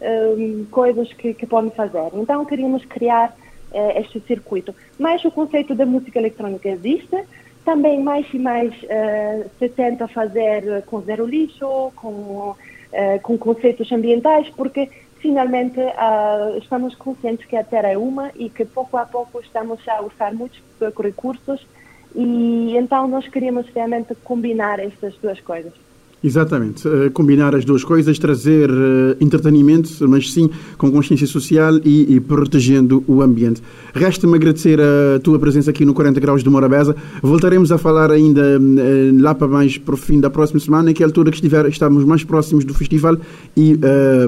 um, 0.00 0.66
coisas 0.70 1.12
que, 1.12 1.34
que, 1.34 1.46
podem 1.46 1.70
fazer. 1.70 2.10
Então 2.14 2.44
queríamos 2.44 2.84
criar 2.84 3.30
uh, 3.72 3.98
este 3.98 4.20
circuito. 4.20 4.74
Mas 4.98 5.24
o 5.24 5.30
conceito 5.30 5.74
da 5.74 5.86
música 5.86 6.18
eletrónica 6.18 6.68
existe, 6.68 7.24
também 7.64 8.02
mais 8.02 8.26
e 8.32 8.38
mais 8.38 8.72
uh, 8.74 9.50
se 9.58 9.68
tenta 9.68 10.08
fazer 10.08 10.82
com 10.86 11.00
zero 11.02 11.26
lixo, 11.26 11.92
com, 11.94 12.10
uh, 12.10 12.56
com 13.22 13.38
conceitos 13.38 13.90
ambientais, 13.92 14.48
porque 14.50 14.90
finalmente 15.18 15.78
estamos 16.62 16.94
conscientes 16.94 17.44
que 17.44 17.54
a 17.54 17.62
Terra 17.62 17.88
é 17.88 17.98
uma 17.98 18.30
e 18.34 18.48
que 18.48 18.64
pouco 18.64 18.96
a 18.96 19.04
pouco 19.04 19.38
estamos 19.40 19.86
a 19.86 20.00
usar 20.00 20.32
muitos 20.32 20.58
recursos 20.98 21.60
e 22.14 22.74
então 22.74 23.06
nós 23.06 23.28
queríamos 23.28 23.68
realmente 23.68 24.14
combinar 24.14 24.80
estas 24.80 25.14
duas 25.16 25.38
coisas. 25.40 25.74
Exatamente. 26.22 26.86
Uh, 26.86 27.10
combinar 27.12 27.54
as 27.54 27.64
duas 27.64 27.82
coisas, 27.82 28.18
trazer 28.18 28.70
uh, 28.70 29.16
entretenimento, 29.20 29.88
mas 30.06 30.32
sim 30.32 30.50
com 30.76 30.90
consciência 30.90 31.26
social 31.26 31.78
e, 31.82 32.14
e 32.14 32.20
protegendo 32.20 33.02
o 33.08 33.22
ambiente. 33.22 33.62
Resta-me 33.94 34.34
agradecer 34.34 34.78
a 34.80 35.18
tua 35.20 35.38
presença 35.38 35.70
aqui 35.70 35.84
no 35.84 35.94
40 35.94 36.20
Graus 36.20 36.44
de 36.44 36.50
Morabeza. 36.50 36.94
Voltaremos 37.22 37.72
a 37.72 37.78
falar 37.78 38.10
ainda 38.10 38.58
uh, 38.60 39.22
lá 39.22 39.34
para 39.34 39.48
mais 39.48 39.78
para 39.78 39.94
o 39.94 39.96
fim 39.96 40.20
da 40.20 40.28
próxima 40.28 40.60
semana, 40.60 40.92
que 40.92 41.02
é 41.02 41.06
a 41.06 41.08
altura 41.08 41.30
que 41.30 41.36
estiver, 41.36 41.66
estamos 41.66 42.04
mais 42.04 42.22
próximos 42.22 42.64
do 42.64 42.74
festival 42.74 43.16
e 43.56 43.78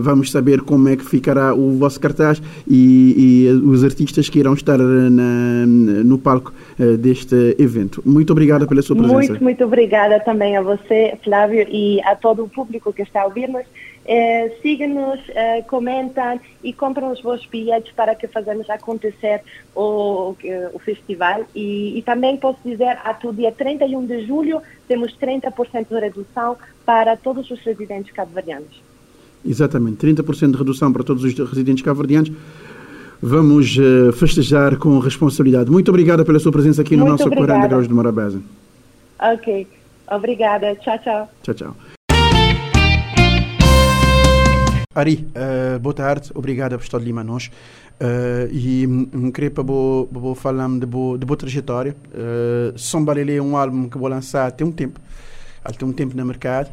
vamos 0.01 0.31
saber 0.31 0.61
como 0.63 0.89
é 0.89 0.97
que 0.97 1.05
ficará 1.05 1.55
o 1.55 1.73
vosso 1.73 2.01
cartaz 2.01 2.43
e, 2.67 3.47
e 3.47 3.67
os 3.67 3.85
artistas 3.85 4.29
que 4.29 4.39
irão 4.39 4.55
estar 4.55 4.79
na, 4.79 5.67
no 5.67 6.19
palco 6.19 6.53
deste 6.99 7.57
evento. 7.59 8.03
Muito 8.05 8.33
obrigada 8.33 8.67
pela 8.67 8.83
sua 8.83 8.97
presença. 8.97 9.17
Muito, 9.17 9.45
muito 9.45 9.65
obrigada 9.65 10.21
também 10.21 10.57
a 10.57 10.63
você, 10.63 11.15
Flávio, 11.23 11.67
e 11.69 11.82
a 12.05 12.15
todo 12.17 12.45
o 12.45 12.49
público 12.49 12.93
que 12.93 13.03
está 13.03 13.23
a 13.23 13.27
ouvir-nos. 13.27 13.67
Eh, 14.05 14.57
Siga-nos, 14.61 15.21
eh, 15.29 15.63
comentam 15.63 16.41
e 16.63 16.73
compram 16.73 17.13
os 17.13 17.23
vossos 17.23 17.47
bilhetes 17.47 17.93
para 17.93 18.15
que 18.15 18.27
façamos 18.27 18.69
acontecer 18.69 19.43
o, 19.75 20.35
o 20.73 20.79
festival. 20.81 21.45
E, 21.55 21.99
e, 21.99 22.03
também 22.03 22.37
posso 22.37 22.59
dizer, 22.65 22.99
até 23.05 23.29
o 23.29 23.33
dia 23.33 23.53
31 23.53 24.07
de 24.07 24.27
julho, 24.27 24.61
temos 24.89 25.17
30% 25.17 25.87
de 25.89 26.01
redução 26.01 26.57
para 26.85 27.17
todos 27.17 27.49
os 27.51 27.61
residentes 27.61 28.13
cabo-verdianos. 28.13 28.83
Exatamente, 29.45 30.05
30% 30.07 30.53
de 30.53 30.59
redução 30.59 30.93
para 30.93 31.05
todos 31.05 31.23
os 31.25 31.35
residentes 31.51 31.85
cabo-verdianos. 31.85 32.33
Vamos 33.21 33.77
uh, 33.79 34.13
festejar 34.13 34.77
com 34.79 34.99
responsabilidade. 34.99 35.71
Muito 35.71 35.89
obrigada 35.91 36.25
pela 36.25 36.41
sua 36.41 36.51
presença 36.51 36.83
aqui 36.83 36.97
no 36.97 37.07
Muito 37.07 37.13
nosso 37.13 37.27
obrigada. 37.27 37.53
40 37.53 37.69
Graus 37.69 37.89
de 37.89 37.95
Morabeza. 37.95 38.43
Ok. 39.21 39.67
Obrigada. 40.15 40.75
Tchau, 40.77 40.99
tchau. 40.99 41.29
Tchau, 41.43 41.55
tchau. 41.55 41.77
Ari, 44.95 45.27
uh, 45.35 45.79
boa 45.79 45.95
tarde, 45.95 46.31
obrigado 46.35 46.77
por 46.77 46.85
estar 46.85 46.99
ali 46.99 47.13
nós. 47.25 47.51
Uh, 47.99 48.51
e 48.53 48.87
um, 48.87 49.31
queria 49.31 49.51
para 49.51 49.65
vou 50.21 50.35
falar 50.35 50.69
de 50.69 50.85
boa, 50.85 51.17
de 51.17 51.25
boa 51.25 51.37
trajetória. 51.37 51.97
Uh, 52.13 52.79
Som 52.79 53.03
Balele 53.03 53.37
é 53.37 53.41
um 53.43 53.57
álbum 53.57 53.89
que 53.89 53.97
vou 53.97 54.09
lançar 54.09 54.53
tem 54.53 54.67
um 54.67 54.73
tempo, 54.73 55.01
há 55.65 55.73
tem 55.73 55.89
um 55.89 55.93
tempo 55.93 56.15
no 56.15 56.27
mercado 56.27 56.71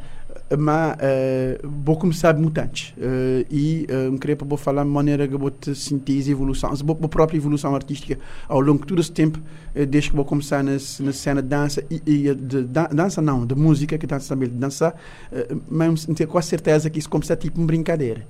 mas 0.58 0.96
uh, 0.96 1.70
vou 1.84 1.96
começar 1.96 2.36
mutantes 2.36 2.94
uh, 2.98 3.46
e 3.52 3.86
uh, 3.90 4.18
queria 4.18 4.36
vou 4.36 4.58
falar 4.58 4.84
de 4.84 4.90
maneira 4.90 5.28
que 5.28 5.38
vou 5.38 5.52
te 5.52 5.76
sentir 5.76 6.28
a 6.28 6.32
evolução, 6.32 6.72
a 6.72 7.08
própria 7.08 7.38
evolução 7.38 7.76
artística 7.76 8.18
ao 8.48 8.60
longo 8.60 8.80
de 8.80 8.88
todo 8.88 9.00
esse 9.00 9.12
tempo, 9.12 9.40
uh, 9.40 9.86
desde 9.86 10.10
que 10.10 10.16
vou 10.16 10.26
começar 10.26 10.64
na, 10.64 10.72
na 10.72 11.14
cena 11.14 11.42
de 11.42 11.48
dança 11.48 11.84
e, 11.90 12.02
e 12.06 12.34
de, 12.34 12.64
dança 12.64 13.22
não, 13.22 13.46
de 13.46 13.54
música, 13.54 13.98
que 13.98 14.08
dança 14.08 14.34
também 14.34 14.50
de 14.50 14.56
dançar, 14.56 14.94
uh, 15.32 15.62
mas 15.70 16.06
tenho 16.06 16.30
quase 16.30 16.48
certeza 16.48 16.90
que 16.90 16.98
isso 16.98 17.10
começa 17.10 17.36
tipo 17.36 17.60
uma 17.60 17.68
brincadeira. 17.68 18.26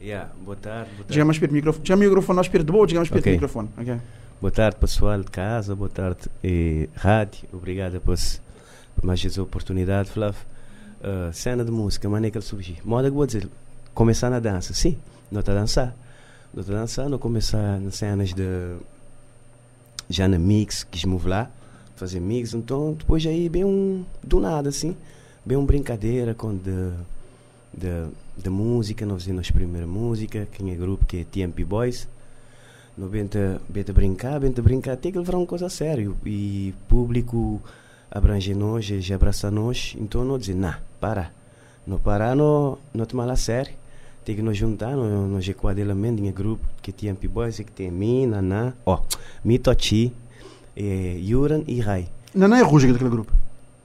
Yeah, 0.00 0.30
boa 0.44 0.56
tarde. 0.56 0.90
Boa 0.96 1.04
tarde. 1.06 1.24
Mais 1.24 1.38
perto 1.38 1.50
do 1.50 1.54
microfone, 1.54 1.86
já 1.86 1.94
o 1.94 1.98
microfone 1.98 2.36
nós 2.36 2.48
perto 2.48 2.72
boa, 2.72 2.86
já 2.86 2.96
mais 2.96 3.08
perto 3.08 3.20
okay. 3.20 3.32
do 3.32 3.36
microfone. 3.36 3.68
Okay. 3.80 3.96
Boa 4.38 4.50
tarde 4.50 4.76
pessoal 4.78 5.18
de 5.18 5.30
casa, 5.30 5.74
boa 5.74 5.88
tarde 5.88 6.28
rádio, 6.94 7.48
obrigado 7.54 7.98
por 8.02 8.16
mais 9.02 9.24
essa 9.24 9.42
oportunidade, 9.42 10.10
Flávio 10.10 10.40
uh, 11.06 11.32
cena 11.32 11.64
de 11.64 11.70
música, 11.70 12.08
maneira 12.08 12.32
que 12.32 12.38
ele 12.38 12.44
surgiu. 12.44 12.76
Moda 12.84 13.08
que 13.08 13.14
vou 13.14 13.26
dizer, 13.26 13.48
começar 13.94 14.28
na 14.28 14.40
dança, 14.40 14.74
sim, 14.74 14.98
não 15.30 15.40
está 15.40 15.52
a 15.52 15.54
dançar. 15.54 15.96
Não 16.52 16.60
está 16.60 16.74
a 16.74 16.80
dançar, 16.80 17.08
não 17.08 17.18
começar 17.18 17.80
nas 17.80 17.94
cenas 17.96 18.34
de. 18.34 18.76
Já 20.08 20.28
na 20.28 20.38
mix, 20.38 20.84
quis 20.84 21.04
move 21.04 21.28
lá, 21.28 21.50
fazer 21.96 22.20
mix, 22.20 22.54
então 22.54 22.94
depois 22.94 23.26
aí 23.26 23.48
bem 23.48 23.64
um. 23.64 24.04
do 24.22 24.40
nada, 24.40 24.68
assim, 24.68 24.96
bem 25.44 25.56
uma 25.56 25.66
brincadeira 25.66 26.34
com 26.34 26.56
de, 26.56 26.92
da, 27.72 28.08
da 28.36 28.50
música, 28.50 29.04
nós 29.04 29.22
fizemos 29.22 29.48
a 29.50 29.52
primeira 29.52 29.86
música, 29.86 30.46
que 30.50 30.68
é 30.70 30.74
grupo 30.74 31.04
que 31.04 31.18
é 31.18 31.24
TMP 31.24 31.64
Boys. 31.64 32.08
Nós 32.96 33.10
benta, 33.10 33.60
benta 33.68 33.92
brincar, 33.92 34.40
benta 34.40 34.62
brincar, 34.62 34.92
até 34.92 35.12
que 35.12 35.18
levar 35.18 35.36
uma 35.36 35.46
coisa 35.46 35.66
a 35.66 35.70
sério. 35.70 36.16
E 36.24 36.72
público 36.88 37.60
abrange 38.10 38.54
nós, 38.54 38.86
já 38.86 39.16
abraça 39.16 39.50
nós, 39.50 39.94
então 39.98 40.24
não 40.24 40.38
dizer, 40.38 40.54
nah, 40.54 40.78
para. 41.00 41.30
Não 41.86 41.98
parar, 41.98 42.34
não, 42.34 42.78
não 42.92 43.04
tomar 43.06 43.28
a 43.30 43.36
sério. 43.36 43.72
Tem 44.24 44.34
que 44.34 44.42
nos 44.42 44.56
juntar, 44.56 44.96
nós, 44.96 45.30
nós 45.30 45.48
quadrilhamento 45.54 46.22
em 46.22 46.32
grupo, 46.32 46.64
que 46.82 46.90
tem 46.90 47.14
TMP 47.14 47.28
Boys, 47.28 47.58
que 47.58 47.70
tem 47.70 47.92
mim, 47.92 48.26
Naná, 48.26 48.72
ó, 48.84 48.96
oh, 48.96 49.18
Mitochi, 49.44 50.12
eh, 50.76 51.16
Yuran 51.20 51.62
e 51.68 51.80
Rai. 51.80 52.08
Naná 52.34 52.58
é 52.58 52.62
Ruja 52.62 52.92
daquele 52.92 53.10
grupo? 53.10 53.32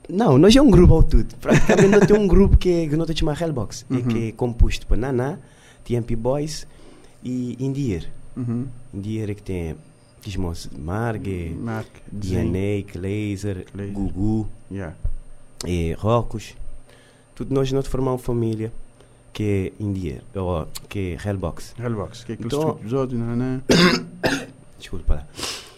Não, 0.10 0.38
nós 0.40 0.56
é 0.56 0.62
um 0.62 0.72
grupo 0.72 0.96
ao 0.96 1.04
tudo. 1.04 1.36
Praticamente 1.40 1.88
nós 1.88 2.08
temos 2.08 2.24
um 2.24 2.28
grupo 2.28 2.58
que, 2.58 2.88
que 2.90 2.96
nós 2.96 3.10
chamamos 3.16 3.40
Hellbox, 3.40 3.86
uhum. 3.90 4.02
que 4.02 4.30
é 4.30 4.32
composto 4.32 4.88
por 4.88 4.98
Naná, 4.98 5.38
TMP 5.86 6.16
Boys 6.16 6.66
e 7.24 7.56
Indier. 7.60 8.10
Uhum. 8.36 8.66
Indier 8.94 9.30
é 9.30 9.34
que 9.36 9.44
tem 9.44 9.76
Kismos 10.22 10.70
Margue, 10.78 11.56
Mark, 11.60 11.88
DNA, 12.12 12.86
Laser, 12.96 13.66
Gugu, 13.94 14.48
yeah. 14.72 14.96
e 15.66 15.94
Rocos. 15.94 16.56
Tudo 17.42 17.56
nós 17.56 17.72
nós 17.72 17.88
formamos 17.88 18.22
família 18.22 18.72
que 19.34 19.74
é 19.80 19.84
Indier, 19.84 20.22
ou 20.36 20.68
que 20.88 21.18
é 21.18 21.28
Hellbox. 21.28 21.74
Hellbox, 21.80 22.24
que 22.24 22.34
é 22.34 22.36
aquele 22.36 22.46
então, 22.46 22.78
episódio, 22.80 23.18
Naná. 23.18 23.62
Desculpa 24.78 25.16
lá. 25.16 25.28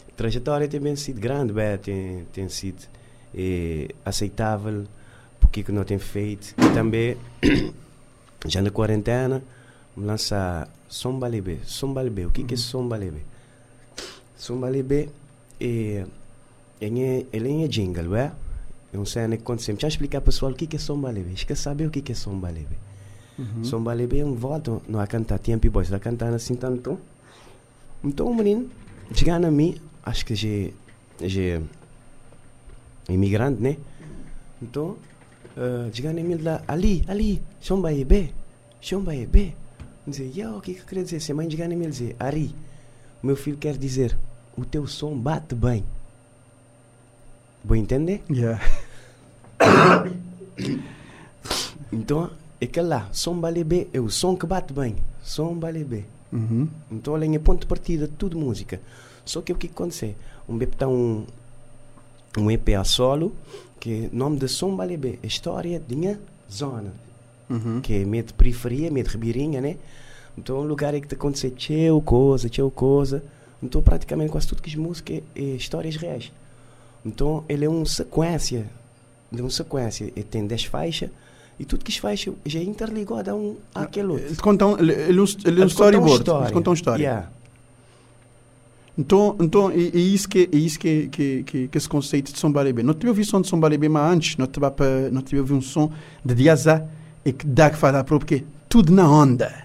A 0.09 0.11
trajetória 0.17 0.67
tem 0.67 0.81
bem 0.81 0.97
sido 0.97 1.21
grande, 1.21 1.53
bem, 1.53 1.77
tem, 1.77 2.25
tem 2.33 2.49
sido 2.49 2.83
é, 3.33 3.87
aceitável 4.03 4.83
porque 5.39 5.63
que 5.63 5.71
não 5.71 5.85
tem 5.85 5.97
feito. 5.97 6.53
E 6.57 6.73
também, 6.73 7.15
já 8.45 8.61
na 8.61 8.69
quarentena, 8.69 9.41
lançar 9.95 10.67
Sombalebe. 10.89 11.61
Sombalebe, 11.63 12.25
o 12.25 12.29
que, 12.29 12.41
uhum. 12.41 12.47
que 12.47 12.55
é 12.55 12.57
Sombalebe? 12.57 13.23
Sombalebe 14.35 15.09
é, 15.61 16.05
é, 16.81 17.25
ele 17.31 17.63
é 17.63 17.67
jingle, 17.69 18.17
é? 18.17 18.33
É 18.93 18.97
um 18.97 19.05
cena 19.05 19.35
que 19.35 19.41
acontece. 19.41 19.71
Deixa 19.71 19.87
eu 19.87 19.89
explicar 19.89 20.21
para 20.21 20.29
o 20.29 20.31
pessoal 20.31 20.51
o 20.51 20.55
que, 20.55 20.67
que 20.67 20.75
é 20.75 20.79
Sombalebe. 20.79 21.33
Quer 21.33 21.57
saber 21.57 21.87
o 21.87 21.89
que, 21.89 22.01
que 22.01 22.11
é 22.11 22.15
Sombalebe? 22.15 22.77
Uhum. 23.39 23.63
Sombalebe 23.63 24.19
é 24.19 24.25
um 24.25 24.35
voto, 24.35 24.81
não 24.87 24.99
a 24.99 25.07
cantar 25.07 25.39
Tempo 25.39 25.67
Boys, 25.71 25.91
a 25.91 25.99
cantar 25.99 26.31
assim 26.31 26.55
tanto. 26.55 26.99
Então, 28.03 28.27
o 28.27 28.35
menino, 28.35 28.69
chegando 29.13 29.45
a 29.45 29.51
mim, 29.51 29.81
acho 30.05 30.23
que 30.23 30.35
já, 30.35 30.71
já 31.21 31.61
imigrante, 33.09 33.61
né? 33.61 33.77
Então, 34.61 34.95
uh, 35.57 35.89
chegando 35.91 36.19
a 36.19 36.23
mim 36.23 36.35
lá, 36.35 36.61
ali, 36.67 37.03
ali, 37.07 37.41
Sombalebe, 37.59 38.31
Sombalebe. 38.79 39.55
Dizer, 40.05 40.31
yeah, 40.35 40.55
o 40.55 40.61
que 40.61 40.73
que 40.75 40.83
quer 40.83 41.03
dizer? 41.03 41.21
Se 41.21 41.33
mãe 41.33 41.49
chegar 41.49 41.65
a 41.65 41.69
mim 41.69 41.89
dizer, 41.89 42.15
Ari, 42.19 42.53
meu 43.23 43.37
filho 43.37 43.57
quer 43.57 43.77
dizer, 43.77 44.17
o 44.57 44.65
teu 44.65 44.85
som 44.85 45.17
bate 45.17 45.55
bem. 45.55 45.83
Vou 47.63 47.77
entender? 47.77 48.21
Yeah. 48.29 48.61
então, 51.91 52.29
aquele 52.61 52.87
lá, 52.87 53.09
som 53.11 53.39
balebe, 53.39 53.87
é 53.93 53.99
o 53.99 54.09
som 54.09 54.35
que 54.35 54.45
bate 54.45 54.73
bem. 54.73 54.95
Som 55.23 55.55
balebe. 55.55 56.05
Uhum. 56.31 56.67
Então, 56.91 57.13
olha, 57.13 57.35
é 57.35 57.39
ponto 57.39 57.61
de 57.61 57.67
partida, 57.67 58.09
tudo 58.17 58.37
música. 58.37 58.79
Só 59.25 59.41
que 59.41 59.51
o 59.51 59.55
que 59.55 59.67
acontece? 59.67 60.15
Um 60.47 60.57
bebê 60.57 60.73
está 60.73 60.87
um, 60.87 61.25
um 62.37 62.51
EP 62.51 62.69
a 62.69 62.83
solo, 62.83 63.33
que 63.79 64.05
é 64.05 64.15
nome 64.15 64.37
de 64.37 64.47
som 64.47 64.75
balebe, 64.75 65.19
é 65.21 65.27
história 65.27 65.79
de 65.79 65.95
minha 65.95 66.19
zona. 66.51 66.93
Uhum. 67.49 67.81
Que 67.81 68.01
é 68.01 68.05
meio 68.05 68.23
de 68.23 68.33
periferia, 68.33 68.89
meio 68.89 69.05
de 69.05 69.11
ribeirinha, 69.11 69.61
né? 69.61 69.77
Então, 70.37 70.59
um 70.59 70.63
lugar 70.63 70.93
em 70.93 71.01
que 71.01 71.07
te 71.07 71.15
acontece 71.15 71.51
tchau 71.51 72.01
coisa, 72.01 72.49
tchau 72.49 72.71
coisa. 72.71 73.23
Então, 73.61 73.81
praticamente 73.81 74.31
quase 74.31 74.47
tudo 74.47 74.61
que 74.61 74.73
é 74.73 74.77
música 74.77 75.13
é, 75.13 75.21
é 75.35 75.41
histórias 75.41 75.95
reais. 75.95 76.31
Então, 77.05 77.43
ele 77.47 77.65
é 77.65 77.69
uma 77.69 77.85
sequência, 77.85 78.65
de 79.33 79.41
uma 79.41 79.49
sequência. 79.49 80.11
Tem 80.29 80.45
10 80.45 80.65
faixas 80.65 81.09
e 81.59 81.65
tudo 81.65 81.83
que 81.83 81.91
as 81.91 81.97
faixas 81.97 82.33
já 82.45 82.59
é 82.59 82.63
interligado 82.63 83.31
a 83.31 83.35
um 83.35 83.55
àquele 83.73 84.07
outro. 84.07 84.25
Ele 84.27 84.35
conta 84.37 84.65
um, 84.65 84.79
ele, 84.79 84.93
ele 84.93 85.19
é 85.19 85.65
um 85.65 85.67
storyboard, 85.67 86.29
ele 86.29 86.51
conta 86.51 86.69
uma 86.69 86.75
história. 86.75 87.03
Yeah. 87.03 87.29
Então, 88.97 89.35
então 89.39 89.71
é, 89.71 89.75
é 89.75 89.97
isso 89.97 90.29
que 90.29 90.49
é 90.51 90.55
isso 90.55 90.79
que 90.79 91.07
que, 91.07 91.43
que, 91.43 91.67
que 91.67 91.77
esse 91.77 91.89
conceito 91.89 92.31
de 92.31 92.39
som 92.39 92.51
balebe. 92.51 92.83
Não 92.83 92.93
tive 92.93 93.09
ouvido 93.09 93.25
som 93.25 93.41
de 93.41 93.47
som 93.47 93.59
balebe 93.59 93.89
mas 93.89 94.11
antes, 94.11 94.37
não 94.37 94.47
tive 94.47 94.65
não 95.11 95.21
tive 95.21 95.41
ouvido 95.41 95.57
um 95.57 95.61
som 95.61 95.91
de 96.23 96.35
diazá 96.35 96.83
e 97.25 97.33
que 97.33 97.45
dá 97.45 97.69
que 97.69 97.77
falar 97.77 98.03
porque 98.03 98.43
tudo 98.69 98.91
na 98.91 99.09
onda. 99.09 99.63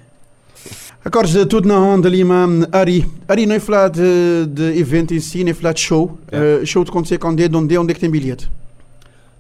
Agora, 1.05 1.47
tudo 1.47 1.67
na 1.67 1.79
onda, 1.79 2.09
Lima. 2.09 2.47
Ari, 2.73 3.09
Ari, 3.27 3.47
não 3.47 3.55
é 3.55 3.61
falar 3.61 3.89
de, 3.89 4.47
de 4.47 4.79
evento 4.79 5.15
em 5.15 5.21
si, 5.21 5.45
não 5.45 5.51
é 5.51 5.55
falar 5.55 5.73
de 5.73 5.81
show. 5.81 6.19
É. 6.31 6.63
Uh, 6.63 6.67
show 6.67 6.85
de 6.85 6.91
acontecer 6.91 7.19
com 7.19 7.29
onde, 7.29 7.45
onde, 7.45 7.79
onde 7.79 7.93
é 7.93 7.95
que 7.95 8.01
tem 8.01 8.11
bilhete? 8.11 8.51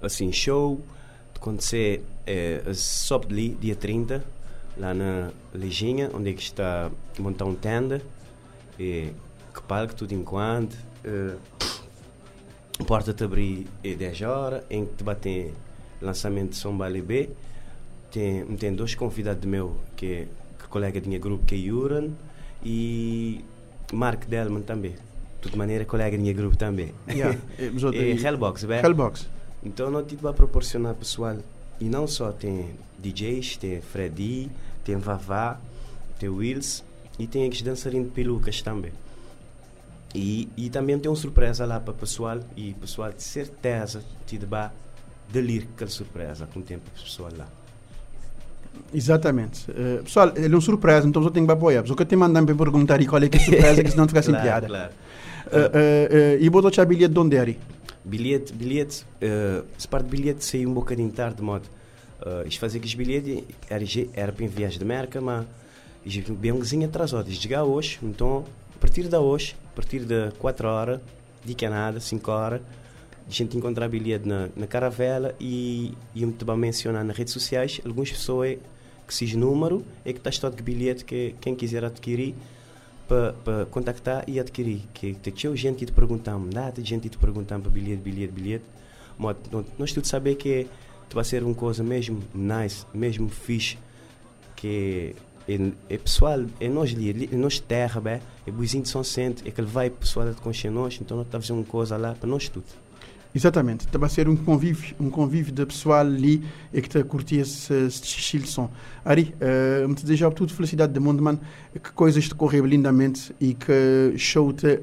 Assim, 0.03 0.32
show 0.32 0.80
de 1.32 1.40
acontecer 1.40 2.03
é, 2.26 2.62
só 2.74 3.20
ali, 3.24 3.51
dia 3.61 3.74
30, 3.74 4.24
lá 4.76 4.94
na 4.94 5.30
Leginha, 5.55 6.11
onde 6.14 6.30
é 6.30 6.32
que 6.32 6.42
está 6.42 6.90
montar 7.18 7.44
um 7.44 7.55
tenda. 7.55 8.01
E, 8.78 9.12
que 9.55 9.62
palco, 9.62 9.94
tudo 9.94 10.14
enquanto. 10.14 10.76
Uh, 11.05 11.38
porta 12.84 13.12
te 13.12 13.24
abrir 13.24 13.66
é 13.82 13.94
10 13.94 14.22
horas, 14.22 14.62
em 14.70 14.86
que 14.86 14.94
te 14.94 15.05
batem 15.05 15.53
lançamento 16.01 16.51
de 16.51 16.57
São 16.57 16.76
B. 16.76 17.30
Tem, 18.11 18.44
tem 18.57 18.74
dois 18.74 18.94
convidados 18.94 19.44
meu, 19.44 19.76
que 19.96 20.07
é 20.07 20.26
colega 20.68 21.01
tinha 21.01 21.18
grupo 21.18 21.44
que 21.44 21.55
é 21.55 21.59
Yuran 21.59 22.11
e 22.64 23.44
Mark 23.92 24.26
Delman 24.26 24.62
também. 24.62 24.92
De 24.92 25.42
toda 25.42 25.57
maneira, 25.57 25.84
colega 25.84 26.16
tinha 26.16 26.32
grupo 26.32 26.57
também. 26.57 26.92
Yeah. 27.09 27.38
e 27.59 28.26
Hellbox, 28.26 28.64
bem? 28.64 28.80
Hellbox. 28.80 29.28
Então, 29.63 29.91
não 29.91 30.03
tive 30.05 30.23
para 30.23 30.33
proporcionar 30.33 30.95
pessoal. 30.95 31.37
E 31.81 31.85
não 31.85 32.07
só 32.07 32.33
tem 32.33 32.71
DJs, 32.99 33.57
tem 33.57 33.81
Freddy, 33.81 34.51
tem 34.85 34.97
Vavá, 34.97 35.59
tem 36.19 36.29
Wills 36.29 36.83
e 37.19 37.27
tem 37.27 37.45
aqueles 37.45 37.63
dançarinos 37.63 38.09
de 38.09 38.15
pelucas 38.15 38.61
também. 38.63 38.93
E, 40.15 40.49
e 40.57 40.71
também 40.71 40.99
tem 40.99 41.11
uma 41.11 41.17
surpresa 41.17 41.67
lá 41.67 41.79
para 41.79 41.93
o 41.93 41.95
pessoal 41.95 42.41
e 42.57 42.71
o 42.71 42.75
pessoal 42.77 43.13
de 43.13 43.23
certeza 43.23 44.03
te 44.27 44.39
dá 44.39 44.73
delir 45.31 45.69
aquela 45.75 45.91
surpresa 45.91 46.49
com 46.53 46.61
o 46.61 46.63
tempo 46.63 46.83
pessoal 46.91 47.31
lá. 47.37 47.47
Exatamente. 48.93 49.71
Uh, 49.71 50.03
pessoal, 50.03 50.33
ele 50.35 50.55
é 50.55 50.57
um 50.57 50.61
surpresa, 50.61 51.07
então 51.07 51.23
eu 51.23 51.31
tenho 51.31 51.47
que 51.47 51.53
apoiar. 51.53 51.87
Só 51.87 51.95
que 51.95 52.03
eu 52.03 52.07
te 52.07 52.17
mandam 52.17 52.45
para 52.47 52.55
perguntar 52.55 53.05
qual 53.07 53.23
é 53.23 53.29
que 53.29 53.37
é 53.37 53.41
a 53.41 53.45
surpresa, 53.45 53.85
que 53.85 53.91
senão 53.91 54.09
fica 54.09 54.23
sem 54.23 54.33
claro, 54.35 54.47
piada. 54.47 54.67
Claro. 54.67 54.93
Uh, 55.47 56.39
uh, 56.39 56.43
e 56.43 56.51
botou-te 56.51 56.81
a 56.81 56.85
bilhete 56.85 57.13
de 57.13 57.19
onde 57.19 57.37
era? 57.37 57.55
Bilhete, 58.05 58.53
bilhete, 58.53 59.05
uh, 59.22 59.66
se 59.76 59.86
parte 59.86 60.07
de 60.07 60.11
bilhete 60.16 60.44
saiu 60.44 60.70
um 60.70 60.74
bocadinho 60.74 61.11
tarde, 61.11 61.36
de 61.36 61.42
modo. 61.42 61.64
Uh, 62.20 62.46
isto 62.46 62.61
fazia 62.61 62.80
que 62.80 62.86
os 62.86 62.94
bilhetes 62.94 63.44
era, 63.68 63.84
era 64.14 64.32
para 64.32 64.44
enviar 64.44 64.70
de 64.70 64.84
merca, 64.84 65.20
mas 65.20 65.46
bem 66.30 66.53
um 66.53 66.59
cozinho 66.59 66.86
atrasou. 66.86 67.22
Desde 67.22 67.42
chegar 67.42 67.64
hoje, 67.64 67.99
então, 68.03 68.44
a 68.74 68.78
partir 68.78 69.09
de 69.09 69.16
hoje, 69.16 69.57
a 69.72 69.76
partir 69.76 70.01
de 70.01 70.30
4 70.38 70.68
horas, 70.68 71.01
de 71.44 71.68
nada 71.68 72.01
5 72.01 72.30
horas, 72.30 72.61
a 73.28 73.30
gente 73.30 73.57
encontrar 73.57 73.88
bilhete 73.88 74.26
na, 74.26 74.49
na 74.57 74.66
caravela 74.66 75.34
e, 75.38 75.92
eu 76.16 76.32
te 76.32 76.44
mencionar 76.44 77.05
nas 77.05 77.16
redes 77.16 77.32
sociais 77.32 77.80
algumas 77.84 78.11
pessoas 78.11 78.59
que 79.07 79.14
se 79.14 79.36
número 79.36 79.84
é 80.05 80.12
que 80.12 80.18
está 80.18 80.30
estado 80.30 80.57
de 80.57 80.62
bilhete 80.62 81.05
que 81.05 81.34
quem 81.40 81.55
quiser 81.55 81.84
adquirir 81.84 82.34
para 83.09 83.65
contactar 83.67 84.23
e 84.29 84.39
adquirir 84.39 84.83
que 84.93 85.15
tem 85.15 85.57
gente 85.57 85.79
que 85.79 85.87
te 85.87 85.93
perguntamos 85.93 86.51
data 86.51 86.85
gente 86.85 87.03
que 87.03 87.09
te 87.09 87.19
perguntamos 87.19 87.63
para 87.63 87.73
bilhete 87.73 88.03
bilhete 88.03 88.33
bilhete. 88.33 88.65
Mas 89.19 89.37
nós 89.79 89.93
tudo 89.93 90.07
saber 90.07 90.37
que 90.37 90.69
vai 91.15 91.25
ser 91.25 91.43
uma 91.43 91.55
coisa 91.55 91.83
mesmo 91.83 92.23
nice 92.35 92.85
mesmo 92.93 93.29
fixe 93.31 93.79
que 94.55 95.17
é, 95.49 95.55
é 95.89 95.99
pessoal 95.99 96.45
é 96.61 96.69
nós 96.69 96.93
ali 96.93 97.29
é 97.33 97.37
nós 97.37 97.59
terra 97.59 98.03
é, 98.47 98.51
buizinho 98.51 98.83
de 98.83 98.91
São 98.91 99.03
Centro 99.03 99.49
é 99.49 99.51
que 99.51 99.61
ele 99.61 99.69
vai 99.69 99.89
pessoal 99.89 100.31
de 100.31 100.41
consciência 100.41 100.71
nós 100.71 100.99
então 101.01 101.17
nós 101.17 101.27
estamos 101.27 101.47
fazendo 101.47 101.63
uma 101.65 101.67
coisa 101.67 101.97
lá 101.97 102.15
para 102.15 102.29
nós 102.29 102.49
tudo 102.49 102.67
Exatamente, 103.39 103.86
está 103.86 104.05
a 104.05 104.09
ser 104.09 104.28
um 104.28 104.34
convívio, 104.34 104.97
um 104.99 105.09
convívio 105.09 105.53
de 105.53 105.64
pessoal 105.64 106.01
ali 106.01 106.43
e 106.74 106.80
que 106.80 106.89
está 106.89 106.99
a 106.99 107.05
curtir 107.05 107.36
esse, 107.36 107.86
estilo 107.86 108.43
de 108.43 108.51
som. 108.51 108.68
Ari, 109.05 109.32
uh, 109.41 109.89
me 109.89 109.95
desejo 109.95 110.28
tudo 110.32 110.53
felicidade 110.53 110.93
do 110.93 111.01
mundo, 111.01 111.22
man, 111.22 111.39
que 111.72 111.93
coisas 111.93 112.26
te 112.26 112.34
correm 112.34 112.62
lindamente 112.62 113.32
e 113.41 113.55
que 113.55 114.12
show 114.16 114.53
te 114.53 114.80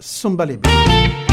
uh. 0.00 1.27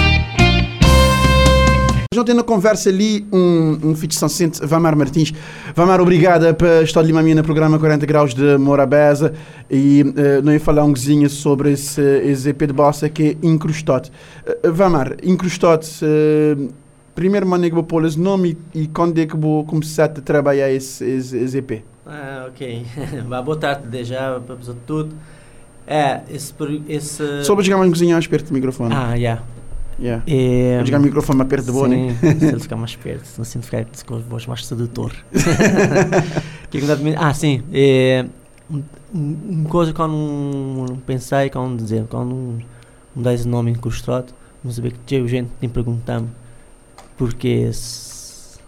Já 2.15 2.23
tem 2.23 2.33
na 2.33 2.43
conversa 2.43 2.87
ali 2.87 3.27
um, 3.29 3.77
um 3.89 3.93
fixe 3.93 4.17
sensente, 4.17 4.65
Vamar 4.65 4.95
Martins. 4.95 5.33
Vamar, 5.75 5.99
obrigada 5.99 6.53
por 6.53 6.65
estar 6.81 7.01
de 7.01 7.07
Limamia 7.07 7.35
no 7.35 7.43
programa 7.43 7.77
40 7.77 8.05
Graus 8.05 8.33
de 8.33 8.57
Morabeza 8.57 9.33
e 9.69 10.01
uh, 10.01 10.41
não 10.41 10.53
ia 10.53 10.59
falar 10.61 10.85
um 10.85 10.93
cozinha 10.93 11.27
sobre 11.27 11.73
esse, 11.73 12.01
esse 12.01 12.47
EP 12.47 12.67
de 12.67 12.71
bossa 12.71 13.09
que 13.09 13.37
é 13.41 13.45
Incrustote. 13.45 14.13
Uh, 14.47 14.71
Vamar, 14.71 15.17
Incrustote, 15.23 16.05
uh, 16.05 16.69
primeiro 17.13 17.45
maneira 17.45 17.71
que 17.71 17.75
vou 17.75 17.83
pôr 17.83 18.05
esse 18.05 18.17
nome 18.17 18.57
e, 18.73 18.83
e 18.83 18.87
quando 18.87 19.19
é 19.19 19.25
que 19.25 19.35
vou 19.35 19.65
começar 19.65 20.05
a 20.05 20.07
trabalhar 20.07 20.71
esse, 20.71 21.03
esse, 21.03 21.37
esse 21.37 21.57
EP? 21.57 21.83
Ah, 22.05 22.45
ok. 22.47 22.85
Boa 23.43 23.57
tarde, 23.57 24.05
já, 24.05 24.39
para 24.39 24.55
tudo. 24.87 25.13
É, 25.85 26.21
esse... 26.29 26.53
esse... 26.87 27.43
Só 27.43 27.53
para 27.55 27.63
chegar 27.65 27.77
mais 27.77 27.91
cozinhar 27.91 28.15
mais 28.15 28.25
perto 28.25 28.47
do 28.47 28.53
microfone. 28.53 28.95
Ah, 28.95 29.09
já. 29.09 29.15
Yeah. 29.15 29.54
Yeah. 29.99 30.23
É, 30.27 30.83
Vou 30.83 30.99
o 30.99 31.01
microfone 31.01 31.37
mais 31.37 31.49
perto 31.49 31.65
do 31.67 31.73
boa, 31.73 31.87
né? 31.87 32.15
se 32.21 32.45
ele 32.45 32.59
ficar 32.59 32.75
mais 32.75 32.95
perto, 32.95 33.25
se 33.25 33.41
assim 33.41 33.61
ficar 33.61 33.85
com 34.05 34.15
a 34.15 34.19
voz 34.19 34.45
mais 34.45 34.65
sedutor. 34.65 35.13
que 36.69 36.79
ah, 37.17 37.33
sim. 37.33 37.63
É, 37.71 38.25
uma 39.13 39.69
coisa 39.69 39.93
que 39.93 39.99
eu 39.99 40.07
não 40.07 40.97
pensei, 41.05 41.49
que 41.49 41.57
eu 41.57 41.61
não 41.61 41.75
dizer, 41.75 42.05
que 42.05 42.13
eu 42.13 42.25
não, 42.25 42.59
não 43.15 43.23
dá 43.23 43.33
esse 43.33 43.47
nome 43.47 43.71
incrustado, 43.71 44.33
não 44.63 44.71
saber 44.71 44.91
que 44.91 44.99
tinha 45.05 45.25
gente 45.27 45.49
tem 45.59 45.69
perguntado 45.69 46.27
porque 47.17 47.47
esse, 47.47 48.59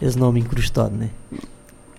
esse 0.00 0.18
nome 0.18 0.40
incrustado, 0.40 0.96
né? 0.96 1.10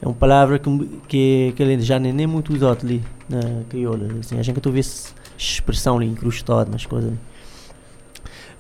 É 0.02 0.08
uma 0.08 0.16
palavra 0.16 0.58
que, 0.58 1.00
que, 1.08 1.54
que 1.56 1.80
já 1.82 2.00
nem, 2.00 2.12
nem 2.12 2.26
muito 2.26 2.52
usado 2.52 2.84
ali 2.84 3.04
na 3.30 3.64
crioula. 3.70 4.08
Assim, 4.20 4.40
a 4.40 4.42
gente 4.42 4.56
que 4.56 4.62
tu 4.62 4.72
vê 4.72 4.82
expressão 5.38 5.98
ali, 5.98 6.08
incrustado 6.08 6.72
nas 6.72 6.88
coisas. 6.88 7.14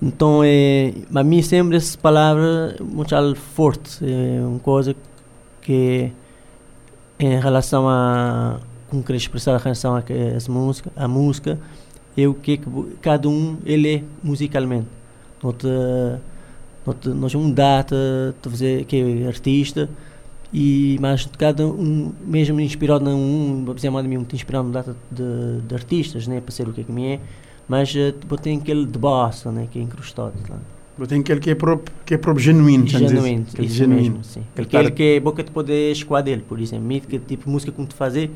Então, 0.01 0.41
é, 0.43 0.93
para 1.11 1.23
mim, 1.23 1.41
sempre 1.41 1.77
essa 1.77 1.97
palavra 1.97 2.75
é 2.79 2.83
muito 2.83 3.35
forte. 3.35 4.03
É 4.03 4.41
uma 4.41 4.59
coisa 4.59 4.95
que, 5.61 6.11
em 7.19 7.39
relação 7.39 7.87
a. 7.87 8.59
Como 8.89 9.03
querer 9.03 9.17
expressar 9.17 9.57
em 9.57 9.63
relação 9.63 9.95
a 9.95 10.03
essa 10.35 10.51
música, 10.51 10.91
a 10.97 11.07
música, 11.07 11.57
é 12.17 12.27
o 12.27 12.33
que, 12.33 12.59
cada 13.01 13.29
um 13.29 13.57
ele 13.65 13.95
é 13.95 14.03
musicalmente. 14.23 14.87
Te, 15.57 17.09
nós 17.09 17.35
um 17.35 17.51
data 17.51 17.95
de 18.41 18.49
fazer 18.49 18.85
que 18.85 19.23
é 19.23 19.27
artista 19.27 19.89
e 20.53 20.97
mas 20.99 21.27
cada 21.37 21.65
um 21.65 22.11
mesmo 22.25 22.59
inspirado 22.59 23.05
num 23.05 23.61
um 23.61 23.65
por 23.65 23.75
exemplo 23.77 23.99
a 23.99 24.03
mim 24.03 24.17
muito 24.17 24.35
inspirado 24.35 24.67
no 24.67 24.73
data 24.73 24.95
de, 25.09 25.61
de 25.61 25.75
artistas 25.75 26.27
né 26.27 26.41
para 26.41 26.51
ser 26.51 26.67
o 26.67 26.73
que 26.73 26.81
é 26.81 26.83
que 26.83 26.91
me 26.91 27.13
é 27.13 27.19
mas 27.68 27.93
uh, 27.95 28.38
tem 28.38 28.57
aquele 28.57 28.86
de 28.86 28.97
bossa, 28.97 29.51
né, 29.51 29.68
que 29.72 29.80
é 29.80 29.82
incrustado 29.82 30.34
lá. 30.49 30.57
Tem 31.07 31.22
aquele 31.22 31.39
que 31.39 31.49
é 31.49 31.55
próprio, 31.55 31.95
que 32.05 32.14
é 32.14 32.18
próprio 32.18 32.43
genuíno, 32.43 32.86
genuíno, 32.86 33.45
isso 33.59 33.76
genuíno. 33.76 34.01
mesmo, 34.01 34.24
sim. 34.24 34.43
Aquele 34.55 34.91
que 34.91 35.03
é 35.03 35.20
boca 35.20 35.43
de 35.43 35.49
poder 35.49 35.91
escoar 35.91 36.22
dele, 36.22 36.43
por 36.47 36.59
exemplo, 36.59 37.01
que 37.01 37.18
tipo 37.18 37.49
música 37.49 37.72
como 37.72 37.88
tu 37.88 37.95
fazer, 37.95 38.30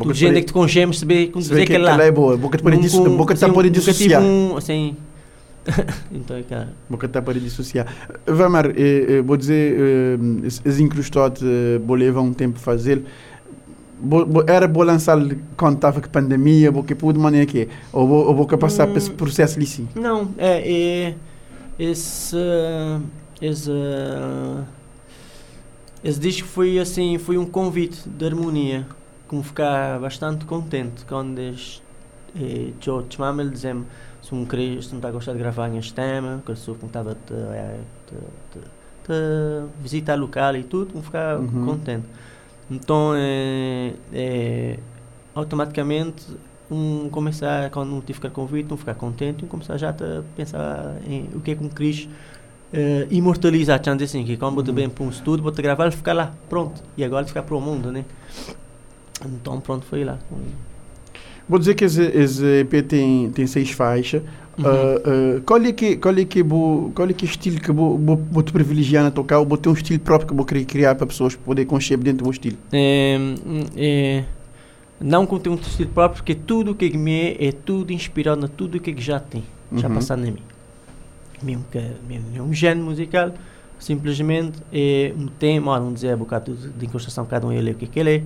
tu 0.00 0.12
gente 0.12 0.34
que 0.40 0.46
te 0.46 0.52
congemes, 0.52 0.98
saber 0.98 1.28
como 1.28 1.42
dizer 1.42 1.66
que 1.66 1.78
lá. 1.78 2.02
é 2.02 2.12
boa, 2.12 2.36
boca 2.36 2.56
de 2.56 2.62
poder 2.62 2.78
dissociar. 2.78 3.16
Boca 3.16 3.34
de 3.34 3.52
poder 3.52 3.70
dissociar. 3.70 4.22
Assim, 4.56 4.96
então, 6.12 6.42
cara. 6.48 6.72
Boca 6.88 7.08
de 7.08 7.22
poder 7.22 7.40
dissociar. 7.40 7.86
Vamar, 8.26 8.66
eh, 8.66 9.06
eh, 9.08 9.22
vou 9.22 9.36
dizer, 9.36 9.76
eh, 9.78 10.46
esse 10.46 10.82
incrustado, 10.82 11.40
eh, 11.42 11.78
vou 11.84 11.96
levar 11.96 12.20
um 12.20 12.32
tempo 12.32 12.58
fazer 12.58 13.02
era 14.46 14.68
bom 14.68 14.82
lançar 14.82 15.18
quando 15.56 15.76
estava 15.76 16.00
com 16.00 16.08
pandemia, 16.08 16.70
ou 16.72 16.82
que 16.82 16.94
de 16.94 17.18
maneira 17.18 17.46
que 17.46 17.68
ou 17.92 18.06
vou, 18.06 18.26
ou 18.26 18.34
vou 18.34 18.46
passar 18.46 18.88
hum, 18.88 18.92
por 18.92 18.98
esse 18.98 19.10
processo 19.10 19.56
ali 19.56 19.66
sim? 19.66 19.88
Não, 19.94 20.30
é, 20.38 20.60
é 20.60 21.14
esse, 21.78 22.36
esse, 23.40 23.70
esse 26.02 26.20
disco 26.20 26.46
foi 26.46 26.78
assim, 26.78 27.18
foi 27.18 27.36
um 27.36 27.46
convite 27.46 28.08
de 28.08 28.24
harmonia, 28.24 28.86
como 29.26 29.42
ficar 29.42 29.98
bastante 29.98 30.44
contente 30.44 31.04
quando 31.04 31.38
este, 31.40 31.82
eu 32.86 33.04
chamava 33.10 33.42
ele 33.42 33.50
dizendo 33.50 33.86
se 34.22 34.34
um 34.34 34.44
queres, 34.46 34.86
se 34.86 34.92
não 34.92 34.98
está 34.98 35.08
a 35.08 35.12
gostar 35.12 35.32
de 35.32 35.38
gravar 35.38 35.68
em 35.68 35.80
tema, 35.80 36.42
que 36.44 36.52
eu 36.52 36.56
sou 36.56 36.74
como 36.74 36.88
estava 36.88 37.16
a 39.08 39.66
visitar 39.82 40.14
local 40.14 40.56
e 40.56 40.62
tudo, 40.62 40.92
como 40.92 41.04
ficar 41.04 41.38
uhum. 41.38 41.66
contente. 41.66 42.06
Então, 42.70 43.12
é, 43.14 43.92
é, 44.12 44.78
automaticamente, 45.34 46.24
um 46.70 47.08
começar, 47.10 47.70
quando 47.70 47.90
não 47.90 48.00
tive 48.00 48.18
convite, 48.30 48.72
um 48.72 48.76
ficar 48.76 48.94
contente, 48.94 49.44
um 49.44 49.48
começar 49.48 49.76
já 49.76 49.90
a 49.90 50.22
pensar 50.36 50.96
em 51.06 51.28
o 51.34 51.40
que 51.40 51.50
é 51.50 51.54
que 51.54 51.64
um 51.64 51.68
Cris 51.68 52.08
uh, 52.72 53.06
imortalizar, 53.10 53.78
dizer 53.98 54.18
assim, 54.18 54.24
que 54.24 54.36
quando 54.36 54.54
uhum. 54.70 54.74
bem 54.74 54.88
para 54.88 55.04
um 55.04 55.10
estudo, 55.10 55.42
vou 55.42 55.52
gravar 55.52 55.88
e 55.88 55.90
ficar 55.90 56.12
lá, 56.12 56.32
pronto. 56.48 56.82
E 56.96 57.04
agora 57.04 57.26
ficar 57.26 57.42
para 57.42 57.54
o 57.54 57.60
mundo, 57.60 57.92
né? 57.92 58.04
Então, 59.24 59.60
pronto, 59.60 59.86
foi 59.86 60.04
lá. 60.04 60.18
Vou 61.48 61.58
dizer 61.58 61.74
que 61.74 61.84
esse, 61.84 62.02
esse 62.02 62.44
EP 62.60 62.86
tem, 62.86 63.30
tem 63.30 63.46
seis 63.46 63.70
faixas. 63.70 64.22
Uhum. 64.56 64.64
Uh, 64.64 65.36
uh, 65.38 65.40
qual 65.42 65.60
é 65.62 65.72
que 65.72 65.96
qual 65.96 66.16
é 66.16 66.24
que 66.24 66.40
bo, 66.42 66.92
qual 66.94 67.08
é 67.08 67.12
que 67.12 67.24
estilo 67.24 67.60
que 67.60 67.72
vou 67.72 67.98
vou 67.98 68.42
te 68.42 68.52
privilegiar 68.52 69.02
na 69.02 69.10
tocar 69.10 69.40
ou 69.40 69.46
vou 69.46 69.58
ter 69.58 69.68
um 69.68 69.72
estilo 69.72 69.98
próprio 69.98 70.28
que 70.28 70.34
vou 70.34 70.44
querer 70.44 70.64
criar 70.64 70.94
para 70.94 71.08
pessoas 71.08 71.34
poder 71.34 71.64
conceber 71.64 72.04
dentro 72.04 72.24
do 72.24 72.30
estilo 72.30 72.56
é, 72.72 73.18
é, 73.76 74.24
não 75.00 75.26
ter 75.26 75.48
um 75.48 75.56
estilo 75.56 75.90
próprio 75.90 76.22
porque 76.22 76.36
tudo 76.36 76.72
que 76.72 76.96
me 76.96 77.32
é, 77.32 77.48
é 77.48 77.52
tudo 77.52 77.92
inspirado 77.92 78.40
na 78.40 78.46
tudo 78.46 78.78
que 78.78 78.94
já 79.00 79.18
tem 79.18 79.42
já 79.72 79.88
uhum. 79.88 79.94
passado 79.94 80.24
em 80.24 80.30
mim 80.30 80.42
mesmo 81.42 81.64
que 81.72 81.82
mesmo 82.08 82.28
é 82.36 82.40
um 82.40 82.52
gênero 82.54 82.86
musical 82.86 83.32
simplesmente 83.80 84.58
é 84.72 85.12
um 85.18 85.26
tema 85.26 85.80
vamos 85.80 85.94
dizer 85.94 86.14
um 86.14 86.18
bocado 86.18 86.54
de, 86.54 86.68
de 86.68 86.86
encostação 86.86 87.26
cada 87.26 87.44
um 87.44 87.52
ele 87.52 87.72
o 87.72 87.74
que 87.74 87.88
que 87.88 87.98
ele 87.98 88.16
é 88.18 88.22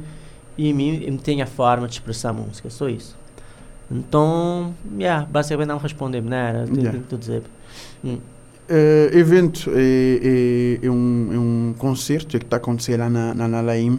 e 0.58 0.74
mim 0.74 1.18
tem 1.22 1.40
a 1.40 1.46
forma 1.46 1.88
de 1.88 1.94
expressar 1.94 2.30
a 2.30 2.32
música 2.34 2.68
só 2.68 2.86
isso 2.86 3.16
então, 3.90 4.74
yeah, 4.98 5.26
basicamente 5.26 5.68
não 5.68 5.78
responde 5.78 6.20
né? 6.20 6.66
Yeah. 6.74 6.98
que 7.08 7.16
dizer. 7.16 7.42
Hum. 8.04 8.18
Uh, 8.70 9.16
evento 9.16 9.70
é, 9.74 10.78
é, 10.82 10.86
é, 10.86 10.90
um, 10.90 11.28
é 11.32 11.38
um 11.38 11.74
concerto 11.78 12.38
que 12.38 12.44
está 12.44 12.58
acontecendo 12.58 13.00
lá 13.00 13.08
na, 13.08 13.34
na, 13.34 13.48
na 13.48 13.60
Laim. 13.62 13.98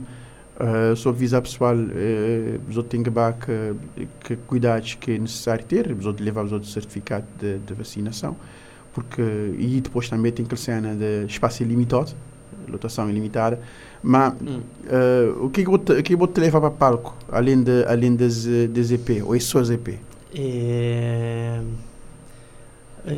Uh, 0.59 0.93
só 0.95 1.09
avisar 1.09 1.41
pessoal, 1.41 1.73
uh, 1.73 2.59
outros 2.75 2.91
têm 2.91 3.01
que, 3.33 3.73
que, 3.95 4.07
que 4.25 4.35
cuidados 4.45 4.95
que 4.95 5.13
é 5.13 5.17
necessário 5.17 5.63
ter, 5.63 5.89
os 5.91 6.05
outros 6.05 6.25
levar 6.25 6.43
outros 6.51 6.73
certificado 6.73 7.25
de, 7.39 7.59
de, 7.59 7.73
vacinação, 7.73 8.35
porque 8.93 9.21
e 9.57 9.79
depois 9.79 10.09
também 10.09 10.33
tem 10.33 10.45
que 10.45 10.57
ser 10.57 10.81
de 10.81 11.25
espaço 11.27 11.63
ilimitado, 11.63 12.11
lotação 12.70 13.09
ilimitada. 13.09 13.59
Mas 14.01 14.34
hum. 14.41 14.61
uh, 14.86 15.45
o 15.45 15.49
que 15.49 15.61
é 15.61 15.65
que, 15.65 16.15
que 16.15 16.28
te 16.28 16.39
leva 16.39 16.59
para 16.59 16.72
palco, 16.72 17.15
além, 17.32 17.61
de, 17.61 17.84
além 17.86 18.15
das, 18.15 18.45
das 18.70 18.91
EP, 18.91 19.24
ou 19.26 19.36
é 19.36 19.39
só 19.39 19.59
as 19.59 19.70
EP? 19.70 19.99
É... 20.34 21.59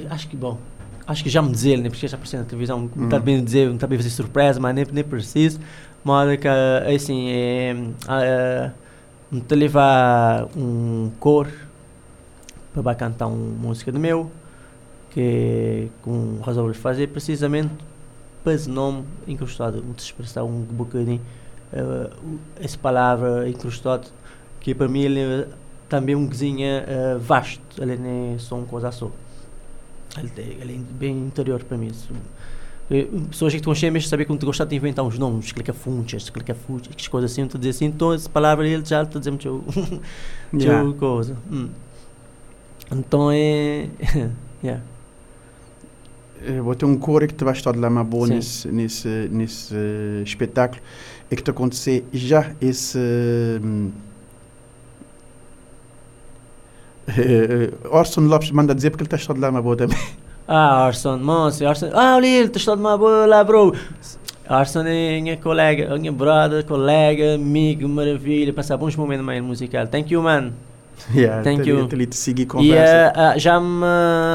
Acho 0.09 0.27
que, 0.27 0.35
bom, 0.35 0.57
acho 1.05 1.23
que 1.23 1.29
já 1.29 1.41
me 1.41 1.51
dizer, 1.51 1.77
né, 1.77 1.89
porque 1.89 2.07
já 2.07 2.15
apareceu 2.15 2.39
na 2.39 2.45
televisão, 2.45 2.79
hum. 2.79 2.89
não 2.95 3.05
está 3.05 3.19
bem 3.19 3.43
dizer, 3.43 3.67
não 3.67 3.75
está 3.75 3.87
bem 3.87 3.97
fazer 3.97 4.09
surpresa, 4.09 4.59
mas 4.59 4.73
nem, 4.73 4.85
nem 4.91 5.03
preciso. 5.03 5.59
Mas, 6.03 6.39
que, 6.39 6.47
assim, 6.95 7.29
é, 7.29 7.75
é, 8.09 8.71
te 9.47 9.55
levar 9.55 10.47
um 10.57 11.11
cor 11.19 11.47
para 12.73 12.95
cantar 12.95 13.27
uma 13.27 13.67
música 13.67 13.91
do 13.91 13.99
meu, 13.99 14.31
que 15.11 15.89
com 16.01 16.39
resolver 16.43 16.73
fazer 16.73 17.07
precisamente 17.07 17.71
nome 18.69 19.03
incrustado, 19.27 19.83
muito 19.83 19.99
expressão 19.99 20.47
um 20.47 20.61
bocadinho, 20.61 21.21
uh, 21.73 22.39
essa 22.59 22.77
palavra 22.77 23.47
incrustado, 23.49 24.07
que 24.59 24.73
para 24.73 24.87
mim 24.87 25.01
ele 25.01 25.19
é 25.19 25.47
também 25.87 26.15
um 26.15 26.27
cozinha 26.27 26.85
uh, 26.87 27.19
vasto, 27.19 27.61
ele 27.81 27.97
não 27.97 28.35
é 28.35 28.39
só 28.39 28.55
uma 28.55 28.65
coisa 28.65 28.91
só. 28.91 29.11
Ele, 30.17 30.57
ele 30.61 30.75
é 30.75 30.93
bem 30.93 31.17
interior 31.17 31.63
para 31.63 31.77
mim. 31.77 31.87
Isso. 31.87 32.13
Eh, 32.89 33.07
pessoas 33.29 33.53
que 33.53 33.59
estão 33.59 33.73
cheias 33.73 34.07
saber 34.09 34.25
como 34.25 34.37
tu 34.37 34.45
gostas 34.45 34.67
de 34.67 34.75
inventar 34.75 35.05
uns 35.05 35.17
nomes, 35.17 35.53
clica 35.53 35.71
funches, 35.73 36.29
clica 36.29 36.53
que 36.53 37.09
coisas 37.09 37.31
assim, 37.31 37.47
tu 37.47 37.57
assim, 37.67 37.85
então 37.85 38.11
essa 38.11 38.29
palavra 38.29 38.67
ele 38.67 38.83
já 38.83 39.03
está 39.03 39.17
dizendo 39.17 39.37
teu, 39.37 39.63
yeah. 40.53 40.93
coisa. 40.99 41.37
Hum. 41.49 41.69
Então 42.91 43.31
é. 43.31 43.87
yeah. 44.61 44.83
Eh, 46.45 46.59
vou 46.59 46.73
ter 46.73 46.85
um 46.85 46.97
coro 46.97 47.27
que 47.27 47.33
te 47.33 47.43
vai 47.43 47.53
estar 47.53 47.75
lá 47.75 47.87
uma 47.87 48.03
boa 48.03 48.27
nesse, 48.27 48.67
nesse, 48.67 49.07
nesse 49.31 49.75
uh, 49.75 50.23
espetáculo 50.23 50.81
e 51.29 51.35
que 51.35 51.43
te 51.43 51.51
acontecer 51.51 52.03
já 52.11 52.51
esse 52.59 52.97
uh, 52.97 53.91
Orson 57.91 58.21
Lopes 58.21 58.49
manda 58.51 58.73
dizer 58.73 58.89
porque 58.89 59.03
ele 59.03 59.07
está 59.07 59.17
estado 59.17 59.39
lá 59.39 59.49
uma 59.49 59.61
boa 59.61 59.75
também 59.75 59.97
ah 60.47 60.87
Orson, 60.87 61.17
moço, 61.17 61.63
Orson 61.63 61.89
ah 61.93 62.17
ele 62.17 62.45
está 62.45 62.57
estado 62.57 62.79
uma 62.79 62.97
boa 62.97 63.27
lá 63.27 63.43
bro 63.43 63.75
Orson 64.49 64.81
é 64.81 65.21
minha 65.21 65.37
colega, 65.37 65.97
minha 65.97 66.11
brother, 66.11 66.65
colega, 66.65 67.35
amigo, 67.35 67.87
maravilha, 67.87 68.51
passar 68.51 68.75
bons 68.75 68.97
momentos 68.97 69.25
mais 69.25 69.41
musical. 69.41 69.87
Thank 69.87 70.11
you, 70.13 70.21
man. 70.21 70.51
Yeah, 71.13 71.43
Thank 71.43 71.67
you. 71.67 71.87
Te, 71.87 72.05
te 72.07 72.15
seguir 72.15 72.45
conversa. 72.45 73.13
E 73.15 73.19
uh, 73.19 73.35
uh, 73.35 73.39
já 73.39 73.59
me 73.59 73.85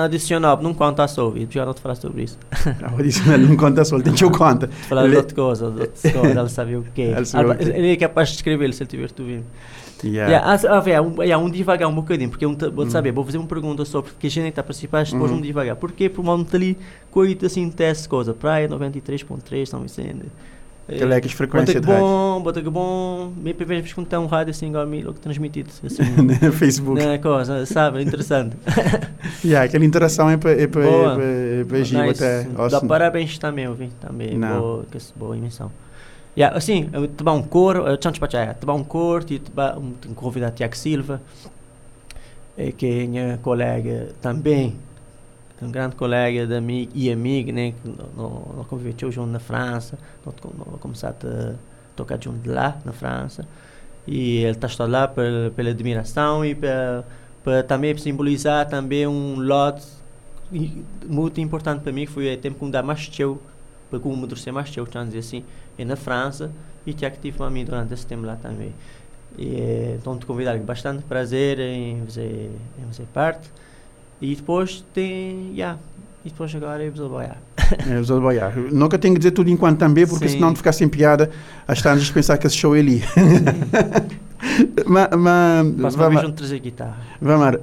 adicionou, 0.04 0.60
não 0.62 0.74
conta 0.74 1.06
só, 1.08 1.32
e 1.34 1.46
já 1.50 1.64
não 1.64 1.74
te 1.74 1.80
falar 1.80 1.94
sobre 1.94 2.24
isso. 2.24 2.38
Não, 2.80 2.96
adicionou, 2.98 3.48
não 3.48 3.56
conta 3.56 3.84
só, 3.84 3.98
tem 4.00 4.12
que 4.12 4.24
eu 4.24 4.30
conta. 4.30 4.68
Falar 4.88 5.08
de 5.08 5.16
outra 5.16 5.34
coisa, 5.34 5.70
de 5.70 5.80
outra 5.80 6.12
coisa, 6.12 6.38
ela 6.40 6.48
sabe 6.48 6.76
o 6.76 6.82
que 6.94 7.02
é. 7.02 7.16
Ele 7.60 7.92
é 7.92 7.96
capaz 7.96 8.30
de 8.30 8.36
escrever 8.36 8.72
se 8.72 8.82
ele 8.82 8.90
tiver 8.90 9.10
tu 9.10 9.24
vindo. 9.24 9.44
Yeah. 10.04 10.30
Yeah, 10.30 10.52
ah, 10.52 10.76
ah, 10.76 11.02
um, 11.02 11.22
yeah, 11.22 11.38
um 11.38 11.48
devagar 11.48 11.88
um 11.88 11.94
bocadinho, 11.94 12.28
porque 12.28 12.44
eu 12.44 12.54
vou 12.70 12.84
hum. 12.84 12.90
saber, 12.90 13.12
vou 13.12 13.24
fazer 13.24 13.38
uma 13.38 13.46
pergunta 13.46 13.84
sobre 13.84 14.12
que 14.18 14.26
a 14.26 14.30
gente 14.30 14.48
está 14.48 14.60
a 14.60 14.64
participar, 14.64 15.04
depois 15.04 15.30
um 15.30 15.40
devagar. 15.40 15.76
Porquê? 15.76 16.08
Por 16.08 16.20
uma 16.20 16.34
ali, 16.52 16.76
coito 17.10 17.46
assim, 17.46 17.70
teste 17.70 18.08
coisa, 18.08 18.34
praia 18.34 18.68
93.3, 18.68 19.66
São 19.66 19.80
Vicente. 19.80 20.26
Telex 20.86 21.32
frequência 21.32 21.80
de 21.80 21.86
bom, 21.86 22.40
bota 22.40 22.62
que 22.62 22.70
bom, 22.70 23.32
me 23.36 23.52
vez 23.52 23.92
quando 23.92 24.06
tem 24.06 24.18
um 24.18 24.26
rádio 24.26 24.52
assim 24.52 24.68
igual 24.68 24.84
a 24.84 24.86
mim, 24.86 25.02
logo 25.02 25.18
transmitido 25.18 25.68
assim, 25.84 26.04
no 26.40 26.52
Facebook. 26.52 27.04
Na 27.04 27.18
coisa, 27.18 27.66
sabe, 27.66 28.02
interessante. 28.02 28.56
yeah, 29.44 29.66
aquela 29.66 29.84
interação 29.84 30.30
é 30.30 30.36
para 30.36 30.52
é 30.52 30.66
para 30.68 30.84
é 30.84 31.64
para 31.64 31.78
nice. 31.78 32.24
até. 32.24 32.46
Dá 32.70 32.80
parabéns 32.80 33.36
também, 33.36 33.66
ouvi, 33.66 33.90
também, 34.00 34.38
boa, 34.38 34.84
que 34.90 34.98
boa 35.16 35.36
emissão. 35.36 35.72
Yeah, 36.36 36.56
assim, 36.56 36.88
eu 36.92 37.08
te 37.08 37.24
um 37.28 37.42
cor, 37.42 37.98
tanto 37.98 38.20
para 38.20 38.28
te 38.28 38.36
um 38.72 38.84
cor, 38.84 39.24
te 39.24 39.42
convidado 40.14 40.54
Tiago 40.54 40.76
Silva, 40.76 41.20
que 42.76 42.86
é 42.86 43.06
minha 43.06 43.38
colega 43.42 44.10
também 44.20 44.76
um 45.64 45.70
grande 45.70 45.96
colega 45.96 46.46
de 46.46 46.54
amigo 46.54 46.92
e 46.94 47.10
amigo, 47.10 47.50
né, 47.52 47.72
que 47.72 47.94
nós 48.16 48.66
convivemos 48.66 49.14
junto 49.14 49.30
na 49.30 49.38
França, 49.38 49.98
nós 50.24 51.04
a 51.04 51.54
tocar 51.94 52.22
junto 52.22 52.50
lá 52.50 52.78
na 52.84 52.92
França, 52.92 53.46
e 54.06 54.38
ele 54.38 54.58
está 54.58 54.86
lá 54.86 55.08
pela, 55.08 55.70
admiração 55.70 56.44
e 56.44 56.54
para 56.54 57.62
também 57.66 57.96
simbolizar 57.96 58.68
também 58.68 59.06
um 59.06 59.40
lote 59.40 59.86
muito 61.06 61.40
importante 61.40 61.80
para 61.80 61.92
mim, 61.92 62.06
que 62.06 62.12
foi 62.12 62.32
o 62.32 62.38
tempo 62.38 62.58
que 62.58 62.64
me 62.64 62.70
dá 62.70 62.82
mais 62.82 63.08
teu, 63.08 63.40
para 63.90 63.98
que 63.98 64.06
eu 64.06 64.12
amadurecer 64.12 64.52
mais 64.52 64.70
teu, 64.70 64.84
dizer 64.84 65.18
assim, 65.18 65.44
é 65.78 65.84
na 65.84 65.96
França, 65.96 66.50
e 66.86 66.92
que 66.92 67.10
tive 67.10 67.42
a 67.42 67.50
mim 67.50 67.64
durante 67.64 67.92
esse 67.92 68.06
tempo 68.06 68.24
lá 68.24 68.36
também. 68.36 68.72
E, 69.36 69.96
então 69.98 70.16
te 70.16 70.24
convidar 70.24 70.56
bastante 70.58 71.02
prazer 71.02 71.58
em 71.58 72.00
fazer, 72.04 72.50
em 72.78 72.86
fazer 72.86 73.06
parte. 73.12 73.50
E 74.20 74.34
depois 74.34 74.84
tem. 74.94 75.52
Yeah, 75.54 75.78
e 76.24 76.28
depois 76.30 76.54
agora 76.54 76.82
é 76.82 76.90
Visual 76.90 77.10
Boiar. 77.10 77.36
É 77.88 77.98
Visual 77.98 78.20
Boiar. 78.20 78.52
Nunca 78.72 78.98
tenho 78.98 79.14
que 79.14 79.20
dizer 79.20 79.30
tudo 79.30 79.48
enquanto 79.48 79.78
também, 79.78 80.06
porque 80.06 80.28
Sim. 80.28 80.36
senão 80.36 80.52
de 80.52 80.58
ficar 80.58 80.72
sem 80.72 80.88
piada, 80.88 81.30
as 81.68 81.80
tantas 81.80 82.10
pensar 82.10 82.36
que 82.36 82.46
esse 82.46 82.56
show 82.56 82.74
é 82.74 82.80
ali. 82.80 83.02
mas, 84.86 85.08
mas, 85.16 85.74
Próxima 85.76 86.08
vez 86.08 86.22
vamos 86.22 86.36
trazer 86.36 86.58
guitarra. 86.58 86.96
Vamos, 87.20 87.58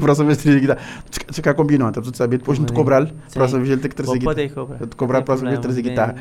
próxima 0.00 0.26
vez 0.28 0.38
trazer 0.38 0.60
guitarra. 0.60 0.80
Se 1.10 1.34
ficar 1.34 1.54
combinado, 1.54 2.00
tu 2.00 2.16
saber, 2.16 2.38
depois 2.38 2.58
não 2.58 2.66
te 2.66 2.72
cobrar, 2.72 3.06
próxima 3.32 3.60
vez 3.60 3.72
ele 3.72 3.80
tem 3.82 3.90
que 3.90 3.96
trazer 3.96 4.18
guitarra. 4.18 4.34
Pode 4.34 4.48
cobrar. 4.48 4.78
Te 4.78 4.96
cobrar, 4.96 5.22
próxima 5.22 5.50
vez 5.50 5.60
trazer 5.60 5.82
guitarra. 5.82 6.14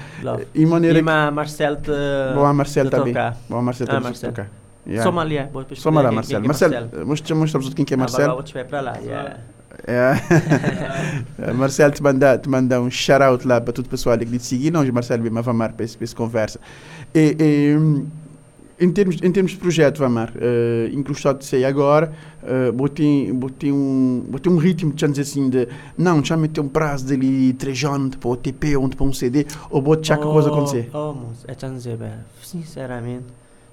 E 0.54 0.66
maneira. 0.66 1.00
E 1.00 1.02
Marcel 1.02 1.78
te. 1.78 1.92
Boa, 2.34 2.54
Marcel 2.54 2.90
também. 2.90 3.14
Boa, 3.48 3.62
Marcel 3.62 3.88
também. 3.88 4.12
tocar. 4.12 4.50
Yeah. 4.86 5.04
Somalia. 5.04 5.50
Somalia, 5.76 6.12
Marcel. 6.12 6.42
Marcel, 6.44 6.90
mostramos 7.36 7.74
quem 7.74 7.86
que 7.86 7.94
é 7.94 7.98
Marcel. 7.98 8.26
Agora 8.26 8.34
vou 8.36 8.44
te 8.44 8.64
para 8.66 8.82
lá. 8.82 8.98
Yeah. 8.98 9.38
É. 9.86 10.14
Marcelo 11.54 11.94
te 11.94 12.02
manda, 12.02 12.38
te 12.38 12.50
manda 12.50 12.82
um 12.82 12.90
shout-out 12.90 13.46
lá 13.48 13.60
para 13.60 13.74
todo 13.74 13.86
o 13.86 13.90
pessoal 13.90 14.18
que 14.18 14.26
te 14.26 14.40
seguir. 14.40 14.72
Não, 14.72 14.86
Marcelo, 14.92 15.24
bem, 15.24 15.32
mas 15.32 15.46
vamos 15.46 15.68
para 15.68 15.84
essa 15.84 16.16
conversa. 16.16 16.60
E, 17.14 17.36
e, 17.40 18.84
em, 18.84 18.92
termos, 18.92 19.18
em 19.22 19.32
termos 19.32 19.52
de 19.52 19.58
projeto, 19.58 20.00
Vamar, 20.00 20.32
uh, 20.32 20.94
inclusive 20.94 21.34
de 21.36 21.46
sei 21.46 21.64
agora, 21.66 22.12
uh, 22.44 22.74
botei, 22.74 23.32
botei, 23.32 23.72
um, 23.72 24.26
botei 24.30 24.52
um 24.52 24.58
ritmo, 24.58 24.94
de 24.94 25.08
dizer 25.08 25.22
assim, 25.22 25.50
de 25.50 25.68
não, 25.98 26.24
já 26.24 26.36
meteu 26.36 26.64
um 26.64 26.68
prazo 26.68 27.06
dele 27.06 27.54
três 27.54 27.84
anos 27.84 28.16
para 28.16 28.30
o 28.30 28.36
TP 28.36 28.76
ou 28.76 28.90
para 28.90 29.06
um 29.06 29.14
CD, 29.14 29.46
ou 29.70 29.82
botei 29.82 30.06
já 30.06 30.18
que 30.18 30.24
coisa 30.24 30.50
acontecer. 30.50 30.90
Oh, 30.94 31.14
moço, 31.14 31.46
é 31.48 31.54
dizer, 31.54 31.98
sinceramente, 32.44 33.26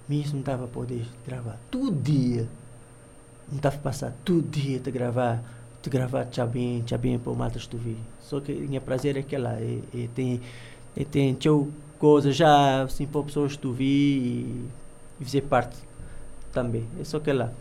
mesmo 0.09 0.41
estava 0.41 0.65
a 0.65 0.69
poder 0.69 1.05
gravar 1.27 1.59
todo 1.71 1.91
dia. 1.91 2.47
Não 3.51 3.57
estava 3.57 3.77
a 3.77 3.79
passar 3.79 4.15
todo 4.25 4.43
dia 4.43 4.81
a 4.85 4.91
gravar 4.91 5.43
de 5.83 5.91
gravar 5.91 6.27
bem, 6.47 6.83
tchau 6.83 6.99
bem 6.99 7.19
para 7.19 7.33
o 7.33 7.37
malta 7.37 7.59
vi 7.75 7.97
Só 8.21 8.41
que 8.41 8.53
minha 8.53 8.81
prazer 8.81 9.17
é 9.17 9.23
que 9.23 9.37
lá, 9.37 9.61
e, 9.61 9.83
e 9.93 10.09
tem, 10.15 10.41
e 10.97 11.05
tem 11.05 11.35
tchau 11.35 11.69
coisa 11.99 12.33
já 12.33 12.83
assim 12.83 13.07
para 13.07 13.23
pessoas 13.23 13.57
tu 13.57 13.73
vi 13.73 14.65
e, 15.21 15.25
fazer 15.25 15.43
parte 15.43 15.77
também. 16.53 16.85
É 17.01 17.05
só 17.05 17.19
que 17.19 17.33
lá. 17.33 17.53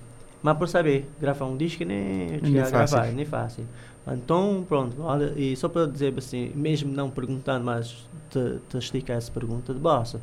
Mas 0.42 0.58
por 0.58 0.68
saber, 0.68 1.08
gravar 1.20 1.46
um 1.46 1.58
disco 1.58 1.84
nem, 1.84 2.40
nem 2.42 2.58
é 2.58 2.70
gravar, 2.70 3.12
nem 3.12 3.26
fácil. 3.26 3.66
Então, 4.08 4.66
pronto, 4.68 5.00
olha, 5.02 5.34
e 5.38 5.56
só 5.56 5.70
para 5.70 5.86
dizer 5.86 6.14
assim, 6.18 6.52
mesmo 6.56 6.92
não 6.92 7.10
perguntando, 7.10 7.66
mas 7.66 8.08
te, 8.32 8.60
te 8.68 8.78
explicar 8.78 9.14
essa 9.14 9.32
pergunta 9.32 9.74
de 9.74 9.80
bossa. 9.80 10.20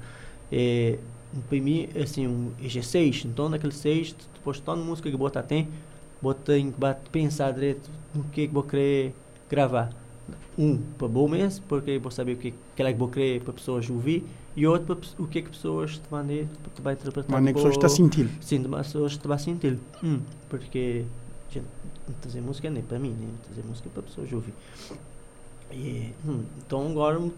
É, 0.51 0.99
para 1.49 1.61
mim, 1.61 1.89
assim, 2.01 2.27
um 2.27 2.51
EG6, 2.61 3.27
então 3.27 3.49
naquele 3.49 3.73
6, 3.73 4.17
depois 4.35 4.59
toda 4.59 4.81
música 4.81 5.09
que 5.09 5.17
bota 5.17 5.43
tem, 5.43 5.69
tenho 6.35 6.73
que 6.73 7.11
pensar 7.11 7.53
direito 7.53 7.91
no 8.15 8.25
que, 8.25 8.49
que 8.49 8.55
vou 8.55 8.63
querer 8.63 9.15
gravar. 9.49 9.93
Um, 10.59 10.77
para 10.99 11.07
bom 11.07 11.29
mês, 11.29 11.63
porque 11.69 11.99
vou 11.99 12.11
saber 12.11 12.33
o 12.33 12.37
que, 12.37 12.53
que 12.75 12.83
é 12.83 12.93
que 12.93 12.99
vou 12.99 13.09
querer 13.09 13.41
para 13.43 13.53
pessoas 13.53 13.89
ouvir, 13.89 14.25
e 14.57 14.67
outro, 14.67 14.97
para 14.97 15.23
o 15.23 15.29
que 15.29 15.39
é 15.39 15.43
que 15.43 15.51
pessoas 15.51 15.99
te 15.99 16.11
vão, 16.11 16.27
te 16.27 16.83
vão 16.83 16.93
interpretar. 16.93 17.31
Mas 17.31 17.43
nem 17.43 17.55
pessoas 17.55 17.75
estão 17.75 17.87
a 17.87 17.91
sentir. 17.91 18.29
Sim, 18.41 18.65
pessoas 18.65 19.17
te 19.17 19.29
vão 19.29 19.39
sentir. 19.39 19.79
Hum, 20.03 20.21
porque 20.49 21.05
gente, 21.49 21.67
fazer 22.21 22.41
música 22.41 22.69
nem 22.69 22.83
para 22.83 22.99
mim, 22.99 23.15
nem 23.19 23.31
fazer 23.49 23.65
música 23.67 23.89
para 23.89 24.03
pessoas 24.03 24.33
ouvir. 24.33 24.53
E, 25.71 26.13
hum, 26.27 26.43
então 26.67 26.91
agora 26.91 27.21
hum, 27.21 27.31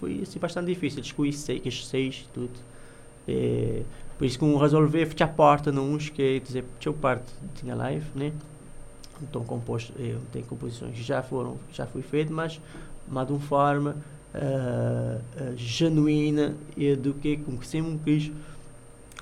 foi 0.00 0.20
assim, 0.22 0.38
bastante 0.38 0.66
difícil, 0.66 1.02
escolhi 1.02 1.32
seis, 1.32 1.86
seis 1.86 2.26
tudo. 2.32 2.58
E, 3.28 3.82
que 4.18 4.44
um 4.44 4.56
resolver 4.56 5.06
fechar 5.06 5.26
a 5.26 5.28
porta 5.28 5.70
uns 5.70 6.08
que 6.08 6.40
dizer, 6.40 6.64
tinha 6.78 6.92
parte 6.92 7.32
tinha 7.54 7.74
live, 7.74 8.06
né? 8.14 8.32
Então 9.22 9.44
compôs, 9.44 9.92
eu 9.98 10.20
tenho 10.32 10.44
composições 10.44 10.94
que 10.94 11.02
já 11.02 11.22
foram, 11.22 11.56
já 11.72 11.86
foi 11.86 12.02
feito, 12.02 12.32
mas, 12.32 12.60
mas 13.08 13.26
de 13.26 13.32
uma 13.32 13.40
forma 13.40 13.96
uh, 14.34 15.18
uh, 15.42 15.56
genuína 15.56 16.54
e 16.76 16.94
do 16.94 17.14
que 17.14 17.36
como 17.38 17.58
que 17.58 17.66
sempre 17.66 17.98
quis 18.04 18.32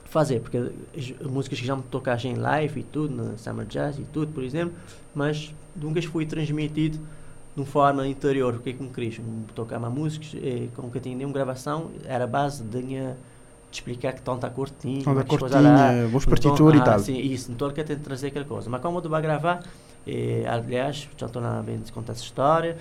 fazer, 0.04 0.40
porque 0.40 0.58
as 0.96 1.10
músicas 1.28 1.60
que 1.60 1.66
já 1.66 1.74
me 1.74 1.82
tocaram 1.82 2.22
em 2.24 2.34
live 2.34 2.80
e 2.80 2.82
tudo, 2.84 3.14
na 3.14 3.36
Summer 3.36 3.66
Jazz 3.66 3.98
e 3.98 4.04
tudo, 4.04 4.32
por 4.32 4.44
exemplo, 4.44 4.74
mas 5.12 5.52
nunca 5.74 6.00
foi 6.02 6.24
transmitido 6.24 6.98
de 6.98 7.60
uma 7.60 7.66
forma 7.66 8.06
interior, 8.06 8.54
o 8.54 8.58
que 8.60 8.70
é 8.70 8.72
que 8.72 8.82
me 8.82 8.90
quis, 8.90 9.20
tocar 9.54 9.78
uma 9.78 9.90
música, 9.90 10.24
eh, 10.36 10.68
com 10.74 10.90
que 10.90 11.00
tinha 11.00 11.16
nenhuma 11.16 11.34
gravação, 11.34 11.90
era 12.04 12.24
a 12.24 12.26
base 12.26 12.62
da 12.64 12.80
minha 12.80 13.16
explicar 13.78 14.12
que 14.12 14.20
estão 14.20 14.38
a 14.40 14.50
cortinho, 14.50 15.02
Tom 15.02 15.14
da 15.14 15.24
cortinha, 15.24 16.08
boas 16.10 16.24
partituras 16.24 16.80
e 16.80 16.84
tal. 16.84 16.98
Sim, 16.98 17.18
isso, 17.18 17.50
então 17.52 17.70
quer 17.70 17.84
tentar 17.84 18.04
trazer 18.04 18.28
aquela 18.28 18.44
coisa. 18.44 18.70
Mas 18.70 18.80
como 18.80 19.00
tu 19.00 19.08
vai 19.08 19.20
gravar, 19.20 19.62
eh, 20.06 20.44
aliás, 20.46 21.08
já 21.16 21.26
estou 21.26 21.42
na 21.42 21.62
bem 21.62 21.78
de 21.78 21.92
contar 21.92 22.12
essa 22.12 22.22
história. 22.22 22.76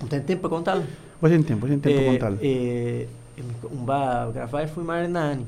Não 0.00 0.08
tem 0.08 0.20
tempo 0.20 0.42
para 0.42 0.50
contar? 0.50 0.76
Hoje 0.76 1.34
tem 1.34 1.42
tempo, 1.42 1.66
hoje 1.66 1.78
tem 1.78 1.92
tempo 1.92 2.18
para 2.18 2.28
contar. 2.28 2.44
Eh, 2.44 3.06
um 3.70 3.84
vai 3.84 4.32
gravar 4.32 4.62
e 4.62 4.66
fui 4.66 4.84
Marinani. 4.84 5.46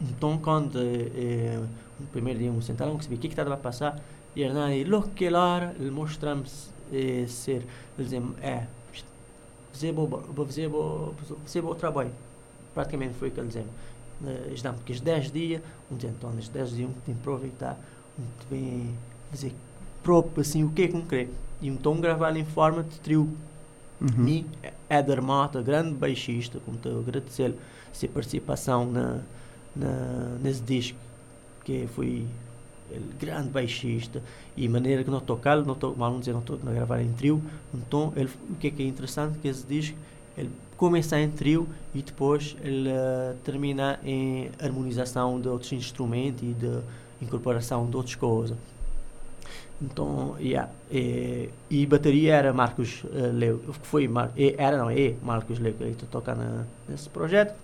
Então, 0.00 0.38
quando 0.38 0.78
eh, 0.78 1.58
o 2.00 2.06
primeiro 2.06 2.38
dia, 2.38 2.50
um 2.50 2.60
sentaram, 2.60 2.96
que 2.96 3.04
sabia 3.04 3.18
o 3.18 3.20
que 3.20 3.28
estava 3.28 3.54
a 3.54 3.56
passar, 3.56 4.00
e 4.36 4.42
Hernani, 4.42 4.84
logo 4.84 5.08
que 5.14 5.32
hora, 5.32 5.74
ele 5.78 5.90
mostramos 5.90 6.68
eh, 6.92 7.24
ser, 7.28 7.64
ele 7.96 8.04
dizia, 8.04 8.22
é, 8.42 8.66
bom, 9.92 10.22
fazer 10.44 10.68
bom, 10.68 11.14
bom 11.62 11.74
trabalho 11.74 12.10
praticamente 12.74 13.14
foi 13.14 13.28
o 13.28 13.30
que 13.30 13.40
ele 13.40 13.46
dizia. 13.48 13.66
Uh, 14.22 14.62
dão 14.62 14.74
porque 14.74 14.92
os 14.92 15.00
10 15.00 15.32
dias, 15.32 15.62
um 15.90 15.96
dia 15.96 16.10
então, 16.10 16.30
os 16.30 16.48
10 16.48 16.70
dias, 16.70 16.90
um 16.90 16.92
tem 17.04 17.14
aproveitar, 17.14 17.78
um 18.18 18.22
tem 18.48 18.94
fazer 19.30 19.52
próprio 20.02 20.42
assim, 20.42 20.64
o 20.64 20.70
que 20.70 20.82
é 20.82 20.88
que 20.88 20.96
um 20.96 21.04
quer. 21.04 21.28
E 21.60 21.68
então 21.68 22.00
gravar 22.00 22.36
em 22.36 22.44
forma 22.44 22.82
de 22.82 22.98
trio. 23.00 23.28
Uhum. 24.00 24.28
E 24.28 24.46
Éder 24.88 25.22
Mata, 25.22 25.62
grande 25.62 25.94
baixista, 25.94 26.60
como 26.64 26.76
estou 26.76 26.98
a 26.98 27.00
agradecer 27.00 27.54
a 27.90 27.94
sua 27.94 28.08
participação 28.08 28.84
na, 28.90 29.20
na, 29.74 30.38
nesse 30.42 30.62
disco, 30.62 30.98
que 31.64 31.86
foi 31.94 32.26
ele, 32.90 33.10
grande 33.18 33.48
baixista 33.48 34.22
e 34.56 34.68
maneira 34.68 35.02
que 35.02 35.10
não 35.10 35.20
tocar, 35.20 35.64
não 35.64 35.74
to, 35.74 35.94
mal 35.96 36.12
não 36.12 36.20
dizer, 36.20 36.32
não, 36.32 36.42
to, 36.42 36.58
não 36.62 36.72
gravar 36.72 37.00
em 37.00 37.12
trio, 37.12 37.42
então 37.72 38.12
ele, 38.16 38.30
o 38.50 38.56
que 38.56 38.68
é 38.68 38.70
que 38.70 38.82
é 38.82 38.86
interessante 38.86 39.38
que 39.38 39.48
esse 39.48 39.66
disco 39.66 39.96
ele 40.36 40.50
começar 40.76 41.20
em 41.20 41.30
trio 41.30 41.68
e 41.94 42.02
depois 42.02 42.56
ele 42.62 42.90
uh, 42.90 43.34
termina 43.44 43.98
em 44.04 44.50
harmonização 44.60 45.40
de 45.40 45.48
outros 45.48 45.72
instrumentos 45.72 46.42
e 46.42 46.52
de 46.52 46.80
incorporação 47.22 47.88
de 47.88 47.96
outras 47.96 48.14
coisas. 48.14 48.56
Então, 49.80 50.36
yeah, 50.40 50.70
e, 50.90 51.50
e 51.68 51.84
bateria 51.86 52.34
era 52.34 52.52
Marcos 52.52 53.04
uh, 53.04 53.32
Leu, 53.32 53.58
que 53.58 53.86
foi, 53.86 54.08
Mar, 54.08 54.30
e, 54.36 54.54
era 54.56 54.76
não, 54.76 54.90
é 54.90 55.14
Marcos 55.22 55.58
Leu 55.58 55.74
que 55.74 55.84
está 55.84 56.06
tocando 56.10 56.66
nesse 56.88 57.08
projeto. 57.08 57.54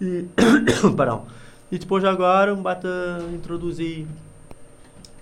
E, 0.00 0.26
pardon, 0.96 1.26
e 1.70 1.78
depois 1.78 2.04
agora 2.04 2.52
um 2.54 2.62
bate 2.62 2.88
introduzir 3.32 4.06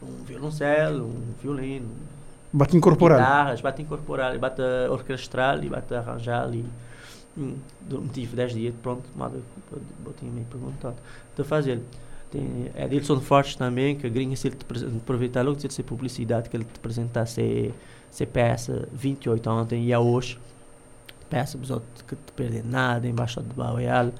um 0.02 0.24
violoncelo, 0.24 1.04
um 1.04 1.34
violino, 1.40 1.88
Bate 2.52 2.76
incorporar. 2.76 3.18
Guitarras, 3.18 3.60
bate 3.60 3.82
incorporar, 3.82 4.36
bate 4.38 4.62
orquestrar 4.90 5.62
e 5.64 5.68
bate 5.68 5.94
arranjar 5.94 6.52
e 6.52 6.64
hum, 7.38 7.56
tive 8.12 8.34
10 8.34 8.52
dias, 8.54 8.74
pronto, 8.82 9.04
mal 9.14 9.32
botei 10.00 10.28
me 10.28 10.44
perguntado 10.44 10.96
de 11.36 11.44
fazer. 11.44 11.80
Tem 12.30 12.70
Edilson 12.76 13.20
Forte 13.20 13.58
também, 13.58 13.96
que 13.96 14.08
gringa 14.08 14.36
se 14.36 14.48
ele 14.48 14.56
aproveitar 14.96 15.42
logo 15.42 15.56
de 15.56 15.72
ser 15.72 15.82
publicidade, 15.82 16.48
que 16.48 16.56
ele 16.56 16.64
te 16.64 16.78
apresentar 16.78 17.26
se, 17.26 17.74
peça 18.32 18.88
28 18.92 19.50
ontem 19.50 19.84
e 19.84 19.92
a 19.92 20.00
hoje. 20.00 20.38
Peça 21.28 21.58
que 22.06 22.16
te 22.16 22.32
perde 22.34 22.62
nada, 22.62 23.06
embaixo 23.06 23.40
de 23.42 23.54
Bauial, 23.54 24.12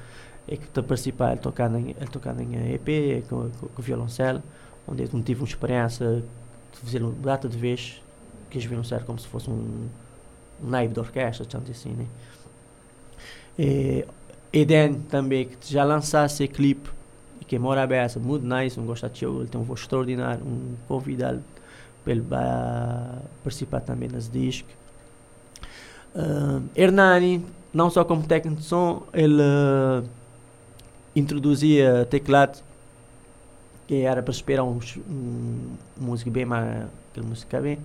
e 0.47 0.57
que 0.57 0.67
te 0.67 0.83
participar, 0.83 1.33
ele 1.33 1.41
tocando 1.41 1.79
em, 1.79 1.91
ele 1.91 2.11
tocando 2.11 2.41
em 2.41 2.75
EP, 2.75 3.25
com, 3.29 3.49
com, 3.51 3.69
com 3.69 3.83
violoncelo, 3.83 4.43
onde 4.89 5.03
eu 5.03 5.23
tive 5.23 5.41
uma 5.41 5.49
experiência 5.49 6.23
de 6.73 6.79
fazer 6.81 7.03
uma 7.03 7.13
data 7.13 7.49
de 7.49 7.57
vez, 7.57 8.01
que 8.51 8.59
eles 8.59 8.69
viram 8.69 8.83
como 9.07 9.19
se 9.19 9.27
fosse 9.29 9.49
um, 9.49 9.89
um 10.63 10.69
naipe 10.69 10.93
de 10.93 11.01
orquestra, 11.01 11.47
tanto 11.47 11.71
assim, 11.71 11.91
né? 11.91 12.07
E, 13.59 14.05
Eden 14.53 14.95
também, 15.09 15.47
que 15.47 15.73
já 15.73 15.85
lançasse 15.85 16.47
clipe 16.49 16.91
que 17.51 17.59
mora 17.59 17.83
aberta, 17.83 18.21
muito 18.21 18.47
nice, 18.47 18.79
um 18.79 18.87
gostativo, 18.87 19.41
ele 19.41 19.49
tem 19.49 19.61
um 19.61 19.65
voz 19.65 19.81
extraordinário, 19.81 20.47
um 20.47 20.77
convidado 20.87 21.43
para 22.05 23.23
participar 23.43 23.81
também 23.81 24.09
nas 24.09 24.31
discos. 24.31 24.73
Uh, 26.15 26.63
Hernani, 26.77 27.45
não 27.75 27.91
só 27.91 28.05
como 28.05 28.23
técnico 28.23 28.61
de 28.61 28.67
som, 28.69 29.03
ele 29.13 29.43
uh, 29.43 30.09
introduzia 31.17 32.07
teclado, 32.09 32.63
que 33.89 34.03
era 34.03 34.23
para 34.23 34.31
esperar 34.31 34.63
um, 34.63 34.79
um, 35.09 35.73
música 36.01 36.31
bem 36.31 36.45
mais, 36.45 36.87
aquela 37.11 37.27
música 37.27 37.61
bem. 37.61 37.81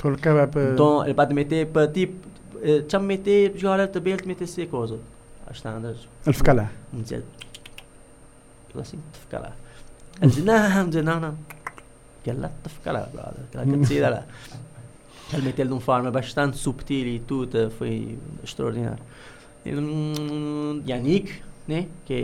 Tolkava 0.00 0.46
për... 0.52 0.74
Don, 0.78 1.02
e 1.08 1.14
patë 1.18 1.36
me 1.36 1.44
te, 1.48 1.62
për 1.74 1.88
tip, 1.96 2.18
qam 2.90 3.06
me 3.08 3.18
te, 3.22 3.38
gjuharë 3.56 3.88
të 3.92 4.02
belt 4.04 4.26
me 4.28 4.36
te 4.38 4.46
se 4.50 4.66
kozo. 4.70 5.00
Ashtë 5.50 5.72
andër. 5.72 6.04
Elfkala. 6.30 6.68
Në 6.94 7.06
gjithë. 7.10 7.48
Lasin 8.78 9.02
të 9.12 9.22
fkala. 9.26 9.50
Elzinam, 10.24 10.92
zinana. 10.94 11.32
Kella 12.24 12.48
të 12.62 12.70
fkala, 12.78 13.02
brother. 13.12 13.48
Kella 13.52 13.64
këtë 13.68 13.88
cidara. 13.90 14.22
Kella 15.28 15.44
me 15.44 15.52
te 15.56 15.66
lënë 15.66 15.84
farme, 15.84 16.12
bashtan 16.14 16.54
subtili, 16.56 17.18
tu 17.28 17.42
të 17.52 17.66
fëj 17.76 17.98
shtrordinar. 18.48 19.02
Janik, 20.88 21.34
ne, 21.68 21.82
che 22.06 22.22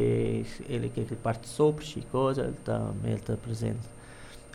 ele 0.67 0.91
che 0.95 1.05
parte 1.23 1.47
sopra, 1.47 1.85
cosa, 2.11 2.49
da 2.65 2.81
me 3.03 3.13
il 3.13 3.39
presente. 3.43 3.98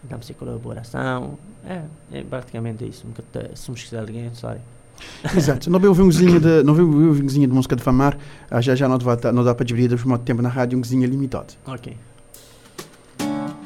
Tá 0.10 0.18
presente. 0.18 0.36
Damos 0.38 0.40
colaboração. 0.40 1.38
É, 1.66 1.84
é 2.12 2.24
praticamente 2.24 2.88
isso. 2.88 3.06
Nunca 3.08 3.24
te, 3.32 3.58
se 3.58 3.70
me 3.72 3.78
esquecer 3.78 3.98
alguém, 3.98 4.34
sorry. 4.34 4.60
Exato. 5.36 5.70
Não 5.70 5.80
veio 5.80 5.92
um 5.92 6.08
vizinho 6.10 6.40
de, 6.40 6.64
não 6.64 6.74
um 6.74 7.14
de 7.14 7.48
música 7.48 7.76
de 7.76 7.84
famar, 7.84 8.18
ah, 8.50 8.62
já 8.62 8.76
já 8.76 8.88
não 8.88 8.98
dá, 8.98 9.32
não 9.32 9.44
dá 9.44 9.56
para 9.56 9.66
dividir 9.66 9.98
por 9.98 10.08
muito 10.08 10.24
tempo 10.24 10.42
na 10.42 10.50
rádio, 10.50 10.78
um 10.78 10.82
vizinho 10.82 11.08
limitado. 11.08 11.54
Ok. 11.66 11.98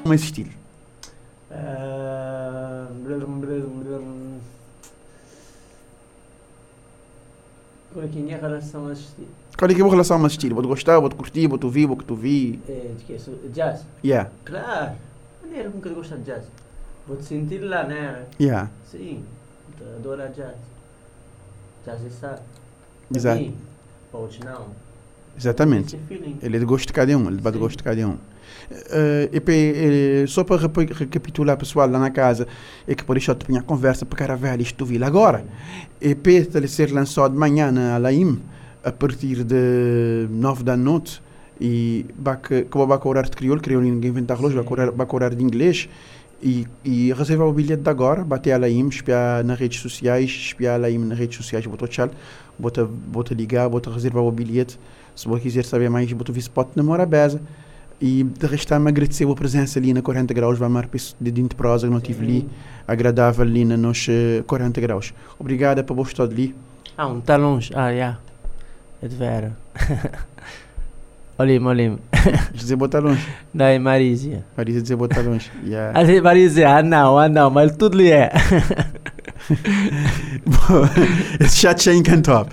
Como 0.02 0.14
é 0.14 0.16
esse 0.16 0.26
estilo? 0.26 0.50
Uh, 1.52 1.98
Qual 7.94 8.06
é 8.06 8.08
que 8.10 8.32
é 8.32 8.36
a 8.36 8.40
relação 8.40 8.88
a 8.88 8.94
estilo? 8.94 9.28
Qual 9.58 9.72
é 9.72 9.74
que 9.74 9.82
é 9.82 9.84
a 9.84 9.90
relação 9.90 10.24
a 10.24 10.28
estilo? 10.28 10.56
Vou 10.56 10.68
gostar, 10.68 11.00
vou 11.00 11.10
curtir, 11.10 11.48
vou 11.48 11.58
ouvir, 11.64 11.88
vou 11.88 11.98
que 11.98 12.06
tu 12.06 12.16
vi? 12.16 12.60
É, 12.70 12.92
que? 13.06 13.18
Jazz? 13.50 13.84
Yeah. 14.04 14.30
Claro. 14.46 14.96
Como 15.72 15.82
que 15.82 15.90
eu 15.90 15.96
gosto 15.96 16.18
de 16.18 16.24
jazz. 16.24 16.44
Vou 17.08 17.18
te 17.18 17.24
sentir 17.24 17.60
lá, 17.60 17.84
né? 17.84 18.26
Yeah. 18.40 18.70
Sim. 18.92 19.24
Adoro 19.96 20.22
jazz. 20.34 20.56
Jazz 21.86 22.04
está. 22.04 22.40
Exato. 23.14 23.54
Pode 24.12 24.40
não. 24.44 24.68
Exatamente. 25.38 25.98
Ele 26.42 26.58
é 26.58 26.60
de 26.60 26.66
gosto 26.66 26.88
de 26.88 26.94
cada 26.94 27.16
um, 27.16 27.28
ele 27.28 27.38
de 27.38 27.58
gosto 27.58 27.78
de 27.78 27.84
cada 27.84 28.08
um. 28.08 28.14
Uh, 28.14 29.30
e, 29.32 30.24
uh, 30.24 30.28
só 30.28 30.44
para 30.44 30.58
recapitular, 30.58 31.56
pessoal, 31.58 31.88
lá 31.88 32.00
na 32.00 32.10
casa, 32.10 32.48
é 32.88 32.96
que 32.96 33.04
por 33.04 33.16
isso 33.18 33.30
eu 33.30 33.36
tinha 33.36 33.62
conversa 33.62 34.06
para 34.06 34.18
cara 34.18 34.36
velha 34.36 34.62
isto 34.62 34.84
vi 34.84 35.02
agora. 35.04 35.46
E 36.02 36.16
para 36.16 36.68
ser 36.68 36.92
lançado 36.92 37.34
de 37.34 37.38
manhã 37.38 37.72
na 37.72 37.96
Alaim, 37.96 38.42
a 38.84 38.92
partir 38.92 39.44
de 39.44 40.28
9 40.30 40.64
da 40.64 40.76
noite, 40.76 41.22
e 41.60 42.06
vai 42.18 42.38
com 42.38 43.10
horário 43.10 43.30
de 43.30 43.36
crioulo, 43.36 43.62
crioulo 43.62 43.86
ninguém 43.86 44.10
inventa 44.12 44.36
relógio, 44.36 44.64
vai 44.64 45.06
com 45.06 45.16
horário 45.16 45.36
de 45.36 45.44
inglês, 45.44 45.90
e, 46.42 46.68
e 46.86 47.12
reserva 47.14 47.46
o 47.46 47.54
bilhete 47.54 47.82
de 47.82 47.90
agora, 47.90 48.24
bater 48.24 48.52
a 48.52 48.58
Laim, 48.58 48.88
espiar 48.88 49.44
nas 49.44 49.60
redes 49.60 49.80
sociais, 49.80 50.30
espiar 50.30 50.76
a 50.76 50.78
Laim 50.78 51.00
nas 51.00 51.18
redes 51.18 51.38
sociais, 51.38 51.66
bota 51.66 51.88
tchau, 51.88 52.10
bota, 52.58 52.86
bota 52.86 53.34
ligar, 53.34 53.68
bota 53.70 53.90
reservar 53.90 54.24
o 54.24 54.32
bilhete. 54.32 54.80
Se 55.16 55.28
você 55.28 55.42
quiser 55.42 55.66
saber 55.66 55.90
mais, 55.90 56.12
bota 56.14 56.32
o 56.32 56.38
spot 56.38 56.70
na 56.76 56.84
Morabeza. 56.84 57.42
E 58.00 58.24
de 58.24 58.46
restar 58.46 58.80
me 58.80 58.90
agradecer 58.90 59.28
a 59.28 59.34
presença 59.34 59.80
ali 59.80 59.92
na 59.92 60.04
40 60.04 60.32
graus, 60.32 60.60
vai 60.60 60.70
mar 60.70 60.88
de 61.20 61.32
dentro 61.32 61.58
prosa 61.58 61.88
que 61.88 61.94
não 61.94 62.00
tive 62.00 62.24
ali, 62.24 62.50
agradável 62.88 63.44
ali 63.44 63.66
na 63.66 63.76
nos 63.76 64.08
40 64.46 64.80
graus. 64.80 65.16
Obrigada 65.40 65.84
por 65.84 65.96
você 65.96 66.12
estar 66.12 66.26
ali. 66.26 66.54
Ah, 66.96 67.08
um 67.08 67.20
tá 67.20 67.36
longe, 67.36 67.72
ah, 67.74 67.90
já. 67.90 67.90
Yeah. 67.90 68.20
É 69.02 69.08
de 69.08 69.16
vera. 69.16 69.58
Dizer 72.54 72.76
botar 72.76 73.00
longe. 73.00 73.26
Não, 73.54 73.66
é 73.66 73.78
dizer 74.82 74.96
botar 74.96 75.22
longe. 75.22 75.52
Yeah. 75.64 75.98
Ali, 75.98 76.20
Marísia, 76.20 76.70
ah 76.70 76.84
não, 76.84 77.18
ah 77.18 77.30
não, 77.30 77.50
mas 77.50 77.76
tudo 77.76 77.98
lhe 77.98 78.12
é. 78.12 78.32
Esse 81.40 81.58
chat 81.58 81.84
já 81.84 81.94
encantou. 81.94 82.48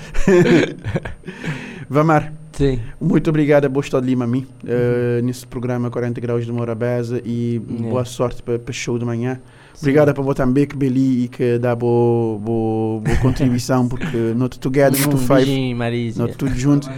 Vamar. 1.89 2.33
Sim. 2.53 2.79
Muito 3.01 3.31
obrigado 3.31 3.65
a 3.65 3.69
Bosta 3.69 4.01
de 4.01 4.07
Lima 4.07 4.27
a 4.27 4.29
mim, 4.29 4.47
uh, 4.63 5.21
nesse 5.25 5.45
programa 5.45 5.91
40 5.91 6.21
Graus 6.21 6.47
de 6.47 6.53
Morabeza 6.53 7.21
e 7.25 7.61
yeah. 7.69 7.91
boa 7.91 8.05
sorte 8.05 8.43
para 8.43 8.61
o 8.69 8.73
show 8.73 8.97
de 8.97 9.05
manhã. 9.05 9.41
Obrigado 9.77 10.15
para 10.15 10.23
botar 10.23 10.47
Beck 10.47 10.77
Beli 10.77 11.25
e 11.25 11.29
que 11.29 11.59
dá 11.59 11.75
boa, 11.75 12.39
boa, 12.39 13.01
boa 13.01 13.17
contribuição, 13.17 13.89
porque 13.89 14.17
not 14.37 14.61
together, 14.61 15.01
not 15.09 15.27
five, 15.27 15.75
not 16.17 16.37
tudo 16.37 16.55
junto. 16.55 16.89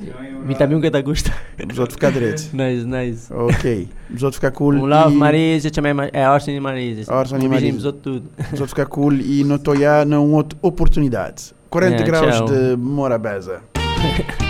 Um 0.00 0.80
que 0.80 0.90
tá 0.90 1.00
gosta. 1.00 1.32
Os 1.70 1.78
outros 1.78 1.94
ficar 1.94 2.10
direito. 2.10 2.48
Nice, 2.54 2.86
nice. 2.86 3.32
Ok. 3.32 3.88
Os 4.14 4.22
outros 4.22 4.36
ficar 4.36 4.50
cool. 4.52 4.74
Um 4.74 4.86
love, 4.86 5.14
e... 5.14 5.18
Marisa, 5.18 5.70
também 5.70 5.92
é 6.12 6.28
Orson 6.28 6.50
e 6.52 6.60
Marisa. 6.60 7.12
Orson 7.12 7.38
e 7.38 7.48
Marisa. 7.48 7.76
Os 7.76 7.84
outros 7.84 8.02
tudo. 8.02 8.30
Os 8.38 8.52
outros 8.52 8.70
ficar 8.70 8.86
cool 8.86 9.12
e 9.12 9.44
não 9.44 9.56
estou 9.56 9.76
já 9.76 10.04
numa 10.04 10.36
outra 10.36 10.58
oportunidade. 10.62 11.52
40 11.68 11.94
yeah, 11.94 12.06
graus 12.06 12.36
tchau. 12.36 12.46
de 12.46 12.76
Morabeza. 12.76 13.62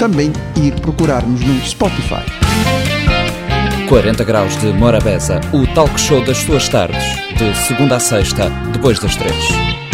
também 0.00 0.32
ir 0.56 0.72
procurar-nos 0.80 1.42
no 1.42 1.60
Spotify. 1.60 2.24
40 3.86 4.24
Graus 4.24 4.56
de 4.56 4.72
Morabeza, 4.72 5.42
o 5.52 5.66
talk 5.74 6.00
show 6.00 6.24
das 6.24 6.38
suas 6.38 6.70
tardes, 6.70 7.04
de 7.36 7.54
segunda 7.54 7.96
a 7.96 8.00
sexta, 8.00 8.48
depois 8.72 8.98
das 8.98 9.14
três. 9.14 9.89